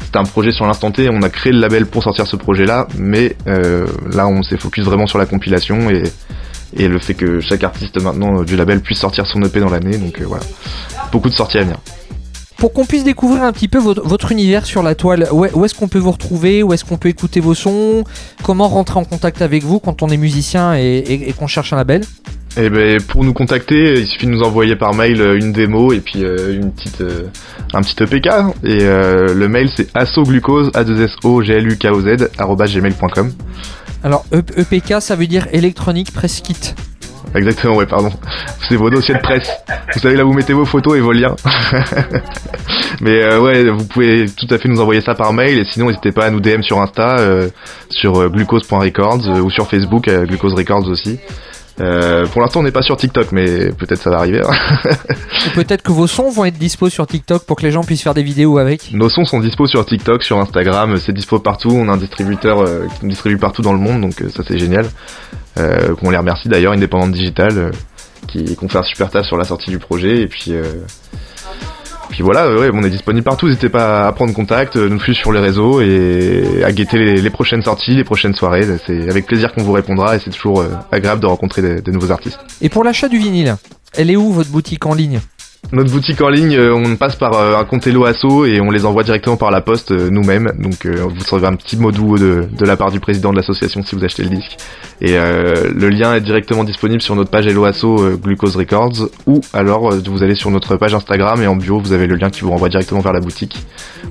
c'était 0.00 0.16
un 0.16 0.24
projet 0.24 0.52
sur 0.52 0.64
l'instant 0.66 0.90
T, 0.90 1.10
on 1.10 1.20
a 1.20 1.28
créé 1.28 1.52
le 1.52 1.60
label 1.60 1.84
pour 1.84 2.02
sortir 2.02 2.26
ce 2.26 2.36
projet 2.36 2.64
là 2.64 2.88
mais 2.96 3.36
là 3.46 4.26
on 4.26 4.42
s'est 4.42 4.56
focus 4.56 4.86
vraiment 4.86 5.06
sur 5.06 5.18
la 5.18 5.26
compilation 5.26 5.90
et, 5.90 6.02
et 6.74 6.88
le 6.88 6.98
fait 6.98 7.12
que 7.12 7.40
chaque 7.40 7.62
artiste 7.62 8.00
maintenant 8.00 8.42
du 8.42 8.56
label 8.56 8.80
puisse 8.80 9.00
sortir 9.00 9.26
son 9.26 9.42
EP 9.42 9.60
dans 9.60 9.68
l'année 9.68 9.98
donc 9.98 10.18
voilà. 10.22 10.44
Beaucoup 11.12 11.28
de 11.28 11.34
sorties 11.34 11.58
à 11.58 11.62
venir. 11.64 11.76
Pour 12.62 12.72
qu'on 12.72 12.84
puisse 12.86 13.02
découvrir 13.02 13.42
un 13.42 13.50
petit 13.50 13.66
peu 13.66 13.78
votre, 13.78 14.06
votre 14.06 14.30
univers 14.30 14.66
sur 14.66 14.84
la 14.84 14.94
toile, 14.94 15.26
où, 15.32 15.44
est- 15.44 15.52
où 15.52 15.64
est-ce 15.64 15.74
qu'on 15.74 15.88
peut 15.88 15.98
vous 15.98 16.12
retrouver 16.12 16.62
Où 16.62 16.72
est-ce 16.72 16.84
qu'on 16.84 16.96
peut 16.96 17.08
écouter 17.08 17.40
vos 17.40 17.54
sons 17.54 18.04
Comment 18.44 18.68
rentrer 18.68 19.00
en 19.00 19.04
contact 19.04 19.42
avec 19.42 19.64
vous 19.64 19.80
quand 19.80 20.00
on 20.04 20.08
est 20.10 20.16
musicien 20.16 20.76
et, 20.76 20.98
et- 20.98 21.28
et 21.28 21.32
qu'on 21.32 21.48
cherche 21.48 21.72
un 21.72 21.76
label 21.76 22.02
Et 22.56 22.70
ben 22.70 23.00
pour 23.02 23.24
nous 23.24 23.32
contacter, 23.32 23.94
il 23.98 24.06
suffit 24.06 24.26
de 24.26 24.30
nous 24.30 24.42
envoyer 24.42 24.76
par 24.76 24.94
mail 24.94 25.20
euh, 25.20 25.36
une 25.36 25.52
démo 25.52 25.92
et 25.92 25.98
puis 25.98 26.22
euh, 26.22 26.54
une 26.54 26.70
petite 26.70 27.00
euh, 27.00 27.24
un 27.74 27.80
petit 27.80 28.00
EPK 28.00 28.28
et 28.62 28.78
euh, 28.82 29.34
le 29.34 29.48
mail 29.48 29.68
c'est 29.76 29.88
assoglucose 29.96 30.70
a 30.74 30.84
2 30.84 31.02
s 31.02 31.10
o 31.24 31.42
g 31.42 31.52
l 31.54 31.66
u 31.66 31.76
k 31.76 31.86
o 31.90 32.00
z 32.00 32.28
arobase 32.38 32.72
gmail.com. 32.74 33.32
Alors, 34.04 34.24
EPK, 34.32 35.00
ça 35.00 35.16
veut 35.16 35.26
dire 35.26 35.48
Electronic 35.52 36.12
Press 36.12 36.40
Kit. 36.40 36.74
Exactement, 37.34 37.76
ouais, 37.76 37.86
pardon. 37.86 38.10
C'est 38.68 38.76
vos 38.76 38.90
dossiers 38.90 39.14
de 39.14 39.20
presse. 39.20 39.50
Vous 39.94 40.00
savez 40.00 40.16
là 40.16 40.24
vous 40.24 40.32
mettez 40.32 40.52
vos 40.52 40.64
photos 40.64 40.96
et 40.96 41.00
vos 41.00 41.12
liens. 41.12 41.34
Mais 43.00 43.22
euh, 43.22 43.40
ouais, 43.40 43.70
vous 43.70 43.84
pouvez 43.86 44.26
tout 44.26 44.46
à 44.50 44.58
fait 44.58 44.68
nous 44.68 44.80
envoyer 44.80 45.00
ça 45.00 45.14
par 45.14 45.32
mail 45.32 45.58
et 45.58 45.64
sinon 45.64 45.86
n'hésitez 45.86 46.12
pas 46.12 46.26
à 46.26 46.30
nous 46.30 46.40
DM 46.40 46.62
sur 46.62 46.80
Insta 46.80 47.16
euh, 47.18 47.48
sur 47.90 48.20
euh, 48.20 48.28
glucose.records 48.28 49.28
euh, 49.28 49.40
ou 49.40 49.50
sur 49.50 49.66
Facebook 49.66 50.08
euh, 50.08 50.24
glucose 50.24 50.54
records 50.54 50.88
aussi. 50.88 51.18
Euh, 51.80 52.26
pour 52.26 52.42
l'instant 52.42 52.60
on 52.60 52.62
n'est 52.64 52.70
pas 52.70 52.82
sur 52.82 52.96
TikTok 52.98 53.32
mais 53.32 53.70
peut-être 53.72 54.02
ça 54.02 54.10
va 54.10 54.18
arriver. 54.18 54.42
hein. 54.44 54.90
Peut-être 55.54 55.82
que 55.82 55.90
vos 55.92 56.06
sons 56.06 56.30
vont 56.30 56.44
être 56.44 56.58
dispo 56.58 56.90
sur 56.90 57.06
TikTok 57.06 57.44
pour 57.44 57.56
que 57.56 57.62
les 57.62 57.70
gens 57.70 57.82
puissent 57.82 58.02
faire 58.02 58.14
des 58.14 58.22
vidéos 58.22 58.58
avec. 58.58 58.92
Nos 58.92 59.08
sons 59.08 59.24
sont 59.24 59.40
dispo 59.40 59.66
sur 59.66 59.84
TikTok, 59.86 60.22
sur 60.22 60.38
Instagram, 60.38 60.96
c'est 60.98 61.12
dispo 61.12 61.38
partout. 61.38 61.70
On 61.70 61.88
a 61.88 61.92
un 61.92 61.96
distributeur 61.96 62.60
euh, 62.60 62.86
qui 62.98 63.04
nous 63.06 63.10
distribue 63.10 63.38
partout 63.38 63.62
dans 63.62 63.72
le 63.72 63.78
monde, 63.78 64.02
donc 64.02 64.20
euh, 64.20 64.28
ça 64.28 64.42
c'est 64.46 64.58
génial. 64.58 64.86
On 65.56 66.10
les 66.10 66.16
remercie 66.16 66.48
d'ailleurs, 66.48 66.72
Indépendante 66.72 67.12
Digital, 67.12 67.72
qui 68.26 68.56
qu'on 68.56 68.68
fait 68.68 68.78
un 68.78 68.82
super 68.82 69.10
taf 69.10 69.26
sur 69.26 69.36
la 69.36 69.44
sortie 69.44 69.70
du 69.70 69.78
projet. 69.78 70.22
Et 70.22 70.26
puis, 70.26 70.46
euh, 70.48 70.62
puis 72.12 72.22
voilà, 72.22 72.54
ouais, 72.54 72.70
on 72.72 72.82
est 72.82 72.90
disponible 72.90 73.24
partout. 73.24 73.46
N'hésitez 73.46 73.70
pas 73.70 74.06
à 74.06 74.12
prendre 74.12 74.34
contact, 74.34 74.76
euh, 74.76 74.90
nous 74.90 75.00
suivre 75.00 75.18
sur 75.18 75.32
les 75.32 75.40
réseaux 75.40 75.80
et 75.80 76.62
à 76.62 76.70
guetter 76.70 76.98
les, 76.98 77.30
prochaines 77.30 77.62
sorties, 77.62 77.94
les 77.94 78.04
prochaines 78.04 78.34
soirées. 78.34 78.66
C'est 78.86 79.08
avec 79.08 79.24
plaisir 79.24 79.54
qu'on 79.54 79.62
vous 79.62 79.72
répondra 79.72 80.14
et 80.14 80.18
c'est 80.18 80.30
toujours 80.30 80.60
euh, 80.60 80.68
agréable 80.92 81.22
de 81.22 81.26
rencontrer 81.26 81.80
des 81.80 81.90
nouveaux 81.90 82.12
artistes. 82.12 82.38
Et 82.60 82.68
pour 82.68 82.84
l'achat 82.84 83.08
du 83.08 83.16
vinyle, 83.16 83.56
elle 83.94 84.10
est 84.10 84.16
où 84.16 84.30
votre 84.30 84.50
boutique 84.50 84.84
en 84.84 84.92
ligne? 84.92 85.20
Notre 85.70 85.90
boutique 85.90 86.20
en 86.20 86.28
ligne, 86.28 86.54
euh, 86.54 86.74
on 86.74 86.96
passe 86.96 87.16
par 87.16 87.32
euh, 87.32 87.56
un 87.56 87.64
compte 87.64 87.86
Hello 87.86 88.04
Asso 88.04 88.44
et 88.44 88.60
on 88.60 88.70
les 88.70 88.84
envoie 88.84 89.04
directement 89.04 89.38
par 89.38 89.50
la 89.50 89.62
poste 89.62 89.92
euh, 89.92 90.10
nous-mêmes. 90.10 90.52
Donc 90.58 90.84
vous 90.86 91.18
recevrez 91.18 91.46
un 91.46 91.54
petit 91.54 91.78
mot 91.78 91.92
doux 91.92 92.18
de, 92.18 92.46
de 92.52 92.66
la 92.66 92.76
part 92.76 92.90
du 92.90 93.00
président 93.00 93.30
de 93.30 93.36
l'association 93.36 93.82
si 93.82 93.94
vous 93.94 94.04
achetez 94.04 94.24
le 94.24 94.28
disque. 94.28 94.58
Et 95.00 95.14
le 95.14 95.88
lien 95.88 96.14
est 96.14 96.20
directement 96.20 96.62
disponible 96.62 97.02
sur 97.02 97.16
notre 97.16 97.30
page 97.30 97.46
Hello 97.46 97.66
Glucose 98.22 98.54
Records 98.54 99.08
ou 99.26 99.40
alors 99.52 99.92
vous 99.92 100.22
allez 100.22 100.36
sur 100.36 100.50
notre 100.52 100.76
page 100.76 100.94
Instagram 100.94 101.42
et 101.42 101.48
en 101.48 101.56
bio 101.56 101.80
vous 101.80 101.92
avez 101.92 102.06
le 102.06 102.14
lien 102.14 102.30
qui 102.30 102.42
vous 102.42 102.50
renvoie 102.50 102.68
directement 102.68 103.00
vers 103.00 103.12
la 103.12 103.18
boutique. 103.18 103.56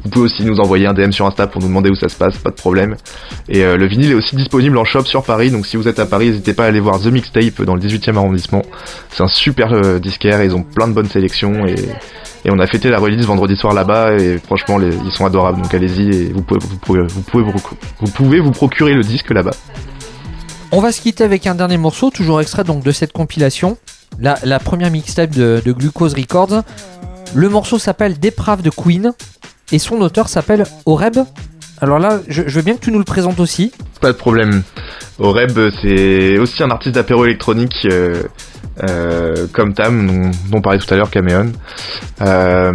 Vous 0.04 0.10
pouvez 0.10 0.26
aussi 0.26 0.44
nous 0.44 0.60
envoyer 0.60 0.88
un 0.88 0.94
DM 0.94 1.12
sur 1.12 1.26
Insta 1.28 1.48
pour 1.48 1.62
nous 1.62 1.68
demander 1.68 1.90
où 1.90 1.96
ça 1.96 2.10
se 2.10 2.18
passe, 2.18 2.38
pas 2.38 2.50
de 2.50 2.56
problème. 2.56 2.98
Et 3.48 3.64
le 3.64 3.86
vinyle 3.88 4.12
est 4.12 4.16
aussi 4.16 4.36
disponible 4.36 4.78
en 4.78 4.84
shop 4.84 5.06
sur 5.06 5.24
Paris, 5.24 5.50
donc 5.50 5.66
si 5.66 5.78
vous 5.78 5.88
êtes 5.88 6.00
à 6.00 6.06
Paris, 6.06 6.28
n'hésitez 6.28 6.54
pas 6.54 6.66
à 6.66 6.68
aller 6.68 6.82
voir 6.82 7.00
The 7.00 7.06
Mixtape 7.06 7.62
dans 7.62 7.76
le 7.76 7.82
18e 7.82 8.18
arrondissement. 8.18 8.64
C'est 9.12 9.24
un 9.24 9.28
super 9.28 10.00
disquaire, 10.02 10.44
ils 10.44 10.56
ont 10.56 10.64
plein 10.64 10.90
de 10.90 10.94
bonnes 10.94 11.10
sélections 11.10 11.41
et, 11.44 11.76
et 12.46 12.52
on 12.52 12.60
a 12.60 12.68
fêté 12.68 12.90
la 12.90 12.98
release 13.00 13.26
vendredi 13.26 13.56
soir 13.56 13.74
là-bas 13.74 14.14
et 14.14 14.38
franchement 14.40 14.78
les- 14.78 14.96
ils 15.06 15.12
sont 15.12 15.26
adorables, 15.26 15.62
donc 15.62 15.74
allez-y 15.74 16.10
et 16.10 16.34
vous 16.34 16.42
pouvez 16.42 16.60
vous 16.62 16.78
pouvez 16.78 17.02
vous 17.08 17.22
pouvez 17.22 17.44
vous, 17.44 17.54
vous 18.00 18.12
pouvez 18.12 18.40
vous 18.40 18.52
procurer 18.52 18.94
le 18.94 19.04
disque 19.04 19.32
là-bas. 19.32 19.52
On 20.72 20.80
va 20.80 20.92
se 20.92 21.02
quitter 21.02 21.24
avec 21.24 21.48
un 21.48 21.56
dernier 21.56 21.78
morceau, 21.78 22.10
toujours 22.12 22.40
extrait 22.42 22.64
donc 22.64 22.84
de 22.84 22.92
cette 22.92 23.12
compilation, 23.12 23.78
la, 24.20 24.38
la 24.44 24.60
première 24.60 24.90
mixtape 24.92 25.32
de, 25.32 25.62
de 25.66 25.72
Glucose 25.74 26.14
Records. 26.14 26.64
Le 27.34 27.50
morceau 27.50 27.78
s'appelle 27.80 28.20
Déprave 28.20 28.62
de 28.62 28.70
Queen 28.70 29.12
et 29.72 29.80
son 29.80 30.00
auteur 30.02 30.30
s'appelle 30.30 30.66
Oreb. 30.86 31.18
Alors 31.82 31.98
là, 32.00 32.20
je, 32.28 32.44
je 32.46 32.56
veux 32.58 32.62
bien 32.62 32.76
que 32.76 32.82
tu 32.82 32.92
nous 32.92 33.00
le 33.00 33.06
présentes 33.06 33.40
aussi. 33.40 33.72
Pas 34.02 34.12
de 34.12 34.18
problème. 34.18 34.64
Oreb, 35.20 35.52
c'est 35.82 36.38
aussi 36.38 36.62
un 36.64 36.70
artiste 36.70 36.96
d'apéro 36.96 37.26
électronique 37.26 37.74
euh, 37.86 38.24
euh, 38.84 39.48
comme 39.52 39.74
Tam, 39.74 40.08
dont, 40.08 40.58
on 40.58 40.62
parlait 40.62 40.80
tout 40.80 40.92
à 40.94 40.98
l'heure, 40.98 41.10
Caméon. 41.10 41.52
Euh, 42.22 42.72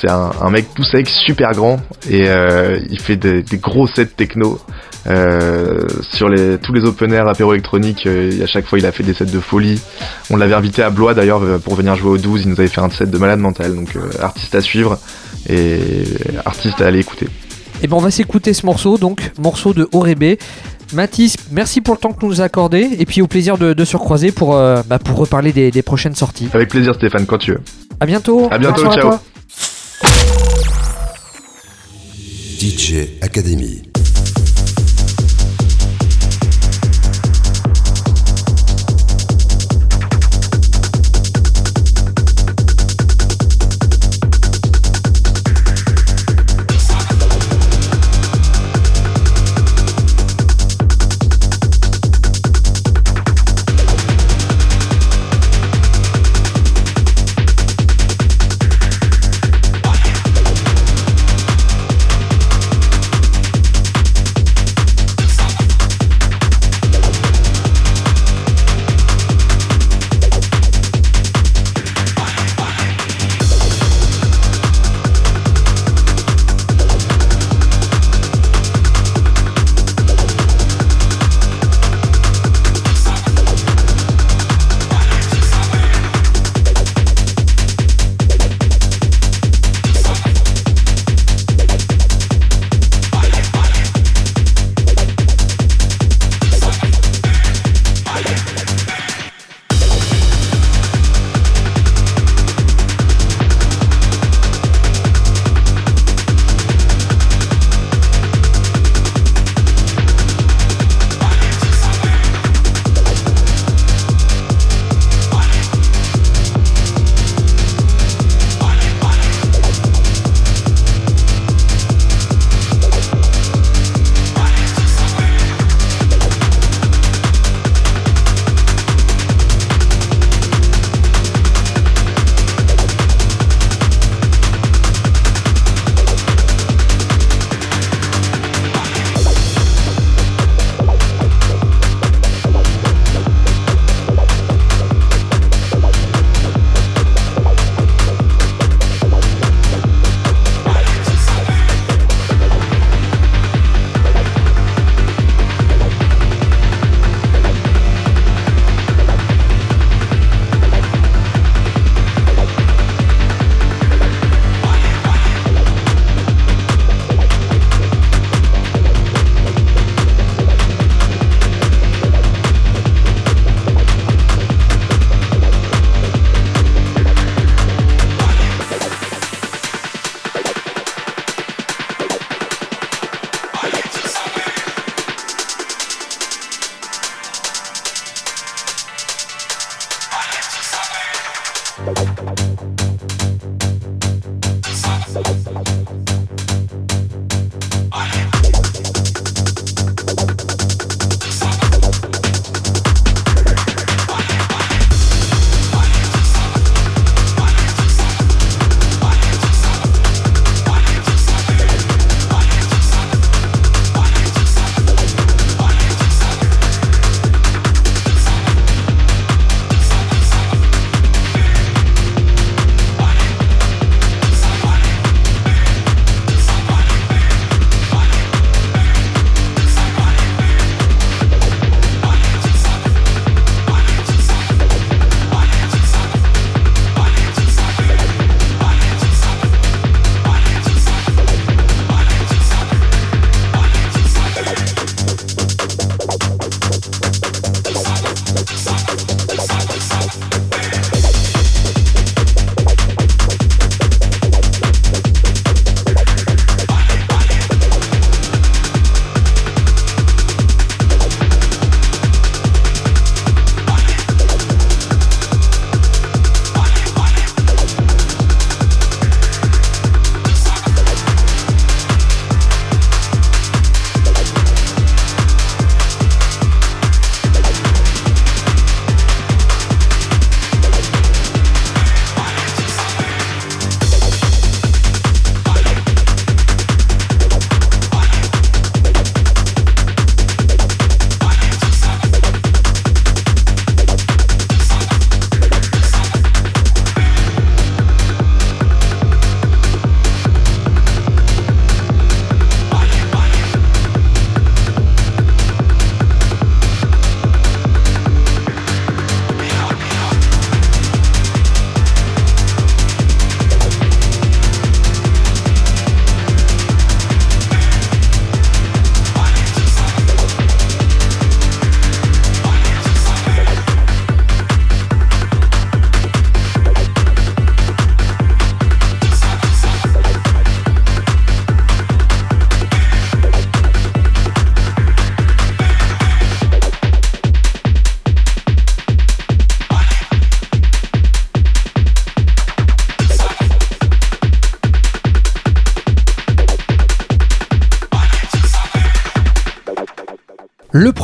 c'est 0.00 0.10
un, 0.10 0.50
mec 0.50 0.66
tout 0.74 0.84
sec, 0.84 1.08
super 1.08 1.52
grand, 1.52 1.80
et 2.08 2.24
euh, 2.28 2.78
il 2.90 3.00
fait 3.00 3.16
des, 3.16 3.44
gros 3.58 3.86
sets 3.86 4.06
techno. 4.06 4.60
Sur 6.02 6.28
tous 6.62 6.72
les 6.74 6.84
open 6.84 7.10
air 7.14 7.26
apéro 7.28 7.54
électroniques, 7.54 8.04
et 8.04 8.42
à 8.42 8.46
chaque 8.46 8.66
fois 8.66 8.78
il 8.78 8.84
a 8.84 8.92
fait 8.92 9.02
des 9.02 9.14
sets 9.14 9.24
de 9.24 9.40
folie. 9.40 9.80
On 10.28 10.36
l'avait 10.36 10.54
invité 10.54 10.82
à 10.82 10.90
Blois 10.90 11.14
d'ailleurs 11.14 11.40
pour 11.60 11.76
venir 11.76 11.96
jouer 11.96 12.10
au 12.10 12.18
12, 12.18 12.42
il 12.42 12.50
nous 12.50 12.60
avait 12.60 12.68
fait 12.68 12.82
un 12.82 12.90
set 12.90 13.10
de 13.10 13.16
malade 13.16 13.38
mental, 13.38 13.74
donc 13.74 13.96
artiste 14.20 14.54
à 14.54 14.60
suivre 14.60 14.98
et 15.48 16.04
artiste 16.44 16.82
à 16.82 16.88
aller 16.88 16.98
écouter. 16.98 17.26
Et 17.82 17.86
ben 17.86 17.96
on 17.96 18.00
va 18.00 18.10
s'écouter 18.10 18.52
ce 18.52 18.66
morceau, 18.66 18.98
donc 18.98 19.30
morceau 19.38 19.72
de 19.72 19.88
Orébé. 19.92 20.38
Mathis, 20.92 21.36
merci 21.50 21.80
pour 21.80 21.94
le 21.94 22.00
temps 22.00 22.12
que 22.12 22.20
tu 22.20 22.26
nous 22.26 22.40
as 22.40 22.44
accordé 22.44 22.88
et 22.98 23.06
puis 23.06 23.20
au 23.20 23.26
plaisir 23.26 23.58
de, 23.58 23.72
de 23.74 23.84
se 23.84 23.96
recroiser 23.96 24.32
pour, 24.32 24.56
euh, 24.56 24.82
bah, 24.86 24.98
pour 24.98 25.16
reparler 25.18 25.52
des, 25.52 25.70
des 25.70 25.82
prochaines 25.82 26.14
sorties. 26.14 26.48
Avec 26.52 26.70
plaisir 26.70 26.94
Stéphane, 26.94 27.26
quand 27.26 27.38
tu 27.38 27.52
veux. 27.52 27.60
À 28.00 28.06
bientôt. 28.06 28.48
À 28.50 28.58
bientôt, 28.58 28.82
ciao. 28.92 29.00
toi. 29.00 29.22
DJ 32.58 33.20
Academy. 33.20 33.87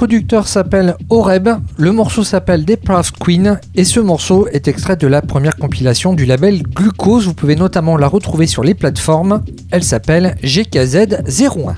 Producteur 0.04 0.46
s'appelle 0.46 0.96
Oreb, 1.08 1.48
le 1.78 1.90
morceau 1.90 2.24
s'appelle 2.24 2.66
Depraved 2.66 3.16
Queen 3.18 3.58
et 3.74 3.84
ce 3.84 4.00
morceau 4.00 4.46
est 4.48 4.68
extrait 4.68 4.96
de 4.96 5.06
la 5.06 5.22
première 5.22 5.56
compilation 5.56 6.12
du 6.12 6.26
label 6.26 6.62
Glucose. 6.62 7.24
Vous 7.24 7.32
pouvez 7.32 7.56
notamment 7.56 7.96
la 7.96 8.06
retrouver 8.06 8.46
sur 8.46 8.62
les 8.62 8.74
plateformes. 8.74 9.42
Elle 9.70 9.82
s'appelle 9.82 10.36
GKZ 10.42 11.22
01. 11.26 11.76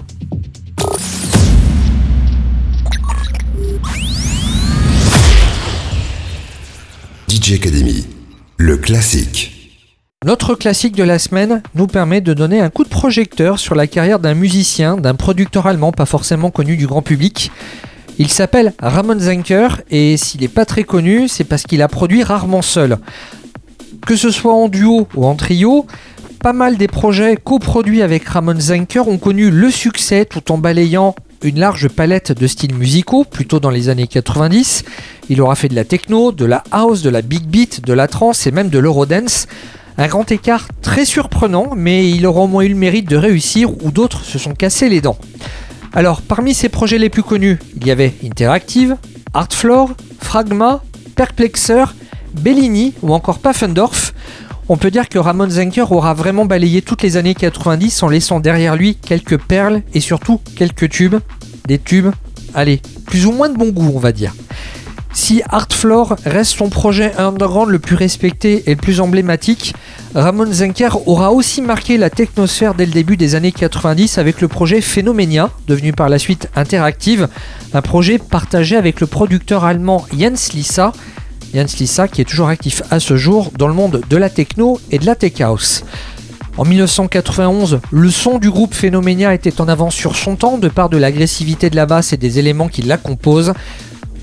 DJ 7.28 7.52
Academy, 7.52 8.06
le 8.56 8.76
classique. 8.76 9.52
Notre 10.24 10.56
classique 10.56 10.96
de 10.96 11.04
la 11.04 11.20
semaine 11.20 11.62
nous 11.76 11.86
permet 11.86 12.20
de 12.20 12.34
donner 12.34 12.60
un 12.60 12.70
coup 12.70 12.82
de 12.82 12.88
projecteur 12.88 13.60
sur 13.60 13.76
la 13.76 13.86
carrière 13.86 14.18
d'un 14.18 14.34
musicien, 14.34 14.96
d'un 14.96 15.14
producteur 15.14 15.68
allemand 15.68 15.92
pas 15.92 16.06
forcément 16.06 16.50
connu 16.50 16.76
du 16.76 16.88
grand 16.88 17.02
public. 17.02 17.52
Il 18.18 18.30
s'appelle 18.30 18.72
Ramon 18.80 19.18
Zenker 19.18 19.82
et 19.90 20.16
s'il 20.16 20.40
n'est 20.40 20.48
pas 20.48 20.64
très 20.64 20.84
connu, 20.84 21.28
c'est 21.28 21.44
parce 21.44 21.64
qu'il 21.64 21.82
a 21.82 21.88
produit 21.88 22.22
rarement 22.22 22.62
seul. 22.62 22.98
Que 24.06 24.16
ce 24.16 24.30
soit 24.30 24.54
en 24.54 24.68
duo 24.68 25.06
ou 25.14 25.26
en 25.26 25.34
trio, 25.34 25.86
pas 26.42 26.54
mal 26.54 26.78
des 26.78 26.88
projets 26.88 27.36
coproduits 27.36 28.00
avec 28.00 28.24
Ramon 28.26 28.58
Zenker 28.58 29.06
ont 29.06 29.18
connu 29.18 29.50
le 29.50 29.70
succès 29.70 30.24
tout 30.24 30.50
en 30.50 30.56
balayant 30.56 31.14
une 31.42 31.58
large 31.58 31.88
palette 31.88 32.32
de 32.32 32.46
styles 32.46 32.74
musicaux, 32.74 33.24
plutôt 33.24 33.60
dans 33.60 33.70
les 33.70 33.90
années 33.90 34.06
90. 34.06 34.84
Il 35.28 35.42
aura 35.42 35.54
fait 35.54 35.68
de 35.68 35.74
la 35.74 35.84
techno, 35.84 36.32
de 36.32 36.46
la 36.46 36.64
house, 36.70 37.02
de 37.02 37.10
la 37.10 37.20
big 37.20 37.44
beat, 37.44 37.84
de 37.84 37.92
la 37.92 38.08
trance 38.08 38.46
et 38.46 38.50
même 38.50 38.70
de 38.70 38.78
l'eurodance. 38.78 39.46
Un 39.98 40.08
grand 40.08 40.30
écart 40.30 40.68
très 40.82 41.04
surprenant, 41.04 41.72
mais 41.76 42.10
il 42.10 42.26
aura 42.26 42.42
au 42.42 42.46
moins 42.46 42.64
eu 42.64 42.68
le 42.68 42.74
mérite 42.74 43.08
de 43.08 43.16
réussir 43.16 43.70
où 43.84 43.90
d'autres 43.90 44.24
se 44.24 44.38
sont 44.38 44.54
cassés 44.54 44.88
les 44.88 45.00
dents. 45.00 45.18
Alors, 45.92 46.22
parmi 46.22 46.54
ses 46.54 46.68
projets 46.68 46.98
les 46.98 47.08
plus 47.08 47.22
connus, 47.22 47.58
il 47.76 47.86
y 47.86 47.90
avait 47.90 48.14
Interactive, 48.24 48.96
Artfloor, 49.32 49.92
Fragma, 50.20 50.82
Perplexer, 51.14 51.84
Bellini 52.34 52.94
ou 53.02 53.14
encore 53.14 53.38
Pfaffendorf. 53.38 54.12
On 54.68 54.76
peut 54.76 54.90
dire 54.90 55.08
que 55.08 55.18
Ramon 55.18 55.48
Zenker 55.48 55.92
aura 55.92 56.12
vraiment 56.12 56.44
balayé 56.44 56.82
toutes 56.82 57.02
les 57.02 57.16
années 57.16 57.34
90 57.34 58.02
en 58.02 58.08
laissant 58.08 58.40
derrière 58.40 58.76
lui 58.76 58.96
quelques 58.96 59.38
perles 59.38 59.82
et 59.94 60.00
surtout 60.00 60.40
quelques 60.56 60.90
tubes. 60.90 61.16
Des 61.66 61.78
tubes, 61.78 62.10
allez, 62.54 62.82
plus 63.06 63.26
ou 63.26 63.32
moins 63.32 63.48
de 63.48 63.56
bon 63.56 63.70
goût 63.70 63.92
on 63.94 64.00
va 64.00 64.12
dire. 64.12 64.34
Si 65.12 65.42
Artfloor 65.48 66.16
reste 66.24 66.56
son 66.56 66.68
projet 66.68 67.14
underground 67.16 67.70
le 67.70 67.78
plus 67.78 67.96
respecté 67.96 68.64
et 68.66 68.74
le 68.74 68.80
plus 68.80 69.00
emblématique, 69.00 69.74
Ramon 70.14 70.52
Zenker 70.52 71.08
aura 71.08 71.32
aussi 71.32 71.62
marqué 71.62 71.96
la 71.96 72.10
technosphère 72.10 72.74
dès 72.74 72.86
le 72.86 72.92
début 72.92 73.16
des 73.16 73.34
années 73.34 73.52
90 73.52 74.18
avec 74.18 74.40
le 74.40 74.48
projet 74.48 74.80
Phenomenia, 74.80 75.50
devenu 75.68 75.92
par 75.92 76.08
la 76.08 76.18
suite 76.18 76.48
Interactive, 76.54 77.28
un 77.72 77.82
projet 77.82 78.18
partagé 78.18 78.76
avec 78.76 79.00
le 79.00 79.06
producteur 79.06 79.64
allemand 79.64 80.06
Jens 80.16 80.52
Lissa, 80.52 80.92
Jens 81.54 81.78
Lissa 81.78 82.08
qui 82.08 82.20
est 82.20 82.24
toujours 82.24 82.48
actif 82.48 82.82
à 82.90 83.00
ce 83.00 83.16
jour 83.16 83.52
dans 83.58 83.68
le 83.68 83.74
monde 83.74 84.02
de 84.08 84.16
la 84.16 84.28
techno 84.28 84.80
et 84.90 84.98
de 84.98 85.06
la 85.06 85.14
tech 85.14 85.40
house. 85.40 85.82
En 86.58 86.64
1991, 86.64 87.80
le 87.90 88.10
son 88.10 88.38
du 88.38 88.50
groupe 88.50 88.74
Phenomenia 88.74 89.34
était 89.34 89.60
en 89.60 89.68
avance 89.68 89.94
sur 89.94 90.16
son 90.16 90.36
temps 90.36 90.56
de 90.56 90.68
par 90.68 90.88
de 90.88 90.96
l'agressivité 90.96 91.68
de 91.68 91.76
la 91.76 91.84
basse 91.84 92.14
et 92.14 92.16
des 92.16 92.38
éléments 92.38 92.68
qui 92.68 92.80
la 92.80 92.96
composent. 92.96 93.52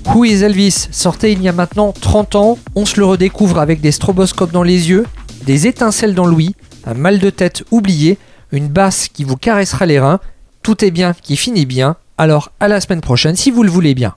Who 0.06 0.24
is 0.24 0.42
Elvis 0.42 0.88
sortait 0.90 1.32
il 1.32 1.42
y 1.42 1.48
a 1.48 1.52
maintenant 1.52 1.92
30 1.92 2.34
ans, 2.34 2.58
on 2.74 2.84
se 2.84 3.00
le 3.00 3.06
redécouvre 3.06 3.58
avec 3.58 3.80
des 3.80 3.90
stroboscopes 3.90 4.52
dans 4.52 4.62
les 4.62 4.90
yeux, 4.90 5.06
des 5.46 5.66
étincelles 5.66 6.14
dans 6.14 6.26
l'ouïe, 6.26 6.54
un 6.86 6.94
mal 6.94 7.18
de 7.18 7.30
tête 7.30 7.64
oublié, 7.70 8.18
une 8.52 8.68
basse 8.68 9.08
qui 9.08 9.24
vous 9.24 9.36
caressera 9.36 9.86
les 9.86 9.98
reins, 9.98 10.20
tout 10.62 10.84
est 10.84 10.90
bien 10.90 11.14
qui 11.14 11.36
finit 11.36 11.66
bien, 11.66 11.96
alors 12.18 12.52
à 12.60 12.68
la 12.68 12.80
semaine 12.80 13.00
prochaine 13.00 13.34
si 13.34 13.50
vous 13.50 13.62
le 13.62 13.70
voulez 13.70 13.94
bien. 13.94 14.14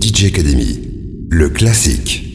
DJ 0.00 0.26
Academy, 0.26 0.80
le 1.28 1.48
classique. 1.50 2.29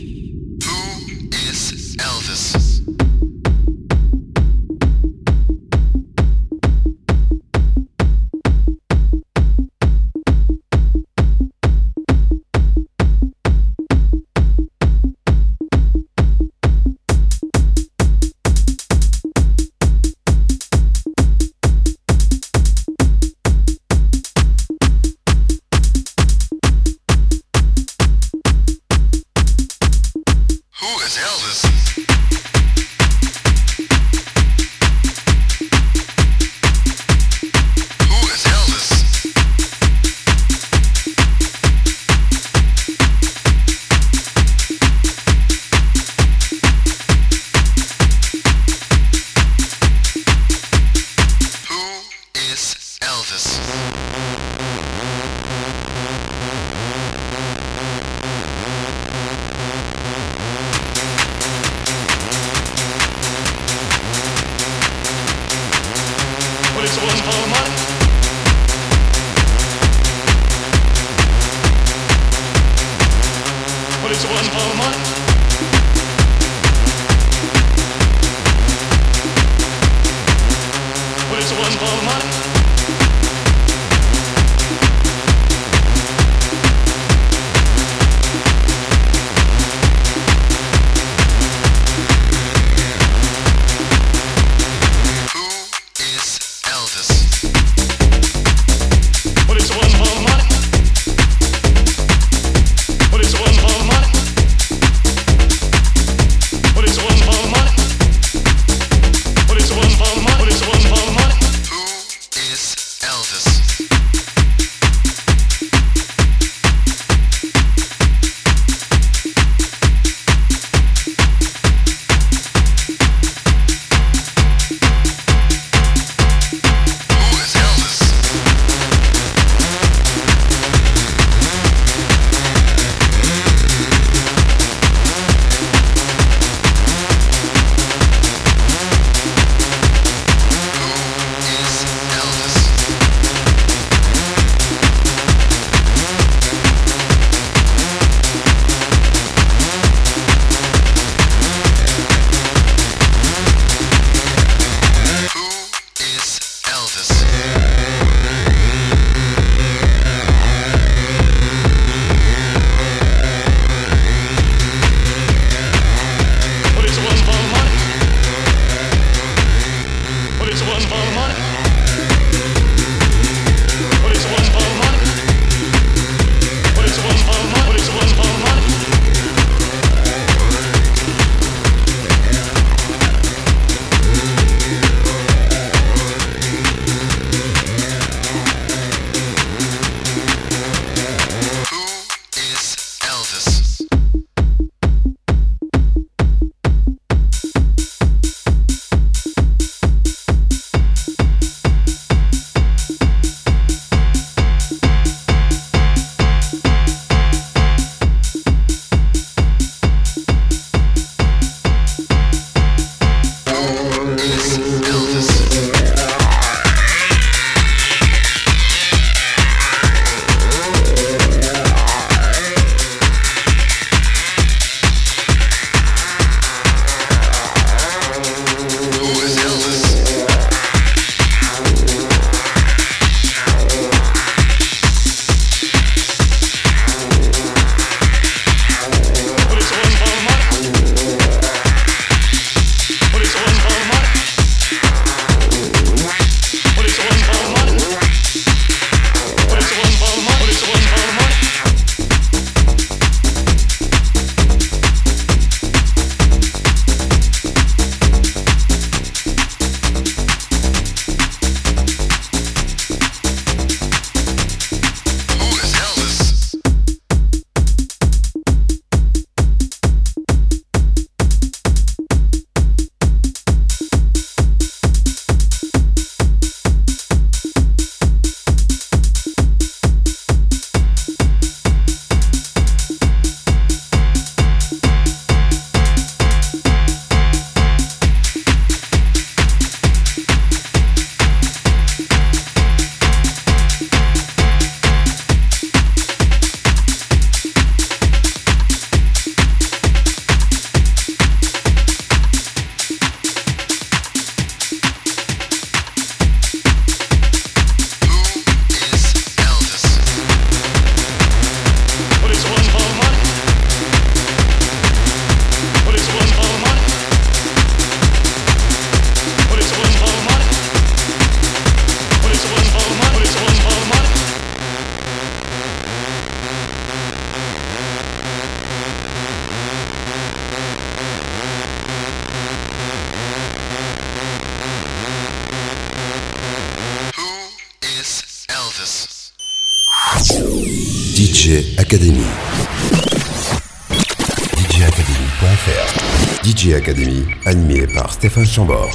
Stéphane 348.36 348.46
Chambord. 348.46 348.95